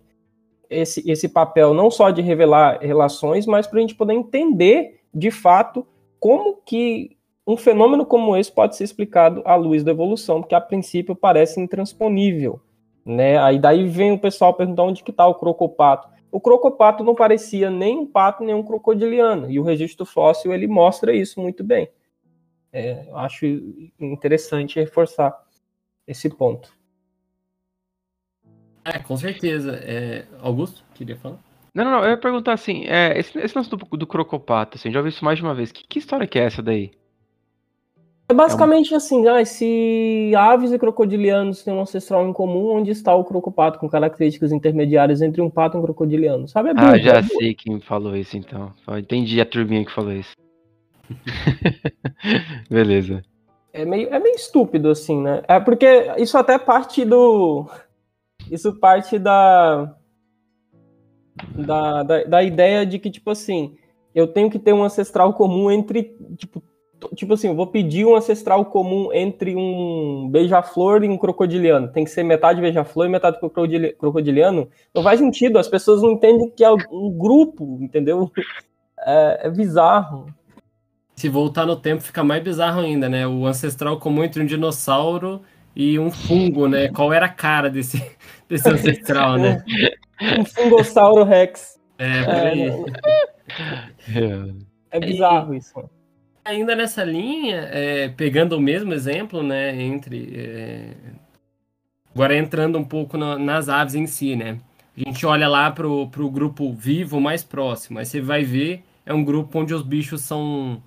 esse, 0.69 1.09
esse 1.11 1.29
papel 1.29 1.75
não 1.75 1.91
só 1.91 2.11
de 2.11 2.23
revelar 2.23 2.79
relações, 2.81 3.47
mas 3.47 3.67
para 3.67 3.79
a 3.79 3.81
gente 3.81 3.97
poder 3.97 4.15
entender, 4.15 5.01
de 5.13 5.31
fato, 5.31 5.87
como 6.21 6.57
que 6.65 7.17
um 7.47 7.57
fenômeno 7.57 8.07
como 8.07 8.37
esse 8.37 8.53
pode 8.53 8.77
ser 8.77 8.85
explicado 8.85 9.43
à 9.45 9.57
luz 9.57 9.83
da 9.83 9.91
evolução, 9.91 10.41
porque 10.41 10.55
a 10.55 10.61
princípio 10.61 11.17
parece 11.17 11.61
intransponível. 11.61 12.61
Né? 13.05 13.39
Aí 13.39 13.59
daí 13.59 13.89
vem 13.89 14.13
o 14.13 14.19
pessoal 14.19 14.55
perguntar 14.55 14.85
onde 14.85 15.03
que 15.03 15.11
está 15.11 15.27
o 15.27 15.35
crocopato. 15.35 16.09
O 16.31 16.41
crocopato 16.41 17.03
não 17.03 17.15
parecia 17.15 17.69
nem 17.69 17.99
um 17.99 18.07
pato 18.07 18.45
nem 18.45 18.55
um 18.55 18.63
crocodiliano, 18.63 19.51
e 19.51 19.59
o 19.59 19.65
registro 19.65 20.07
fóssil 20.07 20.53
ele 20.55 20.69
mostra 20.69 21.13
isso 21.13 21.41
muito 21.41 21.65
bem. 21.65 21.89
É, 22.73 23.05
eu 23.09 23.17
acho 23.17 23.47
interessante 23.99 24.79
reforçar 24.79 25.37
esse 26.07 26.29
ponto. 26.29 26.73
É, 28.85 28.99
com 28.99 29.17
certeza. 29.17 29.77
É, 29.83 30.25
Augusto, 30.41 30.85
queria 30.95 31.17
falar? 31.17 31.39
Não, 31.75 31.85
não, 31.85 31.91
não, 31.93 32.05
eu 32.05 32.11
ia 32.11 32.17
perguntar 32.17 32.53
assim, 32.53 32.85
é, 32.87 33.19
esse, 33.19 33.39
esse 33.39 33.57
lance 33.57 33.71
do, 33.71 33.77
do 33.77 34.07
crocopato, 34.07 34.77
assim, 34.77 34.91
já 34.91 34.99
ouvi 34.99 35.11
isso 35.11 35.25
mais 35.25 35.39
de 35.39 35.45
uma 35.45 35.55
vez. 35.55 35.71
Que, 35.71 35.87
que 35.87 35.99
história 35.99 36.27
que 36.27 36.39
é 36.39 36.45
essa 36.45 36.63
daí? 36.63 36.91
É 38.29 38.35
basicamente 38.35 38.93
é 38.93 38.95
um... 38.95 38.97
assim, 38.97 39.29
ah, 39.29 39.45
se 39.45 40.33
aves 40.37 40.73
e 40.73 40.79
crocodilianos 40.79 41.65
têm 41.65 41.75
um 41.75 41.81
ancestral 41.81 42.29
em 42.29 42.33
comum, 42.33 42.77
onde 42.77 42.91
está 42.91 43.15
o 43.15 43.25
crocopato 43.25 43.79
com 43.79 43.89
características 43.89 44.53
intermediárias 44.53 45.21
entre 45.21 45.41
um 45.41 45.51
pato 45.51 45.77
e 45.77 45.81
um 45.81 45.83
crocodiliano? 45.83 46.47
Sabe? 46.49 46.71
É 46.71 46.73
ah, 46.77 46.97
já 46.97 47.23
sei 47.23 47.55
quem 47.55 47.81
falou 47.81 48.17
isso 48.17 48.37
então. 48.37 48.73
Entendi 48.97 49.41
a 49.41 49.47
turminha 49.47 49.85
que 49.85 49.93
falou 49.93 50.13
isso. 50.13 50.33
Beleza. 52.71 53.23
É 53.73 53.85
meio, 53.85 54.09
é 54.13 54.19
meio 54.19 54.35
estúpido, 54.35 54.91
assim, 54.91 55.21
né? 55.23 55.43
É 55.47 55.61
porque 55.61 55.87
isso 56.19 56.37
até 56.37 56.59
parte 56.59 57.05
do. 57.05 57.67
Isso 58.51 58.75
parte 58.81 59.19
da, 59.19 59.95
da, 61.55 62.03
da, 62.03 62.25
da 62.25 62.43
ideia 62.43 62.85
de 62.85 62.99
que, 62.99 63.11
tipo 63.11 63.31
assim, 63.31 63.77
eu 64.15 64.27
tenho 64.27 64.51
que 64.51 64.59
ter 64.59 64.73
um 64.73 64.83
ancestral 64.83 65.33
comum 65.35 65.71
entre, 65.71 66.17
tipo, 66.37 66.63
tipo 67.15 67.35
assim, 67.35 67.49
eu 67.49 67.55
vou 67.55 67.67
pedir 67.67 68.05
um 68.05 68.17
ancestral 68.17 68.65
comum 68.65 69.13
entre 69.13 69.55
um 69.55 70.29
beija-flor 70.31 71.05
e 71.05 71.09
um 71.09 71.17
crocodiliano. 71.17 71.89
Tem 71.89 72.05
que 72.05 72.11
ser 72.11 72.23
metade 72.23 72.61
beija-flor 72.61 73.07
e 73.07 73.11
metade 73.11 73.39
crocodiliano. 73.99 74.69
Não 74.95 75.03
faz 75.03 75.21
sentido, 75.21 75.59
as 75.59 75.69
pessoas 75.69 76.03
não 76.03 76.13
entendem 76.13 76.51
que 76.51 76.65
é 76.65 76.71
um 76.71 77.11
grupo, 77.11 77.79
entendeu? 77.81 78.31
É, 79.03 79.47
é 79.47 79.51
bizarro. 79.51 80.27
Se 81.21 81.29
voltar 81.29 81.67
no 81.67 81.77
tempo, 81.77 82.01
fica 82.01 82.25
mais 82.25 82.43
bizarro 82.43 82.81
ainda, 82.81 83.07
né? 83.07 83.27
O 83.27 83.45
ancestral 83.45 83.99
comum 83.99 84.25
entre 84.25 84.43
um 84.43 84.47
dinossauro 84.47 85.43
e 85.77 85.99
um 85.99 86.11
fungo, 86.11 86.67
né? 86.67 86.89
Qual 86.89 87.13
era 87.13 87.27
a 87.27 87.29
cara 87.29 87.69
desse, 87.69 88.03
desse 88.49 88.67
ancestral, 88.67 89.37
né? 89.37 89.63
um 90.41 90.47
fungossauro 90.47 91.23
rex. 91.25 91.79
É, 91.99 92.23
por 92.25 92.35
aí. 92.35 92.71
É, 94.17 94.97
é 94.97 95.01
bizarro 95.01 95.53
isso. 95.53 95.75
Ainda 96.43 96.75
nessa 96.75 97.05
linha, 97.05 97.69
é, 97.71 98.09
pegando 98.09 98.57
o 98.57 98.61
mesmo 98.61 98.95
exemplo, 98.95 99.43
né, 99.43 99.79
entre... 99.79 100.33
É... 100.35 100.91
Agora 102.15 102.35
entrando 102.35 102.79
um 102.79 102.85
pouco 102.85 103.19
no, 103.19 103.39
nas 103.39 103.69
aves 103.69 103.95
em 103.95 104.07
si, 104.07 104.35
né? 104.35 104.57
A 104.97 105.01
gente 105.01 105.27
olha 105.27 105.49
lá 105.49 105.71
pro, 105.71 106.09
pro 106.09 106.31
grupo 106.31 106.73
vivo 106.73 107.21
mais 107.21 107.45
próximo, 107.45 107.99
aí 107.99 108.07
você 108.07 108.23
vai 108.23 108.43
ver, 108.43 108.83
é 109.05 109.13
um 109.13 109.23
grupo 109.23 109.59
onde 109.59 109.75
os 109.75 109.83
bichos 109.83 110.23
são 110.23 110.83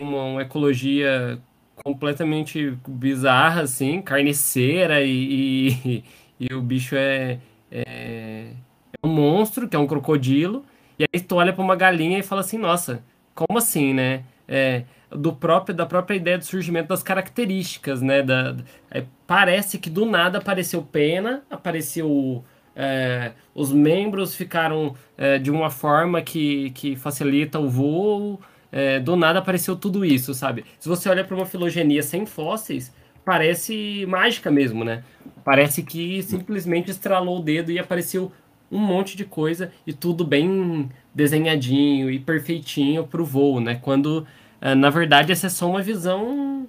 uma, 0.00 0.42
ecologia 0.42 1.40
completamente 1.76 2.76
bizarra, 2.86 3.62
assim, 3.62 4.02
carniceira 4.02 5.02
e, 5.02 5.68
e, 5.84 6.04
e 6.50 6.54
o 6.54 6.60
bicho 6.62 6.94
é, 6.96 7.38
é, 7.70 8.52
é, 8.52 9.06
um 9.06 9.08
monstro, 9.08 9.68
que 9.68 9.76
é 9.76 9.78
um 9.78 9.86
crocodilo, 9.86 10.64
e 10.98 11.04
aí 11.04 11.20
tu 11.20 11.36
olha 11.36 11.52
para 11.52 11.62
uma 11.62 11.76
galinha 11.76 12.18
e 12.18 12.22
fala 12.22 12.42
assim, 12.42 12.58
nossa, 12.58 13.02
como 13.34 13.58
assim, 13.58 13.94
né? 13.94 14.24
é, 14.50 14.82
do 15.10 15.32
próprio, 15.32 15.74
da 15.74 15.86
própria 15.86 16.16
ideia 16.16 16.36
do 16.36 16.44
surgimento 16.44 16.88
das 16.88 17.04
características, 17.04 18.02
né? 18.02 18.20
Da, 18.20 18.56
é, 18.90 19.04
parece 19.26 19.78
que 19.78 19.88
do 19.88 20.04
nada 20.04 20.38
apareceu 20.38 20.82
pena, 20.82 21.44
apareceu. 21.48 22.44
É, 22.74 23.32
os 23.54 23.72
membros 23.72 24.34
ficaram 24.34 24.94
é, 25.16 25.38
de 25.38 25.50
uma 25.50 25.70
forma 25.70 26.20
que, 26.22 26.70
que 26.70 26.96
facilita 26.96 27.60
o 27.60 27.68
voo. 27.68 28.40
É, 28.72 29.00
do 29.00 29.16
nada 29.16 29.40
apareceu 29.40 29.76
tudo 29.76 30.04
isso, 30.04 30.32
sabe? 30.34 30.64
Se 30.78 30.88
você 30.88 31.08
olha 31.08 31.24
para 31.24 31.36
uma 31.36 31.46
filogenia 31.46 32.02
sem 32.02 32.24
fósseis, 32.24 32.92
parece 33.24 34.06
mágica 34.06 34.50
mesmo, 34.50 34.84
né? 34.84 35.02
Parece 35.44 35.82
que 35.82 36.22
simplesmente 36.22 36.90
estralou 36.90 37.38
o 37.40 37.42
dedo 37.42 37.72
e 37.72 37.78
apareceu 37.78 38.32
um 38.70 38.78
monte 38.78 39.16
de 39.16 39.24
coisa 39.24 39.72
e 39.86 39.92
tudo 39.92 40.24
bem 40.24 40.88
desenhadinho 41.14 42.10
e 42.10 42.20
perfeitinho 42.20 43.06
para 43.06 43.20
o 43.20 43.24
voo, 43.24 43.60
né? 43.60 43.74
Quando 43.76 44.26
é, 44.60 44.74
na 44.74 44.90
verdade, 44.90 45.32
essa 45.32 45.46
é 45.46 45.50
só 45.50 45.68
uma 45.68 45.82
visão 45.82 46.68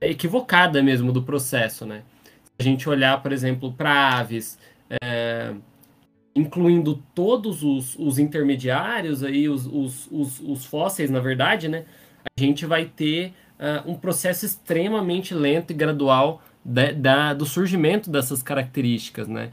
equivocada 0.00 0.82
mesmo 0.82 1.12
do 1.12 1.22
processo, 1.22 1.86
né? 1.86 2.02
Se 2.44 2.52
a 2.58 2.62
gente 2.62 2.88
olhar, 2.88 3.22
por 3.22 3.32
exemplo, 3.32 3.72
para 3.72 4.18
aves, 4.18 4.58
é, 5.02 5.54
incluindo 6.40 7.02
todos 7.14 7.62
os, 7.62 7.96
os 7.98 8.18
intermediários, 8.18 9.22
aí, 9.22 9.48
os, 9.48 9.66
os, 9.66 10.40
os, 10.40 10.64
fósseis, 10.64 11.10
na 11.10 11.20
verdade, 11.20 11.68
né? 11.68 11.84
A 12.36 12.40
gente 12.40 12.64
vai 12.66 12.84
ter 12.86 13.32
uh, 13.58 13.90
um 13.90 13.94
processo 13.94 14.46
extremamente 14.46 15.34
lento 15.34 15.72
e 15.72 15.74
gradual 15.74 16.42
da, 16.64 16.92
da, 16.92 17.34
do 17.34 17.44
surgimento 17.44 18.10
dessas 18.10 18.42
características, 18.42 19.28
né? 19.28 19.50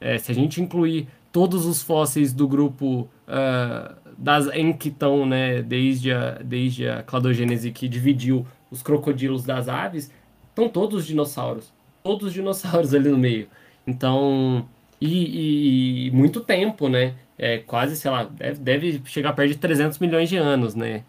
É, 0.00 0.18
se 0.18 0.30
a 0.32 0.34
gente 0.34 0.60
incluir 0.60 1.08
todos 1.32 1.66
os 1.66 1.82
fósseis 1.82 2.32
do 2.32 2.46
grupo 2.46 3.08
uh, 3.26 3.94
das 4.18 4.46
Enquitão, 4.54 5.26
né, 5.26 5.62
desde 5.62 6.12
a, 6.12 6.38
desde 6.44 6.88
a 6.88 7.02
cladogênese 7.02 7.70
que 7.72 7.88
dividiu 7.88 8.46
os 8.70 8.82
crocodilos 8.82 9.44
das 9.44 9.68
aves, 9.68 10.12
estão 10.48 10.68
todos 10.68 11.00
os 11.00 11.06
dinossauros. 11.06 11.72
Todos 12.02 12.28
os 12.28 12.32
dinossauros 12.32 12.92
ali 12.94 13.08
no 13.08 13.18
meio. 13.18 13.48
Então, 13.86 14.68
e, 15.04 16.06
e, 16.06 16.10
muito 16.12 16.40
tempo, 16.40 16.88
né? 16.88 17.14
É, 17.36 17.58
quase, 17.58 17.96
sei 17.96 18.10
lá, 18.10 18.24
deve, 18.24 18.58
deve, 18.60 19.02
chegar 19.06 19.32
perto 19.32 19.50
de 19.52 19.58
300 19.58 19.98
milhões 19.98 20.28
de 20.28 20.36
anos, 20.36 20.74
né? 20.74 21.04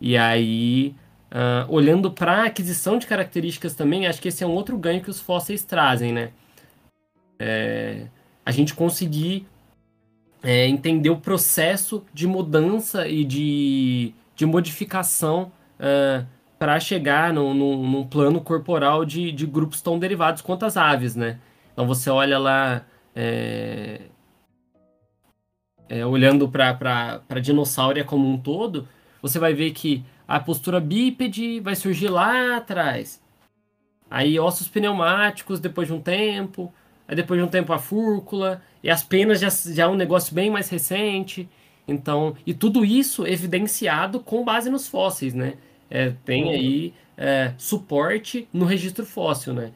E 0.00 0.16
aí, 0.16 0.94
uh, 1.30 1.70
olhando 1.72 2.10
para 2.10 2.42
a 2.42 2.46
aquisição 2.46 2.98
de 2.98 3.06
características 3.06 3.74
também, 3.74 4.06
acho 4.06 4.20
que 4.20 4.28
esse 4.28 4.42
é 4.42 4.46
um 4.46 4.52
outro 4.52 4.78
ganho 4.78 5.02
que 5.02 5.10
os 5.10 5.20
fósseis 5.20 5.64
trazem, 5.64 6.12
né? 6.12 6.30
É, 7.38 8.06
a 8.46 8.50
gente 8.50 8.74
conseguir 8.74 9.46
é, 10.42 10.66
entender 10.66 11.10
o 11.10 11.16
processo 11.16 12.04
de 12.14 12.26
mudança 12.26 13.08
e 13.08 13.24
de, 13.24 14.14
de 14.36 14.46
modificação 14.46 15.52
uh, 15.80 16.24
para 16.58 16.78
chegar 16.80 17.32
no, 17.32 17.52
num 17.52 18.04
plano 18.04 18.40
corporal 18.40 19.04
de, 19.04 19.32
de 19.32 19.44
grupos 19.44 19.82
tão 19.82 19.98
derivados 19.98 20.40
quanto 20.40 20.64
as 20.64 20.76
aves, 20.76 21.16
né? 21.16 21.38
Então 21.72 21.86
você 21.86 22.08
olha 22.08 22.38
lá, 22.38 22.86
é, 23.14 24.02
é, 25.88 26.04
olhando 26.04 26.48
para 26.48 27.22
a 27.28 27.38
dinossauro 27.38 28.04
como 28.04 28.28
um 28.28 28.38
todo, 28.38 28.88
você 29.22 29.38
vai 29.38 29.54
ver 29.54 29.72
que 29.72 30.04
a 30.26 30.40
postura 30.40 30.80
bípede 30.80 31.60
vai 31.60 31.74
surgir 31.76 32.08
lá 32.08 32.56
atrás. 32.56 33.22
Aí 34.10 34.38
ossos 34.38 34.68
pneumáticos 34.68 35.60
depois 35.60 35.88
de 35.88 35.94
um 35.94 36.00
tempo, 36.00 36.72
aí 37.06 37.14
depois 37.16 37.40
de 37.40 37.46
um 37.46 37.50
tempo 37.50 37.72
a 37.72 37.78
fúrcula, 37.78 38.62
e 38.82 38.90
as 38.90 39.02
penas 39.02 39.40
já, 39.40 39.48
já 39.72 39.84
é 39.84 39.88
um 39.88 39.96
negócio 39.96 40.34
bem 40.34 40.50
mais 40.50 40.68
recente. 40.68 41.48
Então, 41.86 42.34
e 42.46 42.54
tudo 42.54 42.84
isso 42.84 43.26
evidenciado 43.26 44.20
com 44.20 44.44
base 44.44 44.70
nos 44.70 44.88
fósseis, 44.88 45.34
né? 45.34 45.54
É, 45.90 46.12
tem 46.24 46.50
aí 46.50 46.94
é, 47.16 47.52
suporte 47.58 48.48
no 48.52 48.64
registro 48.64 49.04
fóssil, 49.04 49.52
né? 49.52 49.72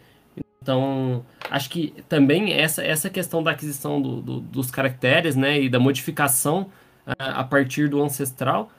Então, 0.60 1.24
acho 1.50 1.70
que 1.70 1.94
também 2.08 2.52
essa, 2.52 2.82
essa 2.82 3.08
questão 3.08 3.42
da 3.42 3.52
aquisição 3.52 4.02
do, 4.02 4.20
do, 4.20 4.40
dos 4.40 4.70
caracteres, 4.70 5.36
né, 5.36 5.60
e 5.60 5.68
da 5.68 5.78
modificação 5.78 6.66
a, 7.06 7.40
a 7.40 7.44
partir 7.44 7.88
do 7.88 8.02
ancestral, 8.02 8.70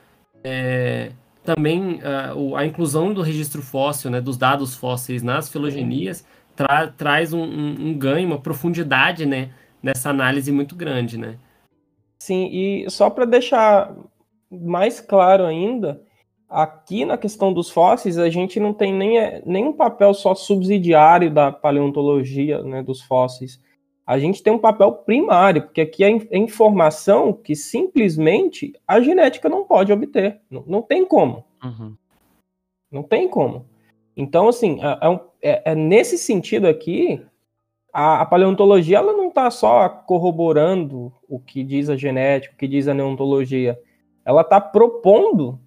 é, 0.43 1.11
também 1.43 2.01
a, 2.03 2.59
a, 2.59 2.65
inclusão 2.65 3.13
do 3.13 3.21
registro 3.21 3.61
fóssil, 3.61 4.11
né, 4.11 4.21
dos 4.21 4.37
dados 4.37 4.75
fósseis 4.75 5.23
nas 5.23 5.49
filogenias, 5.49 6.25
tra, 6.55 6.87
traz 6.87 7.33
um, 7.33 7.43
um, 7.43 7.87
um 7.87 7.97
ganho, 7.97 8.27
uma 8.27 8.39
profundidade, 8.39 9.25
né, 9.25 9.49
nessa 9.81 10.09
análise 10.09 10.51
muito 10.51 10.75
grande, 10.75 11.17
né. 11.17 11.37
Sim, 12.21 12.49
e 12.51 12.89
só 12.89 13.09
para 13.09 13.23
deixar 13.25 13.95
mais 14.51 14.99
claro 14.99 15.45
ainda, 15.45 16.01
aqui 16.49 17.05
na 17.05 17.17
questão 17.17 17.53
dos 17.53 17.69
fósseis, 17.69 18.17
a 18.17 18.29
gente 18.29 18.59
não 18.59 18.73
tem 18.73 18.91
nem, 18.91 19.19
é, 19.19 19.41
nem 19.45 19.65
um 19.65 19.73
papel 19.73 20.13
só 20.13 20.33
subsidiário 20.33 21.29
da 21.29 21.51
paleontologia 21.51 22.63
né, 22.63 22.81
dos 22.81 23.01
fósseis. 23.01 23.61
A 24.05 24.17
gente 24.17 24.41
tem 24.41 24.51
um 24.51 24.57
papel 24.57 24.91
primário, 24.91 25.61
porque 25.61 25.81
aqui 25.81 26.03
é 26.03 26.09
informação 26.35 27.31
que 27.31 27.55
simplesmente 27.55 28.73
a 28.87 28.99
genética 28.99 29.47
não 29.47 29.63
pode 29.63 29.93
obter. 29.93 30.41
Não, 30.49 30.63
não 30.65 30.81
tem 30.81 31.05
como. 31.05 31.45
Uhum. 31.63 31.95
Não 32.91 33.03
tem 33.03 33.29
como. 33.29 33.67
Então, 34.17 34.47
assim, 34.49 34.79
é, 34.81 35.51
é, 35.51 35.71
é 35.71 35.75
nesse 35.75 36.17
sentido 36.17 36.67
aqui, 36.67 37.23
a, 37.93 38.21
a, 38.21 38.25
paleontologia 38.25 38.97
ela 38.97 39.13
não 39.13 39.29
está 39.29 39.51
só 39.51 39.87
corroborando 39.87 41.13
o 41.27 41.39
que 41.39 41.63
diz 41.63 41.87
a 41.89 41.95
genética, 41.95 42.55
o 42.55 42.57
que 42.57 42.67
diz 42.67 42.87
a 42.87 42.95
neontologia. 42.95 43.79
Ela 44.25 44.41
está 44.41 44.59
propondo 44.59 45.59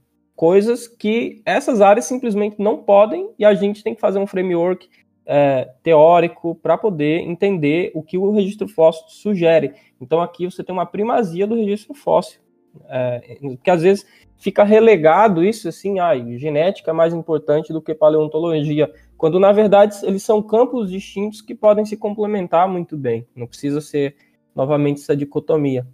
coisas 0.42 0.88
que 0.88 1.40
essas 1.46 1.80
áreas 1.80 2.04
simplesmente 2.04 2.56
não 2.58 2.78
podem 2.78 3.30
e 3.38 3.44
a 3.44 3.54
gente 3.54 3.80
tem 3.84 3.94
que 3.94 4.00
fazer 4.00 4.18
um 4.18 4.26
framework 4.26 4.90
é, 5.24 5.70
teórico 5.84 6.56
para 6.56 6.76
poder 6.76 7.20
entender 7.20 7.92
o 7.94 8.02
que 8.02 8.18
o 8.18 8.32
registro 8.32 8.66
fóssil 8.66 9.04
sugere. 9.06 9.72
Então 10.00 10.20
aqui 10.20 10.44
você 10.46 10.64
tem 10.64 10.72
uma 10.72 10.84
primazia 10.84 11.46
do 11.46 11.54
registro 11.54 11.94
fóssil, 11.94 12.40
é, 12.88 13.38
que 13.62 13.70
às 13.70 13.82
vezes 13.82 14.04
fica 14.36 14.64
relegado 14.64 15.44
isso 15.44 15.68
assim, 15.68 16.00
ah, 16.00 16.12
genética 16.36 16.90
é 16.90 16.92
mais 16.92 17.14
importante 17.14 17.72
do 17.72 17.80
que 17.80 17.94
paleontologia, 17.94 18.92
quando 19.16 19.38
na 19.38 19.52
verdade 19.52 19.94
eles 20.02 20.24
são 20.24 20.42
campos 20.42 20.90
distintos 20.90 21.40
que 21.40 21.54
podem 21.54 21.84
se 21.84 21.96
complementar 21.96 22.66
muito 22.66 22.96
bem. 22.96 23.24
Não 23.36 23.46
precisa 23.46 23.80
ser 23.80 24.16
novamente 24.56 25.02
essa 25.02 25.14
dicotomia. 25.14 25.86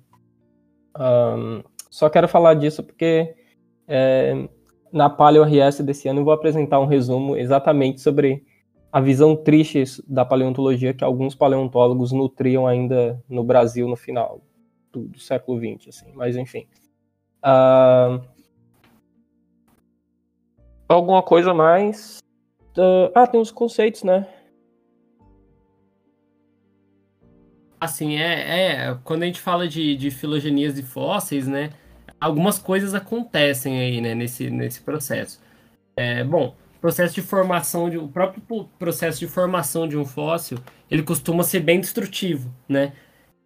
Um, 0.98 1.62
só 1.90 2.08
quero 2.08 2.26
falar 2.26 2.54
disso 2.54 2.82
porque 2.82 3.36
é, 3.88 4.48
na 4.92 5.08
Paleo 5.08 5.42
RS 5.42 5.80
desse 5.80 6.08
ano 6.08 6.20
eu 6.20 6.24
vou 6.24 6.32
apresentar 6.32 6.78
um 6.78 6.86
resumo 6.86 7.36
exatamente 7.36 8.00
sobre 8.00 8.44
a 8.92 9.00
visão 9.00 9.34
triste 9.34 9.84
da 10.06 10.24
paleontologia 10.24 10.94
que 10.94 11.04
alguns 11.04 11.34
paleontólogos 11.34 12.12
nutriam 12.12 12.66
ainda 12.66 13.22
no 13.28 13.42
Brasil 13.42 13.88
no 13.88 13.96
final 13.96 14.40
do, 14.92 15.08
do 15.08 15.18
século 15.18 15.58
XX, 15.58 15.88
assim. 15.88 16.12
Mas 16.14 16.36
enfim. 16.36 16.66
Uh, 17.44 18.20
alguma 20.88 21.22
coisa 21.22 21.52
mais? 21.52 22.18
Uh, 22.76 23.12
ah, 23.14 23.26
tem 23.26 23.40
os 23.40 23.50
conceitos, 23.50 24.02
né? 24.02 24.26
Assim, 27.80 28.16
é, 28.16 28.88
é 28.90 28.98
quando 29.04 29.22
a 29.22 29.26
gente 29.26 29.40
fala 29.40 29.68
de, 29.68 29.94
de 29.96 30.10
filogenias 30.10 30.74
de 30.74 30.82
fósseis, 30.82 31.46
né? 31.46 31.70
Algumas 32.20 32.58
coisas 32.58 32.94
acontecem 32.94 33.78
aí, 33.78 34.00
né, 34.00 34.14
nesse, 34.14 34.50
nesse 34.50 34.80
processo. 34.80 35.40
É, 35.96 36.22
bom, 36.24 36.54
processo 36.80 37.14
de 37.14 37.22
formação 37.22 37.90
de 37.90 37.98
o 37.98 38.08
próprio 38.08 38.68
processo 38.78 39.18
de 39.18 39.26
formação 39.26 39.86
de 39.88 39.96
um 39.96 40.04
fóssil, 40.04 40.58
ele 40.90 41.02
costuma 41.02 41.42
ser 41.42 41.60
bem 41.60 41.80
destrutivo, 41.80 42.52
né? 42.68 42.92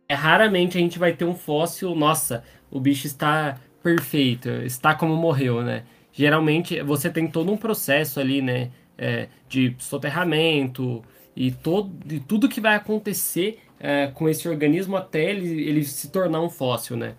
É 0.09 0.15
raramente 0.15 0.77
a 0.77 0.81
gente 0.81 0.99
vai 0.99 1.13
ter 1.13 1.25
um 1.25 1.35
fóssil, 1.35 1.95
nossa, 1.95 2.45
o 2.71 2.79
bicho 2.79 3.07
está 3.07 3.59
perfeito, 3.83 4.49
está 4.49 4.95
como 4.95 5.17
morreu, 5.17 5.63
né? 5.63 5.85
Geralmente 6.13 6.81
você 6.83 7.09
tem 7.09 7.27
todo 7.27 7.51
um 7.51 7.57
processo 7.57 8.21
ali, 8.21 8.43
né, 8.43 8.71
é, 8.99 9.29
de 9.49 9.75
soterramento 9.79 11.03
e 11.35 11.51
todo 11.51 11.91
e 12.13 12.21
tudo 12.21 12.49
que 12.49 12.61
vai 12.61 12.75
acontecer 12.75 13.61
é, 13.81 14.09
com 14.09 14.29
esse 14.29 14.47
organismo 14.49 14.97
até 14.97 15.31
ele, 15.31 15.63
ele 15.63 15.85
se 15.85 16.11
tornar 16.11 16.43
um 16.43 16.51
fóssil, 16.51 16.97
né? 16.97 17.15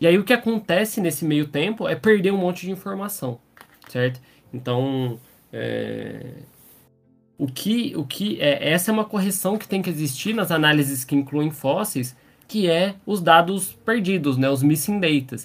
E 0.00 0.06
aí 0.06 0.18
o 0.18 0.24
que 0.24 0.32
acontece 0.32 1.00
nesse 1.00 1.24
meio 1.24 1.46
tempo 1.46 1.88
é 1.88 1.94
perder 1.94 2.32
um 2.32 2.38
monte 2.38 2.66
de 2.66 2.70
informação, 2.70 3.38
certo? 3.88 4.20
Então, 4.52 5.18
é... 5.52 6.34
o 7.38 7.46
que, 7.46 7.94
o 7.96 8.04
que 8.04 8.40
é, 8.40 8.72
essa 8.72 8.90
é 8.90 8.92
uma 8.92 9.04
correção 9.04 9.56
que 9.56 9.68
tem 9.68 9.82
que 9.82 9.90
existir 9.90 10.34
nas 10.34 10.50
análises 10.50 11.04
que 11.04 11.14
incluem 11.14 11.50
fósseis, 11.50 12.16
que 12.46 12.68
é 12.68 12.94
os 13.06 13.20
dados 13.20 13.72
perdidos, 13.84 14.36
né, 14.36 14.50
os 14.50 14.62
missing 14.62 15.00
data. 15.00 15.36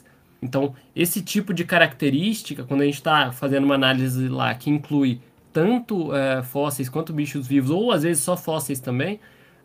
Então, 0.41 0.73
esse 0.95 1.21
tipo 1.21 1.53
de 1.53 1.63
característica, 1.63 2.63
quando 2.63 2.81
a 2.81 2.85
gente 2.85 2.95
está 2.95 3.31
fazendo 3.31 3.65
uma 3.65 3.75
análise 3.75 4.27
lá 4.27 4.53
que 4.55 4.69
inclui 4.69 5.21
tanto 5.51 6.13
é, 6.15 6.43
fósseis 6.43 6.89
quanto 6.89 7.11
bichos 7.13 7.47
vivos, 7.47 7.71
ou 7.71 7.91
às 7.91 8.03
vezes 8.03 8.23
só 8.23 8.37
fósseis 8.37 8.79
também, 8.79 9.19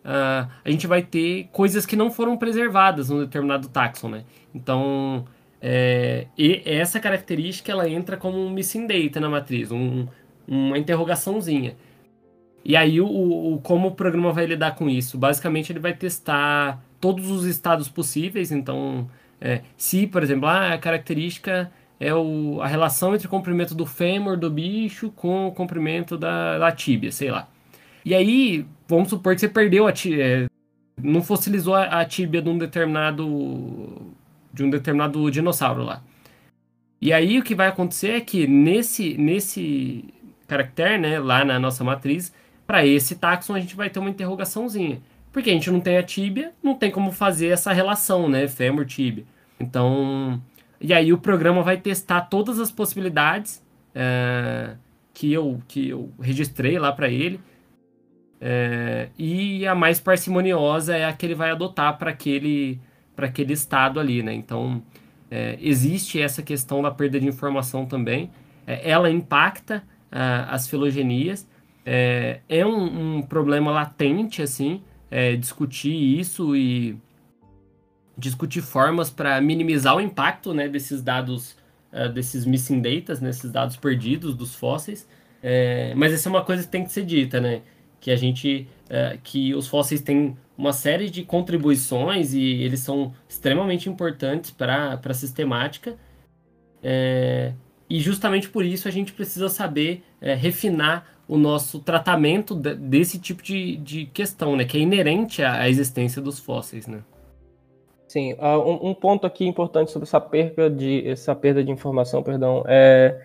uh, 0.04 0.48
a 0.64 0.70
gente 0.70 0.86
vai 0.86 1.02
ter 1.02 1.48
coisas 1.52 1.86
que 1.86 1.96
não 1.96 2.10
foram 2.10 2.36
preservadas 2.36 3.08
num 3.10 3.20
determinado 3.20 3.68
táxon, 3.68 4.08
né? 4.08 4.24
Então, 4.54 5.24
é, 5.60 6.26
essa 6.64 7.00
característica 7.00 7.72
ela 7.72 7.88
entra 7.88 8.16
como 8.16 8.38
um 8.38 8.50
missing 8.50 8.86
data 8.86 9.18
na 9.18 9.28
matriz, 9.28 9.72
um, 9.72 10.06
uma 10.46 10.78
interrogaçãozinha. 10.78 11.74
E 12.64 12.76
aí, 12.76 13.00
o, 13.00 13.06
o, 13.06 13.60
como 13.62 13.88
o 13.88 13.92
programa 13.92 14.32
vai 14.32 14.46
lidar 14.46 14.74
com 14.74 14.88
isso? 14.88 15.18
Basicamente, 15.18 15.72
ele 15.72 15.80
vai 15.80 15.94
testar 15.94 16.82
todos 17.00 17.30
os 17.30 17.44
estados 17.44 17.88
possíveis. 17.88 18.50
Então, 18.52 19.08
é, 19.40 19.60
se, 19.76 20.06
por 20.06 20.22
exemplo, 20.22 20.46
ah, 20.46 20.72
a 20.72 20.78
característica 20.78 21.70
é 22.00 22.14
o, 22.14 22.60
a 22.62 22.66
relação 22.66 23.14
entre 23.14 23.26
o 23.26 23.30
comprimento 23.30 23.74
do 23.74 23.84
fêmur 23.86 24.36
do 24.36 24.50
bicho 24.50 25.10
com 25.10 25.46
o 25.46 25.52
comprimento 25.52 26.16
da, 26.16 26.58
da 26.58 26.72
tíbia, 26.72 27.12
sei 27.12 27.30
lá. 27.30 27.48
E 28.04 28.14
aí, 28.14 28.66
vamos 28.86 29.08
supor 29.08 29.34
que 29.34 29.40
você 29.40 29.48
perdeu 29.48 29.86
a 29.86 29.92
tíbia, 29.92 30.24
é, 30.24 30.46
não 31.02 31.22
fossilizou 31.22 31.74
a, 31.74 32.04
tíbia 32.04 32.40
de 32.42 32.48
um 32.48 32.58
determinado 32.58 34.14
de 34.52 34.62
um 34.62 34.70
determinado 34.70 35.30
dinossauro 35.30 35.82
lá. 35.82 36.02
E 37.00 37.12
aí 37.12 37.38
o 37.38 37.42
que 37.42 37.54
vai 37.54 37.68
acontecer 37.68 38.10
é 38.10 38.20
que 38.20 38.46
nesse 38.46 39.16
nesse 39.18 40.04
caractere, 40.46 40.98
né, 40.98 41.18
lá 41.18 41.44
na 41.44 41.58
nossa 41.58 41.82
matriz, 41.82 42.32
para 42.66 42.86
esse 42.86 43.16
táxon 43.16 43.54
a 43.54 43.60
gente 43.60 43.74
vai 43.74 43.90
ter 43.90 43.98
uma 43.98 44.10
interrogaçãozinha. 44.10 45.00
Porque 45.32 45.50
a 45.50 45.52
gente 45.52 45.70
não 45.70 45.80
tem 45.80 45.96
a 45.98 46.02
tíbia, 46.02 46.52
não 46.62 46.74
tem 46.74 46.90
como 46.90 47.10
fazer 47.10 47.48
essa 47.48 47.72
relação, 47.72 48.28
né, 48.28 48.46
fêmur 48.46 48.86
tíbia. 48.86 49.24
Então, 49.58 50.40
e 50.80 50.92
aí 50.92 51.12
o 51.12 51.18
programa 51.18 51.62
vai 51.62 51.76
testar 51.78 52.22
todas 52.22 52.60
as 52.60 52.70
possibilidades 52.70 53.62
é, 53.94 54.76
que 55.12 55.32
eu 55.32 55.60
que 55.66 55.88
eu 55.88 56.12
registrei 56.20 56.78
lá 56.78 56.92
para 56.92 57.08
ele 57.08 57.40
é, 58.46 59.08
e 59.18 59.66
a 59.66 59.74
mais 59.74 59.98
parcimoniosa 59.98 60.94
é 60.94 61.06
a 61.06 61.14
que 61.14 61.24
ele 61.24 61.34
vai 61.34 61.50
adotar 61.50 61.96
para 61.96 62.10
aquele, 62.10 62.78
aquele 63.16 63.54
estado 63.54 63.98
ali, 63.98 64.22
né? 64.22 64.34
Então, 64.34 64.82
é, 65.30 65.58
existe 65.62 66.20
essa 66.20 66.42
questão 66.42 66.82
da 66.82 66.90
perda 66.90 67.18
de 67.18 67.26
informação 67.26 67.86
também. 67.86 68.30
É, 68.66 68.90
ela 68.90 69.10
impacta 69.10 69.82
as 70.12 70.68
filogenias. 70.68 71.48
É, 71.86 72.40
é 72.48 72.64
um, 72.64 73.16
um, 73.16 73.22
problema 73.22 73.72
latente, 73.72 74.42
assim, 74.42 74.82
é, 75.10 75.34
discutir 75.36 75.94
isso 75.94 76.54
e 76.54 76.96
discutir 78.16 78.60
formas 78.60 79.08
para 79.08 79.40
minimizar 79.40 79.96
o 79.96 80.00
impacto 80.02 80.52
né, 80.52 80.68
desses 80.68 81.02
dados, 81.02 81.56
uh, 81.92 82.08
desses 82.10 82.46
missing 82.46 82.80
data, 82.80 83.18
nesses 83.20 83.50
dados 83.50 83.76
perdidos 83.76 84.36
dos 84.36 84.54
fósseis. 84.54 85.08
Mas 85.96 86.12
essa 86.12 86.28
é 86.28 86.30
uma 86.30 86.44
coisa 86.44 86.62
que 86.62 86.68
tem 86.68 86.84
que 86.84 86.92
ser 86.92 87.04
dita, 87.04 87.40
né? 87.40 87.62
Que 88.04 88.10
a 88.10 88.16
gente 88.16 88.68
é, 88.90 89.18
que 89.24 89.54
os 89.54 89.66
fósseis 89.66 90.02
têm 90.02 90.36
uma 90.58 90.74
série 90.74 91.08
de 91.08 91.24
contribuições 91.24 92.34
e 92.34 92.62
eles 92.62 92.80
são 92.80 93.14
extremamente 93.26 93.88
importantes 93.88 94.50
para 94.50 95.00
a 95.02 95.14
sistemática. 95.14 95.96
É, 96.82 97.54
e 97.88 97.98
justamente 98.00 98.50
por 98.50 98.62
isso 98.62 98.86
a 98.86 98.90
gente 98.90 99.14
precisa 99.14 99.48
saber 99.48 100.04
é, 100.20 100.34
refinar 100.34 101.06
o 101.26 101.38
nosso 101.38 101.78
tratamento 101.78 102.54
de, 102.54 102.74
desse 102.74 103.18
tipo 103.18 103.42
de, 103.42 103.76
de 103.78 104.04
questão, 104.04 104.54
né, 104.54 104.66
que 104.66 104.76
é 104.76 104.80
inerente 104.80 105.42
à, 105.42 105.62
à 105.62 105.70
existência 105.70 106.20
dos 106.20 106.38
fósseis. 106.38 106.86
Né? 106.86 107.02
Sim, 108.06 108.34
uh, 108.34 108.60
um, 108.68 108.90
um, 108.90 108.94
ponto 108.94 109.26
aqui 109.26 109.46
importante 109.46 109.90
sobre 109.90 110.06
essa 110.06 110.20
perda 110.20 110.68
de, 110.68 111.08
essa 111.08 111.34
perda 111.34 111.64
de 111.64 111.70
informação, 111.70 112.22
perdão, 112.22 112.64
é 112.66 113.18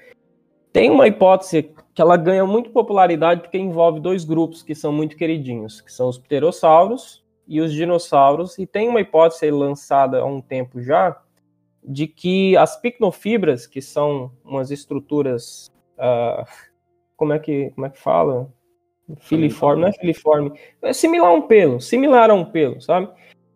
tem 0.72 0.90
uma 0.90 1.08
hipótese 1.08 1.70
que 2.00 2.02
ela 2.02 2.16
ganha 2.16 2.46
muito 2.46 2.70
popularidade 2.70 3.42
porque 3.42 3.58
envolve 3.58 4.00
dois 4.00 4.24
grupos 4.24 4.64
que 4.64 4.74
são 4.74 4.90
muito 4.90 5.18
queridinhos, 5.18 5.82
que 5.82 5.92
são 5.92 6.08
os 6.08 6.18
pterossauros 6.18 7.22
e 7.46 7.60
os 7.60 7.74
dinossauros, 7.74 8.58
e 8.58 8.66
tem 8.66 8.88
uma 8.88 9.02
hipótese 9.02 9.52
lançada 9.52 10.20
há 10.22 10.26
um 10.26 10.40
tempo 10.40 10.82
já, 10.82 11.22
de 11.84 12.08
que 12.08 12.56
as 12.56 12.80
picnofibras, 12.80 13.68
que 13.68 13.82
são 13.82 14.32
umas 14.46 14.72
estruturas, 14.72 15.70
uh, 15.98 16.46
como 17.18 17.34
é 17.34 17.40
que 17.40 17.70
como 17.72 17.86
é 17.86 17.90
que 17.90 18.00
fala? 18.00 18.50
Filiforme, 19.18 19.82
não 19.82 19.90
é 19.90 19.92
filiforme, 19.92 20.54
é 20.82 20.94
similar 20.94 21.32
a 21.32 21.34
um 21.34 21.42
pelo, 21.42 21.82
similar 21.82 22.32
a 22.32 22.34
um 22.34 22.46
pelo, 22.46 22.80
sabe? 22.80 23.10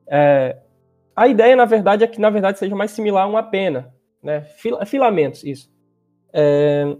É, 0.06 0.58
a 1.16 1.30
ideia, 1.30 1.56
na 1.56 1.64
verdade, 1.64 2.04
é 2.04 2.08
que 2.08 2.20
na 2.20 2.30
verdade 2.30 2.60
seja 2.60 2.76
mais 2.76 2.92
similar 2.92 3.24
a 3.24 3.30
uma 3.30 3.44
pena, 3.44 3.96
né? 4.22 4.42
Fil 4.58 4.86
filamentos, 4.86 5.46
isso. 5.46 5.72
É, 6.34 6.94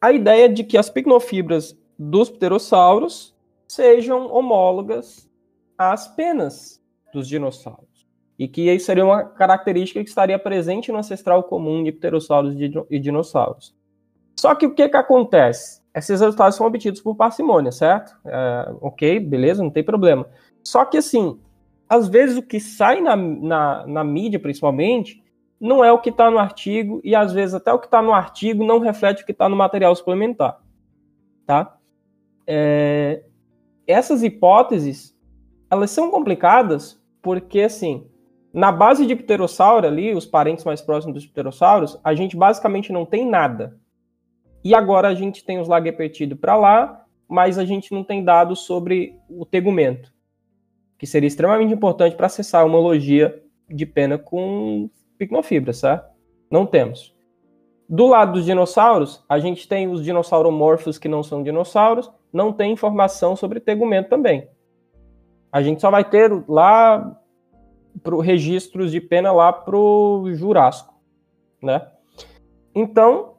a 0.00 0.12
ideia 0.12 0.48
de 0.48 0.64
que 0.64 0.78
as 0.78 0.88
picnofibras 0.88 1.76
dos 1.98 2.30
pterossauros 2.30 3.36
sejam 3.66 4.32
homólogas 4.32 5.28
às 5.76 6.08
penas 6.08 6.80
dos 7.12 7.28
dinossauros. 7.28 8.06
E 8.38 8.46
que 8.46 8.70
isso 8.70 8.86
seria 8.86 9.04
uma 9.04 9.24
característica 9.24 10.02
que 10.02 10.08
estaria 10.08 10.38
presente 10.38 10.92
no 10.92 10.98
ancestral 10.98 11.42
comum 11.42 11.82
de 11.82 11.90
pterossauros 11.90 12.54
e 12.88 12.98
dinossauros. 12.98 13.74
Só 14.38 14.54
que 14.54 14.66
o 14.66 14.74
que, 14.74 14.88
que 14.88 14.96
acontece? 14.96 15.82
Esses 15.92 16.20
resultados 16.20 16.56
são 16.56 16.64
obtidos 16.64 17.00
por 17.00 17.16
parcimônia, 17.16 17.72
certo? 17.72 18.16
É, 18.24 18.72
ok, 18.80 19.18
beleza, 19.18 19.64
não 19.64 19.70
tem 19.70 19.82
problema. 19.82 20.28
Só 20.62 20.84
que, 20.84 20.98
assim, 20.98 21.40
às 21.88 22.06
vezes 22.06 22.36
o 22.36 22.42
que 22.42 22.60
sai 22.60 23.00
na, 23.00 23.16
na, 23.16 23.86
na 23.86 24.04
mídia, 24.04 24.38
principalmente, 24.38 25.20
não 25.60 25.84
é 25.84 25.92
o 25.92 25.98
que 25.98 26.10
está 26.10 26.30
no 26.30 26.38
artigo, 26.38 27.00
e 27.02 27.14
às 27.14 27.32
vezes 27.32 27.54
até 27.54 27.72
o 27.72 27.78
que 27.78 27.86
está 27.86 28.00
no 28.00 28.12
artigo 28.12 28.64
não 28.64 28.78
reflete 28.78 29.22
o 29.22 29.26
que 29.26 29.32
está 29.32 29.48
no 29.48 29.56
material 29.56 29.94
suplementar. 29.94 30.60
Tá? 31.46 31.76
É, 32.46 33.24
essas 33.86 34.22
hipóteses, 34.22 35.16
elas 35.70 35.90
são 35.90 36.10
complicadas 36.10 37.02
porque, 37.20 37.62
assim, 37.62 38.06
na 38.52 38.70
base 38.72 39.06
de 39.06 39.16
pterossauro 39.16 39.86
ali, 39.86 40.14
os 40.14 40.26
parentes 40.26 40.64
mais 40.64 40.80
próximos 40.80 41.14
dos 41.14 41.26
pterossauros, 41.26 41.98
a 42.02 42.14
gente 42.14 42.36
basicamente 42.36 42.92
não 42.92 43.04
tem 43.04 43.28
nada. 43.28 43.78
E 44.64 44.74
agora 44.74 45.08
a 45.08 45.14
gente 45.14 45.44
tem 45.44 45.58
os 45.58 45.68
laguepertido 45.68 46.36
para 46.36 46.56
lá, 46.56 47.04
mas 47.28 47.58
a 47.58 47.64
gente 47.64 47.92
não 47.92 48.02
tem 48.02 48.24
dados 48.24 48.60
sobre 48.60 49.16
o 49.28 49.44
tegumento, 49.44 50.12
que 50.96 51.06
seria 51.06 51.26
extremamente 51.26 51.72
importante 51.72 52.16
para 52.16 52.26
acessar 52.26 52.62
a 52.62 52.64
homologia 52.64 53.42
de 53.68 53.84
pena 53.84 54.16
com 54.16 54.88
picnofibra, 55.18 55.72
certo? 55.72 56.08
Não 56.50 56.64
temos. 56.64 57.14
Do 57.88 58.06
lado 58.06 58.32
dos 58.32 58.44
dinossauros, 58.44 59.24
a 59.28 59.38
gente 59.38 59.66
tem 59.66 59.88
os 59.88 60.04
dinossauromorfos 60.04 60.98
que 60.98 61.08
não 61.08 61.22
são 61.22 61.42
dinossauros, 61.42 62.10
não 62.32 62.52
tem 62.52 62.72
informação 62.72 63.34
sobre 63.34 63.60
tegumento 63.60 64.10
também. 64.10 64.48
A 65.50 65.62
gente 65.62 65.80
só 65.80 65.90
vai 65.90 66.04
ter 66.04 66.30
lá 66.46 67.18
pro 68.02 68.20
registros 68.20 68.92
de 68.92 69.00
pena 69.00 69.32
lá 69.32 69.52
pro 69.52 70.24
Jurássico, 70.34 70.94
né? 71.62 71.88
Então, 72.74 73.34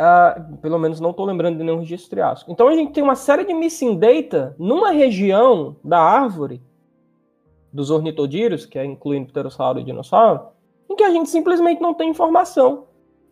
uh, 0.00 0.56
pelo 0.58 0.78
menos 0.78 1.00
não 1.00 1.10
estou 1.10 1.24
lembrando 1.24 1.56
de 1.58 1.64
nenhum 1.64 1.80
registro 1.80 2.10
triássico. 2.10 2.52
Então 2.52 2.68
a 2.68 2.76
gente 2.76 2.92
tem 2.92 3.02
uma 3.02 3.16
série 3.16 3.44
de 3.44 3.54
missing 3.54 3.98
data 3.98 4.54
numa 4.58 4.90
região 4.90 5.76
da 5.82 5.98
árvore 5.98 6.62
dos 7.72 7.90
ornitodírios, 7.90 8.64
que 8.64 8.78
é 8.78 8.84
incluindo 8.84 9.26
pterossauro 9.26 9.80
e 9.80 9.84
dinossauro, 9.84 10.48
que 10.96 11.04
a 11.04 11.10
gente 11.10 11.30
simplesmente 11.30 11.80
não 11.80 11.94
tem 11.94 12.10
informação. 12.10 12.86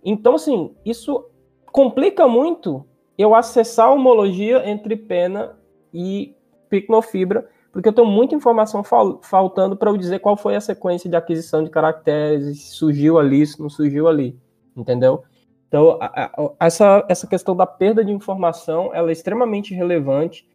Então, 0.04 0.34
assim, 0.34 0.74
isso 0.84 1.24
complica 1.72 2.28
muito 2.28 2.84
eu 3.16 3.34
acessar 3.34 3.86
a 3.88 3.92
homologia 3.92 4.68
entre 4.68 4.96
pena 4.96 5.56
e 5.92 6.36
picnofibra, 6.68 7.48
porque 7.72 7.88
eu 7.88 7.92
tenho 7.92 8.06
muita 8.06 8.34
informação 8.34 8.84
fal 8.84 9.20
faltando 9.22 9.76
para 9.76 9.90
eu 9.90 9.96
dizer 9.96 10.20
qual 10.20 10.36
foi 10.36 10.54
a 10.54 10.60
sequência 10.60 11.08
de 11.08 11.16
aquisição 11.16 11.64
de 11.64 11.70
caracteres, 11.70 12.60
se 12.60 12.76
surgiu 12.76 13.18
ali, 13.18 13.46
se 13.46 13.60
não 13.60 13.68
surgiu 13.68 14.06
ali, 14.06 14.38
entendeu? 14.76 15.24
Então, 15.68 15.98
a, 16.00 16.26
a, 16.26 16.66
essa, 16.66 17.04
essa 17.08 17.26
questão 17.26 17.56
da 17.56 17.66
perda 17.66 18.04
de 18.04 18.12
informação 18.12 18.94
ela 18.94 19.08
é 19.08 19.12
extremamente 19.12 19.74
relevante 19.74 20.46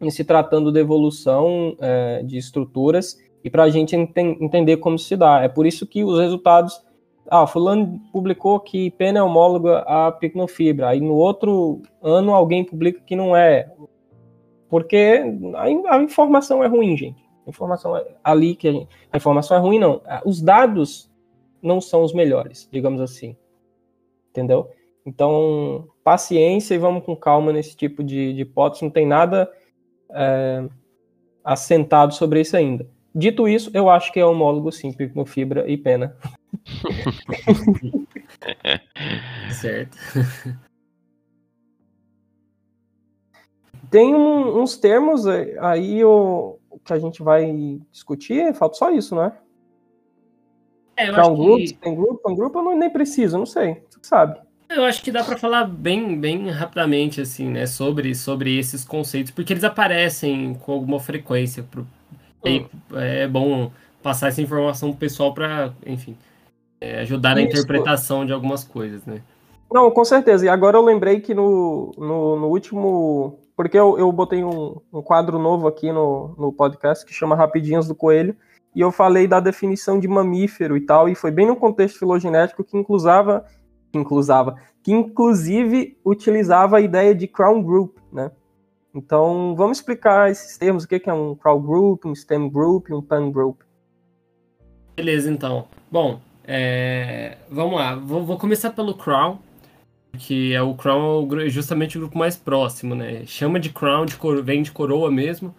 em 0.00 0.10
se 0.10 0.24
tratando 0.24 0.72
de 0.72 0.80
evolução 0.80 1.76
é, 1.80 2.22
de 2.22 2.36
estruturas 2.36 3.16
e 3.48 3.50
para 3.50 3.62
a 3.62 3.70
gente 3.70 3.96
enten 3.96 4.36
entender 4.42 4.76
como 4.76 4.98
se 4.98 5.16
dá. 5.16 5.42
É 5.42 5.48
por 5.48 5.66
isso 5.66 5.86
que 5.86 6.04
os 6.04 6.18
resultados 6.20 6.84
ah, 7.30 7.46
fulano 7.46 7.98
publicou 8.12 8.60
que 8.60 8.90
pena 8.90 9.20
é 9.20 9.22
homóloga 9.22 9.78
a 9.78 10.12
picnofibra, 10.12 10.90
aí 10.90 11.00
no 11.00 11.14
outro 11.14 11.80
ano 12.02 12.34
alguém 12.34 12.62
publica 12.62 13.00
que 13.00 13.16
não 13.16 13.34
é, 13.34 13.70
porque 14.68 15.22
a, 15.54 15.94
a 15.94 16.02
informação 16.02 16.62
é 16.62 16.66
ruim, 16.66 16.94
gente. 16.94 17.26
A 17.46 17.50
informação 17.50 17.96
é 17.96 18.06
ali 18.22 18.54
que 18.54 18.68
a, 18.68 18.72
gente, 18.72 18.88
a 19.10 19.16
informação 19.16 19.56
é 19.56 19.60
ruim, 19.60 19.78
não. 19.78 20.02
Os 20.26 20.42
dados 20.42 21.10
não 21.62 21.80
são 21.80 22.02
os 22.02 22.12
melhores, 22.12 22.68
digamos 22.70 23.00
assim. 23.00 23.34
Entendeu? 24.28 24.70
Então, 25.06 25.88
paciência 26.04 26.74
e 26.74 26.78
vamos 26.78 27.02
com 27.02 27.16
calma 27.16 27.50
nesse 27.50 27.74
tipo 27.74 28.04
de, 28.04 28.34
de 28.34 28.42
hipótese. 28.42 28.84
Não 28.84 28.90
tem 28.90 29.06
nada 29.06 29.50
é, 30.10 30.68
assentado 31.42 32.12
sobre 32.12 32.42
isso 32.42 32.54
ainda. 32.54 32.86
Dito 33.18 33.48
isso, 33.48 33.68
eu 33.74 33.90
acho 33.90 34.12
que 34.12 34.20
é 34.20 34.24
homólogo 34.24 34.70
sim, 34.70 34.92
picnofibra 34.92 35.68
e 35.68 35.76
pena. 35.76 36.16
certo. 39.50 39.98
Tem 43.90 44.14
um, 44.14 44.62
uns 44.62 44.76
termos 44.76 45.26
aí 45.26 46.04
o, 46.04 46.60
que 46.84 46.92
a 46.92 46.98
gente 47.00 47.20
vai 47.20 47.80
discutir, 47.90 48.54
falta 48.54 48.76
só 48.76 48.92
isso, 48.92 49.16
né? 49.16 49.32
É, 50.96 51.08
eu 51.08 51.16
acho 51.16 51.34
grupo, 51.34 51.56
que... 51.56 51.74
tem 51.74 51.96
grupo, 51.96 52.22
tem 52.24 52.36
grupo, 52.36 52.58
eu 52.60 52.62
não, 52.62 52.78
nem 52.78 52.90
preciso, 52.90 53.36
não 53.36 53.46
sei, 53.46 53.82
você 53.90 53.98
sabe. 54.02 54.40
Eu 54.68 54.84
acho 54.84 55.02
que 55.02 55.10
dá 55.10 55.24
para 55.24 55.36
falar 55.36 55.64
bem, 55.64 56.20
bem 56.20 56.50
rapidamente, 56.50 57.20
assim, 57.20 57.48
né, 57.48 57.66
sobre, 57.66 58.14
sobre 58.14 58.56
esses 58.56 58.84
conceitos, 58.84 59.32
porque 59.32 59.52
eles 59.52 59.64
aparecem 59.64 60.54
com 60.54 60.70
alguma 60.70 61.00
frequência. 61.00 61.64
Pro... 61.64 61.84
Hum. 62.44 62.66
é 62.94 63.26
bom 63.26 63.70
passar 64.02 64.28
essa 64.28 64.40
informação 64.40 64.90
pro 64.90 65.00
pessoal 65.00 65.34
para, 65.34 65.72
enfim, 65.84 66.16
é, 66.80 67.00
ajudar 67.00 67.34
na 67.34 67.42
Isso. 67.42 67.50
interpretação 67.50 68.24
de 68.24 68.32
algumas 68.32 68.64
coisas, 68.64 69.04
né? 69.04 69.20
Não, 69.70 69.90
com 69.90 70.04
certeza. 70.04 70.46
E 70.46 70.48
agora 70.48 70.76
eu 70.76 70.84
lembrei 70.84 71.20
que 71.20 71.34
no, 71.34 71.92
no, 71.98 72.36
no 72.36 72.46
último. 72.46 73.38
Porque 73.54 73.78
eu, 73.78 73.98
eu 73.98 74.10
botei 74.12 74.44
um, 74.44 74.76
um, 74.92 75.02
quadro 75.02 75.38
novo 75.38 75.66
aqui 75.66 75.90
no, 75.92 76.34
no 76.38 76.52
podcast 76.52 77.04
que 77.04 77.12
chama 77.12 77.36
Rapidinhas 77.36 77.86
do 77.86 77.94
Coelho. 77.94 78.36
E 78.74 78.80
eu 78.80 78.92
falei 78.92 79.26
da 79.26 79.40
definição 79.40 79.98
de 79.98 80.06
mamífero 80.06 80.76
e 80.76 80.80
tal. 80.80 81.08
E 81.08 81.14
foi 81.14 81.30
bem 81.30 81.46
no 81.46 81.56
contexto 81.56 81.98
filogenético 81.98 82.64
que 82.64 82.78
inclusava. 82.78 83.44
Que 83.92 83.98
inclusava. 83.98 84.56
Que 84.82 84.92
inclusive 84.92 85.98
utilizava 86.04 86.78
a 86.78 86.80
ideia 86.80 87.14
de 87.14 87.26
crown 87.26 87.62
group, 87.62 87.96
né? 88.12 88.30
Então, 88.98 89.54
vamos 89.54 89.78
explicar 89.78 90.28
esses 90.28 90.58
termos, 90.58 90.82
o 90.82 90.88
que 90.88 91.08
é 91.08 91.12
um 91.12 91.36
crown 91.36 91.62
group, 91.62 92.04
um 92.04 92.14
stem 92.14 92.50
group 92.50 92.90
um 92.90 93.00
pan 93.00 93.30
group. 93.30 93.60
Beleza, 94.96 95.30
então. 95.30 95.68
Bom, 95.88 96.20
é, 96.44 97.38
vamos 97.48 97.76
lá, 97.76 97.94
vou, 97.94 98.24
vou, 98.24 98.36
começar 98.36 98.70
pelo 98.70 98.94
Crown, 98.94 99.38
que 100.18 100.52
é 100.52 100.60
o 100.60 100.74
Crown 100.74 101.28
é 101.40 101.48
justamente 101.48 101.96
o 101.96 102.00
grupo 102.00 102.18
mais 102.18 102.36
próximo, 102.36 102.96
né? 102.96 103.24
Chama 103.24 103.60
de 103.60 103.70
Crown, 103.70 104.04
de 104.04 104.16
vem 104.42 104.62
de 104.62 104.72
coroa 104.72 105.12
mesmo. 105.12 105.54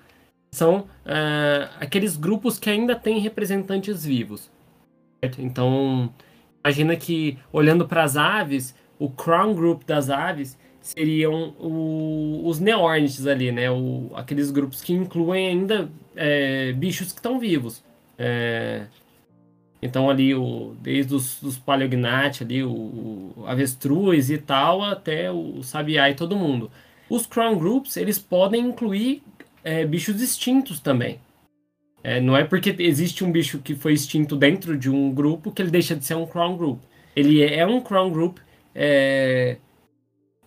São 0.51 0.87
é, 1.05 1.69
aqueles 1.79 2.17
grupos 2.17 2.59
que 2.59 2.69
ainda 2.69 2.93
têm 2.93 3.19
representantes 3.19 4.03
vivos. 4.03 4.51
Certo? 5.23 5.41
Então, 5.41 6.13
imagina 6.61 6.97
que, 6.97 7.37
olhando 7.53 7.87
para 7.87 8.03
as 8.03 8.17
aves, 8.17 8.75
o 8.99 9.09
Crown 9.09 9.53
Group 9.53 9.83
das 9.85 10.09
aves 10.09 10.57
seriam 10.89 11.53
o, 11.59 12.41
os 12.45 12.59
neórnites 12.59 13.27
ali, 13.27 13.51
né? 13.51 13.69
O, 13.69 14.11
aqueles 14.15 14.51
grupos 14.51 14.81
que 14.81 14.93
incluem 14.93 15.47
ainda 15.47 15.89
é, 16.15 16.71
bichos 16.73 17.11
que 17.11 17.19
estão 17.19 17.39
vivos. 17.39 17.83
É, 18.17 18.85
então 19.81 20.09
ali 20.09 20.35
o 20.35 20.75
desde 20.81 21.13
os, 21.15 21.41
os 21.41 21.61
ali 22.41 22.63
o, 22.63 22.69
o, 22.69 23.43
avestruz 23.47 24.29
e 24.29 24.37
tal 24.37 24.83
até 24.83 25.31
o 25.31 25.61
sabiá 25.63 26.09
e 26.09 26.15
todo 26.15 26.35
mundo. 26.35 26.71
Os 27.09 27.25
crown 27.25 27.57
groups 27.57 27.95
eles 27.95 28.19
podem 28.19 28.67
incluir 28.67 29.21
é, 29.63 29.85
bichos 29.85 30.21
extintos 30.21 30.79
também. 30.79 31.19
É, 32.03 32.19
não 32.19 32.35
é 32.35 32.43
porque 32.43 32.75
existe 32.79 33.23
um 33.23 33.31
bicho 33.31 33.59
que 33.59 33.75
foi 33.75 33.93
extinto 33.93 34.35
dentro 34.35 34.77
de 34.77 34.89
um 34.89 35.11
grupo 35.11 35.51
que 35.51 35.61
ele 35.61 35.71
deixa 35.71 35.95
de 35.95 36.05
ser 36.05 36.15
um 36.15 36.25
crown 36.25 36.57
group. 36.57 36.81
Ele 37.15 37.43
é 37.43 37.65
um 37.65 37.81
crown 37.81 38.09
group 38.09 38.37
é, 38.73 39.57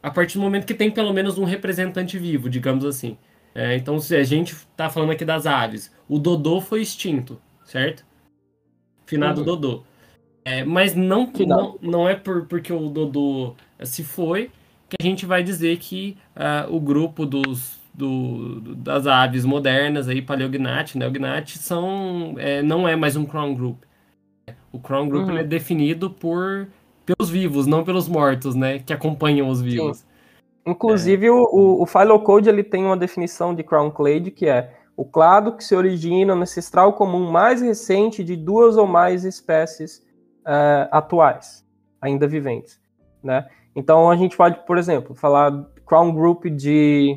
a 0.02 0.10
partir 0.10 0.38
do 0.38 0.42
momento 0.42 0.66
que 0.66 0.74
tem 0.74 0.90
pelo 0.90 1.12
menos 1.12 1.38
um 1.38 1.44
representante 1.44 2.18
vivo, 2.18 2.50
digamos 2.50 2.84
assim. 2.84 3.16
É, 3.54 3.76
então 3.76 3.98
se 3.98 4.16
a 4.16 4.24
gente 4.24 4.52
está 4.52 4.88
falando 4.88 5.12
aqui 5.12 5.24
das 5.24 5.46
aves, 5.46 5.92
o 6.08 6.18
dodô 6.18 6.60
foi 6.60 6.80
extinto, 6.80 7.40
certo? 7.64 8.04
finado 9.12 9.40
uhum. 9.40 9.46
Dodô. 9.46 9.82
É, 10.44 10.64
mas 10.64 10.94
não, 10.94 11.30
não, 11.46 11.78
não 11.80 12.08
é 12.08 12.14
por, 12.16 12.46
porque 12.46 12.72
o 12.72 12.88
Dodô 12.88 13.54
se 13.84 14.02
foi 14.02 14.50
que 14.88 14.96
a 15.00 15.04
gente 15.04 15.24
vai 15.24 15.42
dizer 15.42 15.78
que 15.78 16.16
uh, 16.36 16.74
o 16.74 16.80
grupo 16.80 17.24
dos, 17.24 17.78
do, 17.94 18.60
das 18.60 19.06
aves 19.06 19.44
modernas, 19.44 20.08
aí, 20.08 20.20
Paleognat, 20.20 20.98
Neognat, 20.98 21.58
são, 21.58 22.34
é, 22.38 22.60
não 22.60 22.88
é 22.88 22.96
mais 22.96 23.16
um 23.16 23.24
Crown 23.24 23.54
Group. 23.54 23.82
O 24.72 24.80
Crown 24.80 25.08
Group 25.08 25.28
uhum. 25.28 25.38
é 25.38 25.44
definido 25.44 26.10
por 26.10 26.68
pelos 27.14 27.30
vivos, 27.30 27.66
não 27.66 27.84
pelos 27.84 28.08
mortos, 28.08 28.54
né? 28.54 28.78
Que 28.78 28.92
acompanham 28.92 29.48
os 29.48 29.60
vivos. 29.60 29.98
Sim. 29.98 30.06
Inclusive, 30.66 31.26
é. 31.26 31.30
o, 31.30 31.82
o 31.82 31.86
Philo 31.86 32.20
Code 32.20 32.48
ele 32.48 32.62
tem 32.62 32.84
uma 32.84 32.96
definição 32.96 33.54
de 33.54 33.62
Crown 33.62 33.90
Clade 33.90 34.30
que 34.30 34.46
é 34.46 34.74
o 34.96 35.04
clado 35.04 35.56
que 35.56 35.64
se 35.64 35.74
origina 35.74 36.34
no 36.34 36.42
ancestral 36.42 36.92
comum 36.92 37.30
mais 37.30 37.60
recente 37.60 38.22
de 38.22 38.36
duas 38.36 38.76
ou 38.76 38.86
mais 38.86 39.24
espécies 39.24 39.98
uh, 40.46 40.88
atuais, 40.90 41.64
ainda 42.00 42.28
viventes, 42.28 42.80
né? 43.22 43.48
Então 43.74 44.10
a 44.10 44.16
gente 44.16 44.36
pode, 44.36 44.64
por 44.66 44.76
exemplo, 44.76 45.14
falar 45.14 45.66
Crown 45.86 46.12
Group 46.12 46.44
de 46.46 47.16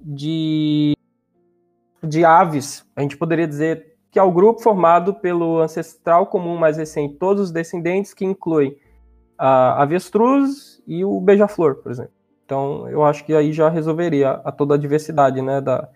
de 0.00 0.94
de 2.02 2.24
aves. 2.24 2.84
A 2.94 3.00
gente 3.00 3.16
poderia 3.16 3.46
dizer 3.46 3.96
que 4.10 4.18
é 4.18 4.22
o 4.22 4.30
grupo 4.30 4.60
formado 4.60 5.14
pelo 5.14 5.60
ancestral 5.60 6.26
comum 6.26 6.56
mais 6.56 6.76
recente, 6.76 7.14
todos 7.14 7.44
os 7.44 7.50
descendentes 7.50 8.12
que 8.12 8.24
incluem 8.24 8.76
a 9.44 9.82
avestruz 9.82 10.80
e 10.86 11.04
o 11.04 11.20
beija-flor, 11.20 11.74
por 11.82 11.90
exemplo. 11.90 12.12
Então, 12.44 12.88
eu 12.88 13.02
acho 13.04 13.24
que 13.24 13.34
aí 13.34 13.52
já 13.52 13.68
resolveria 13.68 14.40
a 14.44 14.52
toda 14.52 14.74
a 14.74 14.78
diversidade, 14.78 15.42
né, 15.42 15.60
da, 15.60 15.88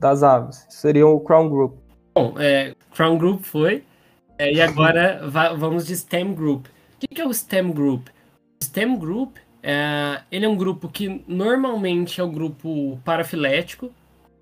das 0.00 0.22
aves. 0.22 0.64
Seria 0.70 1.06
o 1.06 1.20
Crown 1.20 1.50
Group. 1.50 1.76
Bom, 2.14 2.34
é, 2.38 2.74
Crown 2.94 3.18
Group 3.18 3.42
foi, 3.42 3.84
é, 4.38 4.54
e 4.54 4.60
agora 4.60 5.20
vamos 5.58 5.86
de 5.86 5.94
STEM 5.94 6.32
Group. 6.32 6.66
O 6.66 7.06
que, 7.06 7.20
é 7.20 7.26
o 7.26 7.34
STEM 7.34 7.72
Group? 7.72 8.08
O 8.62 8.64
STEM 8.64 8.98
Group, 8.98 9.36
é, 9.62 10.22
ele 10.32 10.46
é 10.46 10.48
um 10.48 10.56
grupo 10.56 10.88
que 10.88 11.22
normalmente 11.28 12.22
é 12.22 12.24
o 12.24 12.28
um 12.28 12.32
grupo 12.32 12.98
parafilético. 13.04 13.90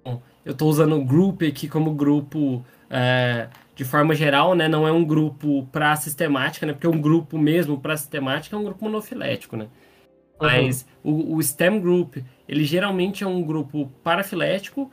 Bom, 0.05 0.23
eu 0.45 0.53
estou 0.53 0.69
usando 0.69 0.95
o 0.95 1.05
group 1.05 1.43
aqui 1.43 1.67
como 1.67 1.93
grupo 1.95 2.65
é, 2.89 3.49
de 3.75 3.85
forma 3.85 4.15
geral, 4.15 4.55
né? 4.55 4.69
Não 4.69 4.87
é 4.87 4.93
um 4.93 5.05
grupo 5.05 5.67
para 5.73 5.97
sistemática, 5.97 6.67
né? 6.67 6.73
Porque 6.73 6.87
um 6.87 7.01
grupo 7.01 7.39
mesmo 7.39 7.81
para 7.81 7.97
sistemática 7.97 8.55
é 8.55 8.59
um 8.59 8.65
grupo 8.65 8.85
monofilético, 8.85 9.57
né? 9.57 9.65
Uhum. 9.65 10.49
Mas 10.49 10.87
o, 11.03 11.37
o 11.37 11.43
STEM 11.43 11.81
Group, 11.81 12.17
ele 12.49 12.65
geralmente 12.65 13.25
é 13.25 13.27
um 13.27 13.43
grupo 13.43 13.91
parafilético, 14.03 14.91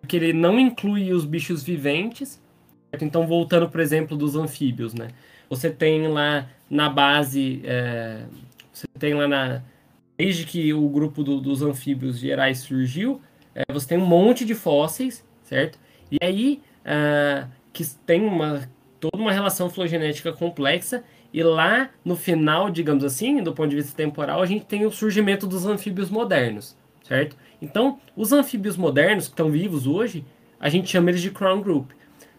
porque 0.00 0.16
ele 0.16 0.32
não 0.32 0.58
inclui 0.58 1.12
os 1.12 1.24
bichos 1.24 1.62
viventes. 1.62 2.40
Certo? 2.90 3.04
Então, 3.04 3.26
voltando, 3.26 3.68
por 3.68 3.80
exemplo, 3.80 4.16
dos 4.16 4.36
anfíbios, 4.36 4.94
né? 4.94 5.08
Você 5.48 5.70
tem 5.70 6.06
lá 6.06 6.48
na 6.68 6.88
base, 6.88 7.60
é, 7.64 8.24
você 8.72 8.86
tem 8.98 9.14
lá 9.14 9.26
na... 9.26 9.62
Desde 10.16 10.44
que 10.44 10.72
o 10.72 10.88
grupo 10.88 11.24
do, 11.24 11.40
dos 11.40 11.62
anfíbios 11.62 12.18
gerais 12.18 12.58
surgiu, 12.58 13.20
é, 13.54 13.62
você 13.72 13.88
tem 13.88 13.98
um 13.98 14.06
monte 14.06 14.44
de 14.44 14.54
fósseis, 14.54 15.24
certo? 15.42 15.78
E 16.10 16.18
aí, 16.22 16.62
uh, 16.84 17.48
que 17.72 17.84
tem 18.06 18.24
uma, 18.24 18.68
toda 18.98 19.16
uma 19.16 19.32
relação 19.32 19.70
filogenética 19.70 20.32
complexa, 20.32 21.04
e 21.32 21.42
lá 21.42 21.90
no 22.04 22.16
final, 22.16 22.70
digamos 22.70 23.04
assim, 23.04 23.42
do 23.42 23.52
ponto 23.52 23.70
de 23.70 23.76
vista 23.76 23.96
temporal, 23.96 24.42
a 24.42 24.46
gente 24.46 24.66
tem 24.66 24.84
o 24.84 24.90
surgimento 24.90 25.46
dos 25.46 25.64
anfíbios 25.64 26.10
modernos, 26.10 26.76
certo? 27.04 27.36
Então, 27.62 28.00
os 28.16 28.32
anfíbios 28.32 28.76
modernos 28.76 29.26
que 29.26 29.32
estão 29.32 29.50
vivos 29.50 29.86
hoje, 29.86 30.24
a 30.58 30.68
gente 30.68 30.90
chama 30.90 31.10
eles 31.10 31.22
de 31.22 31.30
Crown 31.30 31.60
Group. 31.60 31.92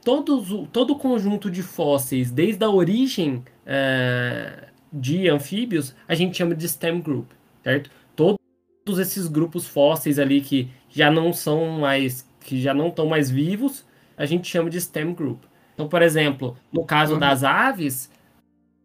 Todos, 0.03 0.67
todo 0.71 0.91
o 0.91 0.99
conjunto 0.99 1.49
de 1.49 1.61
fósseis, 1.61 2.31
desde 2.31 2.63
a 2.65 2.69
origem 2.69 3.43
uh, 3.65 4.65
de 4.91 5.29
anfíbios, 5.29 5.95
a 6.07 6.15
gente 6.15 6.35
chama 6.35 6.55
de 6.55 6.67
STEM 6.67 7.01
Group, 7.01 7.31
certo? 7.63 7.89
Todos 8.15 8.99
esses 8.99 9.27
grupos 9.27 9.67
fósseis 9.67 10.19
ali 10.19 10.41
que 10.41 10.69
já 10.89 11.09
não 11.09 11.31
são 11.31 11.79
mais, 11.79 12.27
que 12.41 12.59
já 12.59 12.73
não 12.73 12.87
estão 12.87 13.05
mais 13.05 13.29
vivos, 13.29 13.85
a 14.21 14.25
gente 14.27 14.47
chama 14.47 14.69
de 14.69 14.79
STEM 14.79 15.13
Group. 15.13 15.43
Então, 15.73 15.89
por 15.89 16.03
exemplo, 16.03 16.55
no 16.71 16.85
caso 16.85 17.13
uhum. 17.13 17.19
das 17.19 17.43
aves, 17.43 18.11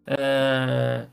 uh, 0.08 1.06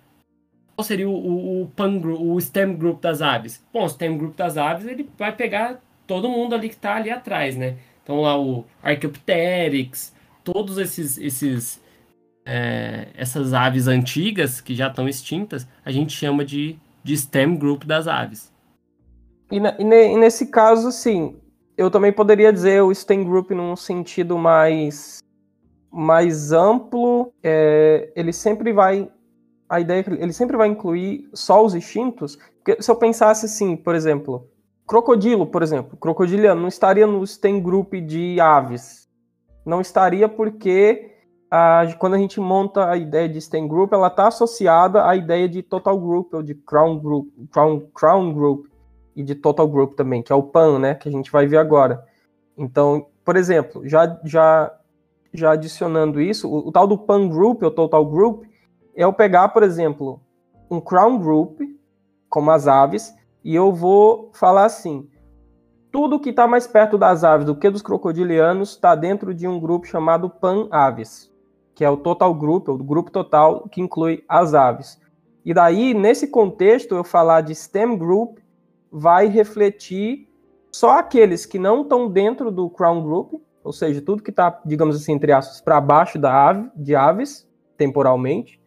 qual 0.74 0.86
seria 0.86 1.10
o, 1.10 1.14
o, 1.14 1.64
o, 1.64 1.68
pan, 1.68 2.00
o 2.00 2.40
STEM 2.40 2.78
Group 2.78 3.02
das 3.02 3.22
aves? 3.22 3.62
Bom, 3.74 3.84
o 3.84 3.90
STEM 3.90 4.18
Group 4.18 4.38
das 4.38 4.56
aves 4.56 4.88
ele 4.88 5.10
vai 5.18 5.36
pegar 5.36 5.82
todo 6.08 6.30
mundo 6.30 6.56
ali 6.56 6.70
que 6.70 6.76
está 6.76 6.96
ali 6.96 7.12
atrás, 7.12 7.58
né? 7.58 7.76
Então 8.02 8.22
lá 8.22 8.40
o 8.40 8.66
Archaeopteryx, 8.82 10.14
todos 10.42 10.78
esses, 10.78 11.18
esses 11.18 11.82
é, 12.46 13.08
essas 13.18 13.54
aves 13.54 13.88
antigas 13.88 14.62
que 14.62 14.74
já 14.74 14.88
estão 14.88 15.08
extintas, 15.10 15.68
a 15.84 15.92
gente 15.92 16.14
chama 16.14 16.46
de, 16.46 16.78
de 17.04 17.18
STEM 17.18 17.58
Group 17.58 17.84
das 17.84 18.08
aves. 18.08 18.54
E, 19.52 19.60
na, 19.60 19.76
e, 19.78 19.84
ne, 19.84 20.14
e 20.14 20.18
nesse 20.18 20.48
caso, 20.48 20.94
sim, 20.94 21.36
eu 21.78 21.90
também 21.90 22.12
poderia 22.12 22.52
dizer 22.52 22.82
o 22.82 22.94
STEM 22.94 23.24
Group 23.24 23.52
num 23.52 23.76
sentido 23.76 24.38
mais 24.38 25.22
mais 25.92 26.52
amplo, 26.52 27.32
é, 27.44 28.12
ele 28.16 28.34
sempre 28.34 28.74
vai 28.74 29.08
a 29.70 29.80
ideia 29.80 30.02
é 30.02 30.24
ele 30.24 30.34
sempre 30.34 30.58
vai 30.58 30.68
incluir 30.68 31.30
só 31.34 31.64
os 31.64 31.74
extintos. 31.74 32.38
Porque 32.64 32.82
se 32.82 32.90
eu 32.90 32.96
pensasse 32.96 33.46
assim, 33.46 33.76
por 33.76 33.96
exemplo, 33.96 34.48
crocodilo, 34.88 35.46
por 35.46 35.64
exemplo, 35.64 35.98
crocodiliano 35.98 36.62
não 36.62 36.68
estaria 36.68 37.08
no 37.08 37.26
STEM 37.26 37.62
Group 37.62 37.94
de 37.94 38.40
aves. 38.40 39.08
Não 39.66 39.82
estaria 39.82 40.28
porque 40.28 41.12
quando 42.00 42.16
a 42.16 42.18
gente 42.18 42.40
monta 42.40 42.90
a 42.90 42.98
ideia 42.98 43.30
de 43.30 43.40
STEM 43.40 43.68
Group, 43.68 43.94
ela 43.94 44.08
está 44.08 44.28
associada 44.28 45.08
à 45.08 45.16
ideia 45.16 45.48
de 45.48 45.62
Total 45.62 45.98
Group 46.00 46.34
ou 46.34 46.42
de 46.42 46.56
Crown 46.56 47.00
Group, 47.00 47.28
Crown, 47.52 47.88
Crown 47.94 48.34
Group 48.34 48.66
e 49.16 49.24
de 49.24 49.36
Total 49.36 49.68
Group 49.68 49.94
também, 49.96 50.22
que 50.22 50.32
é 50.32 50.36
o 50.36 50.44
PAN, 50.44 50.80
né, 50.80 50.96
que 50.96 51.08
a 51.08 51.12
gente 51.12 51.32
vai 51.32 51.46
ver 51.48 51.58
agora. 51.58 52.04
Então, 52.58 53.08
por 53.24 53.36
exemplo, 53.36 53.88
já, 53.88 54.20
já, 54.24 54.72
já 55.34 55.52
adicionando 55.52 56.20
isso, 56.22 56.50
o, 56.50 56.68
o 56.68 56.72
tal 56.72 56.88
do 56.88 56.98
PAN 56.98 57.28
Group 57.28 57.64
ou 57.64 57.72
Total 57.72 58.06
Group 58.06 58.44
é 58.96 59.04
eu 59.04 59.14
pegar, 59.14 59.50
por 59.50 59.64
exemplo, 59.64 60.22
um 60.70 60.80
Crown 60.80 61.20
Group, 61.20 61.62
como 62.30 62.52
as 62.52 62.68
aves, 62.68 63.14
e 63.44 63.54
eu 63.54 63.72
vou 63.72 64.32
falar 64.34 64.66
assim, 64.66 65.08
tudo 65.92 66.20
que 66.20 66.30
está 66.30 66.48
mais 66.48 66.66
perto 66.66 66.98
das 66.98 67.24
aves 67.24 67.46
do 67.46 67.56
que 67.56 67.70
dos 67.70 67.82
crocodilianos 67.82 68.72
está 68.72 68.96
dentro 68.96 69.34
de 69.34 69.48
um 69.48 69.60
grupo 69.60 69.86
chamado 69.86 70.30
Pan 70.30 70.68
Aves, 70.72 71.32
que 71.76 71.86
é 71.86 71.90
o 71.90 71.98
Total 71.98 72.34
Group, 72.34 72.70
o 72.70 72.78
grupo 72.78 73.12
total 73.12 73.68
que 73.70 73.82
inclui 73.82 74.24
as 74.28 74.54
aves. 74.54 75.00
E 75.46 75.54
daí, 75.54 75.94
nesse 75.94 76.28
contexto, 76.28 76.96
eu 76.96 77.04
falar 77.04 77.42
de 77.42 77.54
STEM 77.54 77.98
Group 77.98 78.40
vai 78.94 79.26
refletir 79.26 80.30
só 80.72 81.00
aqueles 81.00 81.48
que 81.48 81.58
não 81.58 81.82
estão 81.82 82.08
dentro 82.08 82.52
do 82.52 82.70
Crown 82.70 83.02
Group, 83.02 83.42
ou 83.64 83.74
seja, 83.74 84.00
tudo 84.02 84.22
que 84.22 84.30
está, 84.30 84.62
digamos 84.64 84.96
assim, 84.96 85.14
entre 85.14 85.32
aspas, 85.32 85.60
para 85.60 85.82
baixo 85.82 86.20
da 86.20 86.50
ave, 86.50 86.70
de 86.76 86.96
aves, 86.96 87.48
temporalmente. 87.76 88.62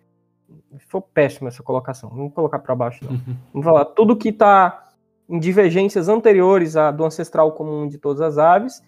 Foi 0.88 1.00
péssima 1.00 1.48
essa 1.48 1.62
colocação, 1.62 2.10
não 2.10 2.16
vou 2.16 2.30
colocar 2.30 2.58
para 2.58 2.74
baixo, 2.74 3.04
não. 3.04 3.12
Uhum. 3.12 3.36
Vamos 3.52 3.64
falar 3.64 3.84
tudo 3.84 4.16
que 4.16 4.30
está 4.30 4.84
em 5.28 5.38
divergências 5.38 6.08
anteriores 6.08 6.76
à 6.76 6.90
do 6.90 7.04
ancestral 7.04 7.52
comum 7.52 7.86
de 7.86 7.98
todas 7.98 8.20
as 8.20 8.38
aves 8.38 8.82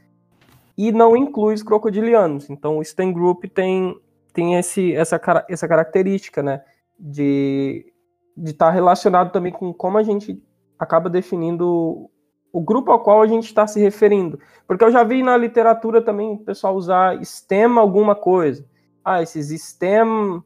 e 0.76 0.91
não 0.91 1.16
inclui 1.16 1.55
os 1.55 1.62
crocodilianos. 1.62 2.51
Então, 2.51 2.78
o 2.78 2.84
Stem 2.84 3.12
Group 3.12 3.45
tem, 3.55 3.97
tem 4.32 4.55
esse, 4.55 4.93
essa, 4.95 5.20
essa 5.49 5.68
característica, 5.68 6.43
né, 6.43 6.62
de 6.99 7.93
estar 8.36 8.66
tá 8.66 8.72
relacionado 8.72 9.30
também 9.30 9.53
com 9.53 9.72
como 9.72 9.99
a 9.99 10.03
gente 10.03 10.41
acaba 10.78 11.10
definindo 11.10 12.10
o 12.52 12.60
grupo 12.60 12.90
ao 12.90 13.00
qual 13.00 13.22
a 13.22 13.26
gente 13.26 13.44
está 13.44 13.66
se 13.66 13.80
referindo. 13.80 14.38
Porque 14.66 14.84
eu 14.84 14.92
já 14.92 15.02
vi 15.04 15.22
na 15.22 15.36
literatura 15.36 16.00
também 16.00 16.32
o 16.32 16.38
pessoal 16.38 16.74
usar 16.74 17.22
STEM 17.24 17.78
alguma 17.78 18.14
coisa. 18.14 18.64
Ah, 19.04 19.22
esses 19.22 19.48
STEM, 19.62 20.42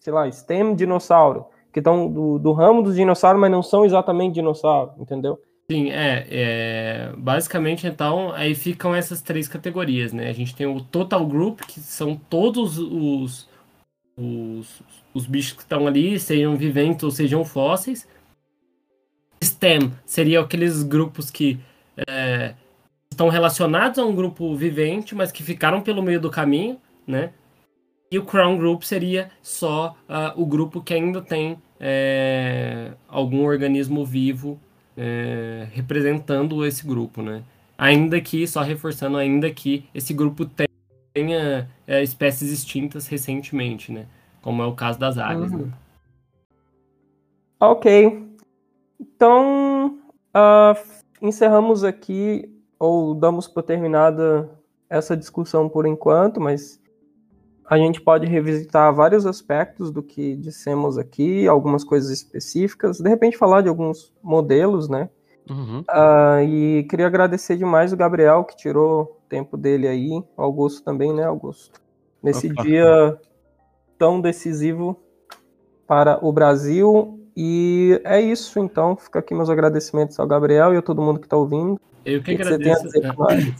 sei 0.00 0.12
lá, 0.12 0.30
STEM 0.30 0.74
dinossauro, 0.74 1.46
que 1.72 1.80
estão 1.80 2.10
do, 2.10 2.38
do 2.38 2.52
ramo 2.52 2.82
dos 2.82 2.94
dinossauros, 2.94 3.40
mas 3.40 3.50
não 3.50 3.62
são 3.62 3.84
exatamente 3.84 4.34
dinossauros, 4.34 4.98
entendeu? 4.98 5.38
Sim, 5.70 5.90
é, 5.90 6.26
é, 6.30 7.12
Basicamente, 7.16 7.86
então, 7.86 8.30
aí 8.32 8.54
ficam 8.54 8.94
essas 8.94 9.22
três 9.22 9.48
categorias, 9.48 10.12
né? 10.12 10.28
A 10.28 10.32
gente 10.32 10.54
tem 10.54 10.66
o 10.66 10.80
Total 10.80 11.24
Group, 11.26 11.60
que 11.62 11.80
são 11.80 12.16
todos 12.16 12.78
os, 12.78 13.48
os, 14.16 14.82
os 15.14 15.26
bichos 15.26 15.54
que 15.54 15.62
estão 15.62 15.86
ali, 15.86 16.20
sejam 16.20 16.54
viventes 16.54 17.02
ou 17.02 17.10
sejam 17.10 17.44
fósseis. 17.44 18.06
STEM 19.44 19.92
seria 20.04 20.40
aqueles 20.40 20.82
grupos 20.82 21.30
que 21.30 21.60
é, 22.08 22.54
estão 23.10 23.28
relacionados 23.28 23.98
a 23.98 24.04
um 24.04 24.14
grupo 24.14 24.54
vivente, 24.54 25.14
mas 25.14 25.30
que 25.30 25.42
ficaram 25.42 25.80
pelo 25.80 26.02
meio 26.02 26.20
do 26.20 26.30
caminho, 26.30 26.78
né? 27.06 27.30
E 28.10 28.18
o 28.18 28.24
Crown 28.24 28.56
Group 28.58 28.82
seria 28.82 29.30
só 29.42 29.96
uh, 30.08 30.40
o 30.40 30.46
grupo 30.46 30.80
que 30.80 30.94
ainda 30.94 31.20
tem 31.20 31.58
é, 31.80 32.92
algum 33.08 33.44
organismo 33.44 34.04
vivo 34.04 34.60
é, 34.96 35.66
representando 35.72 36.64
esse 36.64 36.86
grupo, 36.86 37.22
né? 37.22 37.42
Ainda 37.76 38.20
que, 38.20 38.46
só 38.46 38.62
reforçando, 38.62 39.16
ainda 39.16 39.50
que 39.50 39.84
esse 39.92 40.14
grupo 40.14 40.48
tenha 41.12 41.68
é, 41.86 42.02
espécies 42.02 42.52
extintas 42.52 43.08
recentemente, 43.08 43.90
né? 43.90 44.06
Como 44.40 44.62
é 44.62 44.66
o 44.66 44.74
caso 44.74 44.98
das 44.98 45.18
aves, 45.18 45.50
uhum. 45.50 45.66
né? 45.66 45.72
Ok. 47.60 48.23
Então, 49.04 49.98
uh, 50.34 50.78
encerramos 51.20 51.84
aqui, 51.84 52.50
ou 52.78 53.14
damos 53.14 53.46
por 53.46 53.62
terminada 53.62 54.50
essa 54.88 55.16
discussão 55.16 55.68
por 55.68 55.86
enquanto, 55.86 56.40
mas 56.40 56.80
a 57.66 57.76
gente 57.78 58.00
pode 58.00 58.26
revisitar 58.26 58.94
vários 58.94 59.26
aspectos 59.26 59.90
do 59.90 60.02
que 60.02 60.36
dissemos 60.36 60.98
aqui, 60.98 61.46
algumas 61.46 61.82
coisas 61.82 62.10
específicas, 62.10 62.98
de 62.98 63.08
repente 63.08 63.36
falar 63.36 63.62
de 63.62 63.68
alguns 63.68 64.12
modelos, 64.22 64.88
né? 64.88 65.08
Uhum. 65.48 65.80
Uh, 65.80 66.42
e 66.46 66.84
queria 66.84 67.06
agradecer 67.06 67.56
demais 67.56 67.92
o 67.92 67.96
Gabriel 67.96 68.44
que 68.44 68.56
tirou 68.56 69.20
tempo 69.28 69.56
dele 69.56 69.86
aí, 69.86 70.10
o 70.36 70.42
Augusto 70.42 70.82
também, 70.82 71.12
né, 71.12 71.24
Augusto? 71.24 71.80
Nesse 72.22 72.50
Opa. 72.50 72.62
dia 72.62 73.20
tão 73.98 74.20
decisivo 74.20 74.98
para 75.86 76.24
o 76.24 76.32
Brasil. 76.32 77.23
E 77.36 78.00
é 78.04 78.20
isso, 78.20 78.58
então. 78.58 78.96
Fica 78.96 79.18
aqui 79.18 79.34
meus 79.34 79.50
agradecimentos 79.50 80.18
ao 80.18 80.26
Gabriel 80.26 80.72
e 80.72 80.76
a 80.76 80.82
todo 80.82 81.02
mundo 81.02 81.18
que 81.18 81.26
está 81.26 81.36
ouvindo. 81.36 81.80
Eu 82.04 82.22
que, 82.22 82.36
que 82.36 82.42
agradeço. 82.42 82.88
Que 82.90 83.54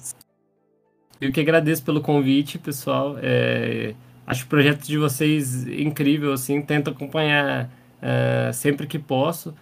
Eu 1.21 1.33
que 1.33 1.41
agradeço 1.41 1.83
pelo 1.83 2.01
convite, 2.01 2.59
pessoal. 2.59 3.17
É, 3.21 3.95
acho 4.27 4.45
o 4.45 4.49
projeto 4.49 4.83
de 4.83 4.99
vocês 4.99 5.67
incrível, 5.67 6.33
assim. 6.33 6.63
Tento 6.63 6.91
acompanhar 6.91 7.71
uh, 8.01 8.53
sempre 8.53 8.87
que 8.87 8.99
posso. 8.99 9.55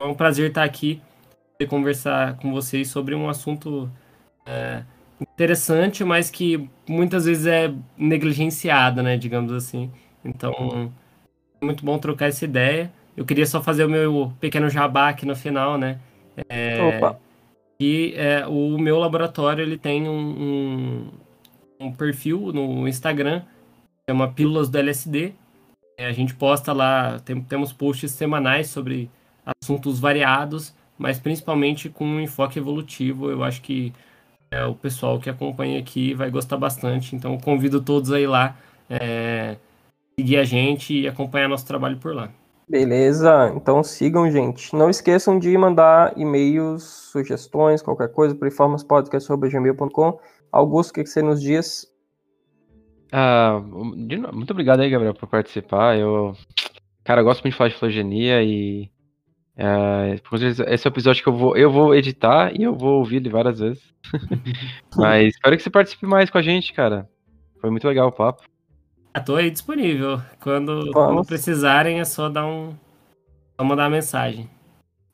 É 0.00 0.04
um 0.04 0.14
prazer 0.14 0.50
estar 0.50 0.62
aqui 0.62 1.02
e 1.58 1.66
conversar 1.66 2.36
com 2.36 2.52
vocês 2.52 2.88
sobre 2.88 3.14
um 3.14 3.28
assunto 3.28 3.90
uh, 4.46 4.84
interessante, 5.20 6.04
mas 6.04 6.30
que 6.30 6.68
muitas 6.88 7.24
vezes 7.24 7.46
é 7.46 7.74
negligenciado, 7.96 9.02
né? 9.02 9.16
Digamos 9.16 9.52
assim. 9.52 9.90
Então, 10.24 10.92
é 11.60 11.64
muito 11.64 11.84
bom 11.84 11.98
trocar 11.98 12.26
essa 12.26 12.44
ideia. 12.44 12.92
Eu 13.18 13.24
queria 13.24 13.46
só 13.46 13.60
fazer 13.60 13.84
o 13.84 13.90
meu 13.90 14.32
pequeno 14.38 14.70
jabá 14.70 15.08
aqui 15.08 15.26
no 15.26 15.34
final, 15.34 15.76
né? 15.76 15.98
É, 16.48 16.80
Opa! 16.80 17.18
E 17.80 18.14
é, 18.16 18.46
o 18.46 18.78
meu 18.78 18.96
laboratório 18.96 19.60
ele 19.60 19.76
tem 19.76 20.08
um, 20.08 20.12
um, 20.20 21.10
um 21.80 21.92
perfil 21.92 22.52
no 22.52 22.86
Instagram, 22.86 23.42
é 24.06 24.12
uma 24.12 24.28
Pílulas 24.28 24.68
do 24.68 24.78
LSD. 24.78 25.32
É, 25.96 26.06
a 26.06 26.12
gente 26.12 26.32
posta 26.32 26.72
lá, 26.72 27.18
tem, 27.18 27.40
temos 27.42 27.72
posts 27.72 28.12
semanais 28.12 28.68
sobre 28.68 29.10
assuntos 29.60 29.98
variados, 29.98 30.72
mas 30.96 31.18
principalmente 31.18 31.88
com 31.88 32.04
um 32.04 32.20
enfoque 32.20 32.60
evolutivo. 32.60 33.32
Eu 33.32 33.42
acho 33.42 33.60
que 33.62 33.92
é, 34.48 34.64
o 34.64 34.76
pessoal 34.76 35.18
que 35.18 35.28
acompanha 35.28 35.80
aqui 35.80 36.14
vai 36.14 36.30
gostar 36.30 36.56
bastante. 36.56 37.16
Então 37.16 37.36
convido 37.36 37.80
todos 37.80 38.12
aí 38.12 38.28
lá, 38.28 38.56
é, 38.88 39.56
seguir 40.16 40.36
a 40.36 40.44
gente 40.44 41.00
e 41.00 41.08
acompanhar 41.08 41.48
nosso 41.48 41.66
trabalho 41.66 41.96
por 41.96 42.14
lá. 42.14 42.30
Beleza, 42.68 43.50
então 43.56 43.82
sigam, 43.82 44.30
gente. 44.30 44.76
Não 44.76 44.90
esqueçam 44.90 45.38
de 45.38 45.56
mandar 45.56 46.12
e-mails, 46.18 46.82
sugestões, 46.82 47.80
qualquer 47.80 48.08
coisa, 48.08 48.34
para 48.34 48.48
informaspodcast.gmail.com. 48.48 50.20
Augusto, 50.52 50.90
o 50.90 50.94
que, 50.94 51.06
você 51.06 51.22
nos 51.22 51.40
diz? 51.40 51.86
Ah, 53.10 53.58
muito 53.62 54.50
obrigado 54.50 54.80
aí, 54.80 54.90
Gabriel, 54.90 55.14
por 55.14 55.28
participar. 55.28 55.98
Eu, 55.98 56.36
cara, 57.04 57.22
eu 57.22 57.24
gosto 57.24 57.42
muito 57.42 57.54
de 57.54 57.58
falar 57.58 57.70
de 57.70 57.76
filogenia 57.76 58.42
e 58.42 58.90
é, 59.56 60.20
esse 60.74 60.86
é 60.86 60.90
o 60.90 60.92
episódio 60.92 61.22
que 61.22 61.28
eu 61.28 61.36
vou, 61.36 61.56
eu 61.56 61.72
vou 61.72 61.94
editar 61.94 62.52
e 62.54 62.62
eu 62.62 62.76
vou 62.76 62.98
ouvir 62.98 63.16
ele 63.16 63.30
várias 63.30 63.60
vezes. 63.60 63.82
Mas 64.94 65.34
espero 65.34 65.56
que 65.56 65.62
você 65.62 65.70
participe 65.70 66.06
mais 66.06 66.28
com 66.28 66.36
a 66.36 66.42
gente, 66.42 66.74
cara. 66.74 67.08
Foi 67.60 67.70
muito 67.70 67.88
legal 67.88 68.08
o 68.08 68.12
papo. 68.12 68.42
Estou 69.16 69.36
aí 69.36 69.50
disponível. 69.50 70.20
Quando, 70.40 70.90
quando, 70.92 71.24
precisarem, 71.24 72.00
é 72.00 72.04
só 72.04 72.28
dar 72.28 72.46
um. 72.46 72.74
Só 73.56 73.64
mandar 73.64 73.84
uma 73.84 73.90
mensagem. 73.90 74.48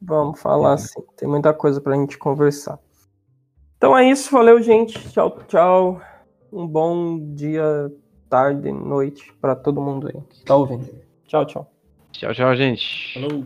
Vamos 0.01 0.41
falar 0.41 0.75
é. 0.75 0.79
sim. 0.79 1.03
Tem 1.17 1.29
muita 1.29 1.55
coisa 1.55 1.81
pra 1.81 1.95
gente 1.95 2.19
conversar. 2.19 2.79
Então 3.77 3.97
é 3.97 4.09
isso. 4.09 4.31
Valeu, 4.31 4.61
gente. 4.61 4.99
Tchau, 5.11 5.39
tchau. 5.49 6.01
Um 6.53 6.67
bom 6.67 7.35
dia, 7.35 7.91
tarde, 8.29 8.71
noite 8.71 9.33
para 9.41 9.57
todo 9.57 9.81
mundo 9.81 10.09
aí 10.09 10.23
que 10.31 10.45
tá 10.45 10.55
ouvindo. 10.55 10.89
Tchau, 11.27 11.45
tchau. 11.47 11.71
Tchau, 12.13 12.33
tchau, 12.33 12.55
gente. 12.55 13.15
Falou. 13.15 13.45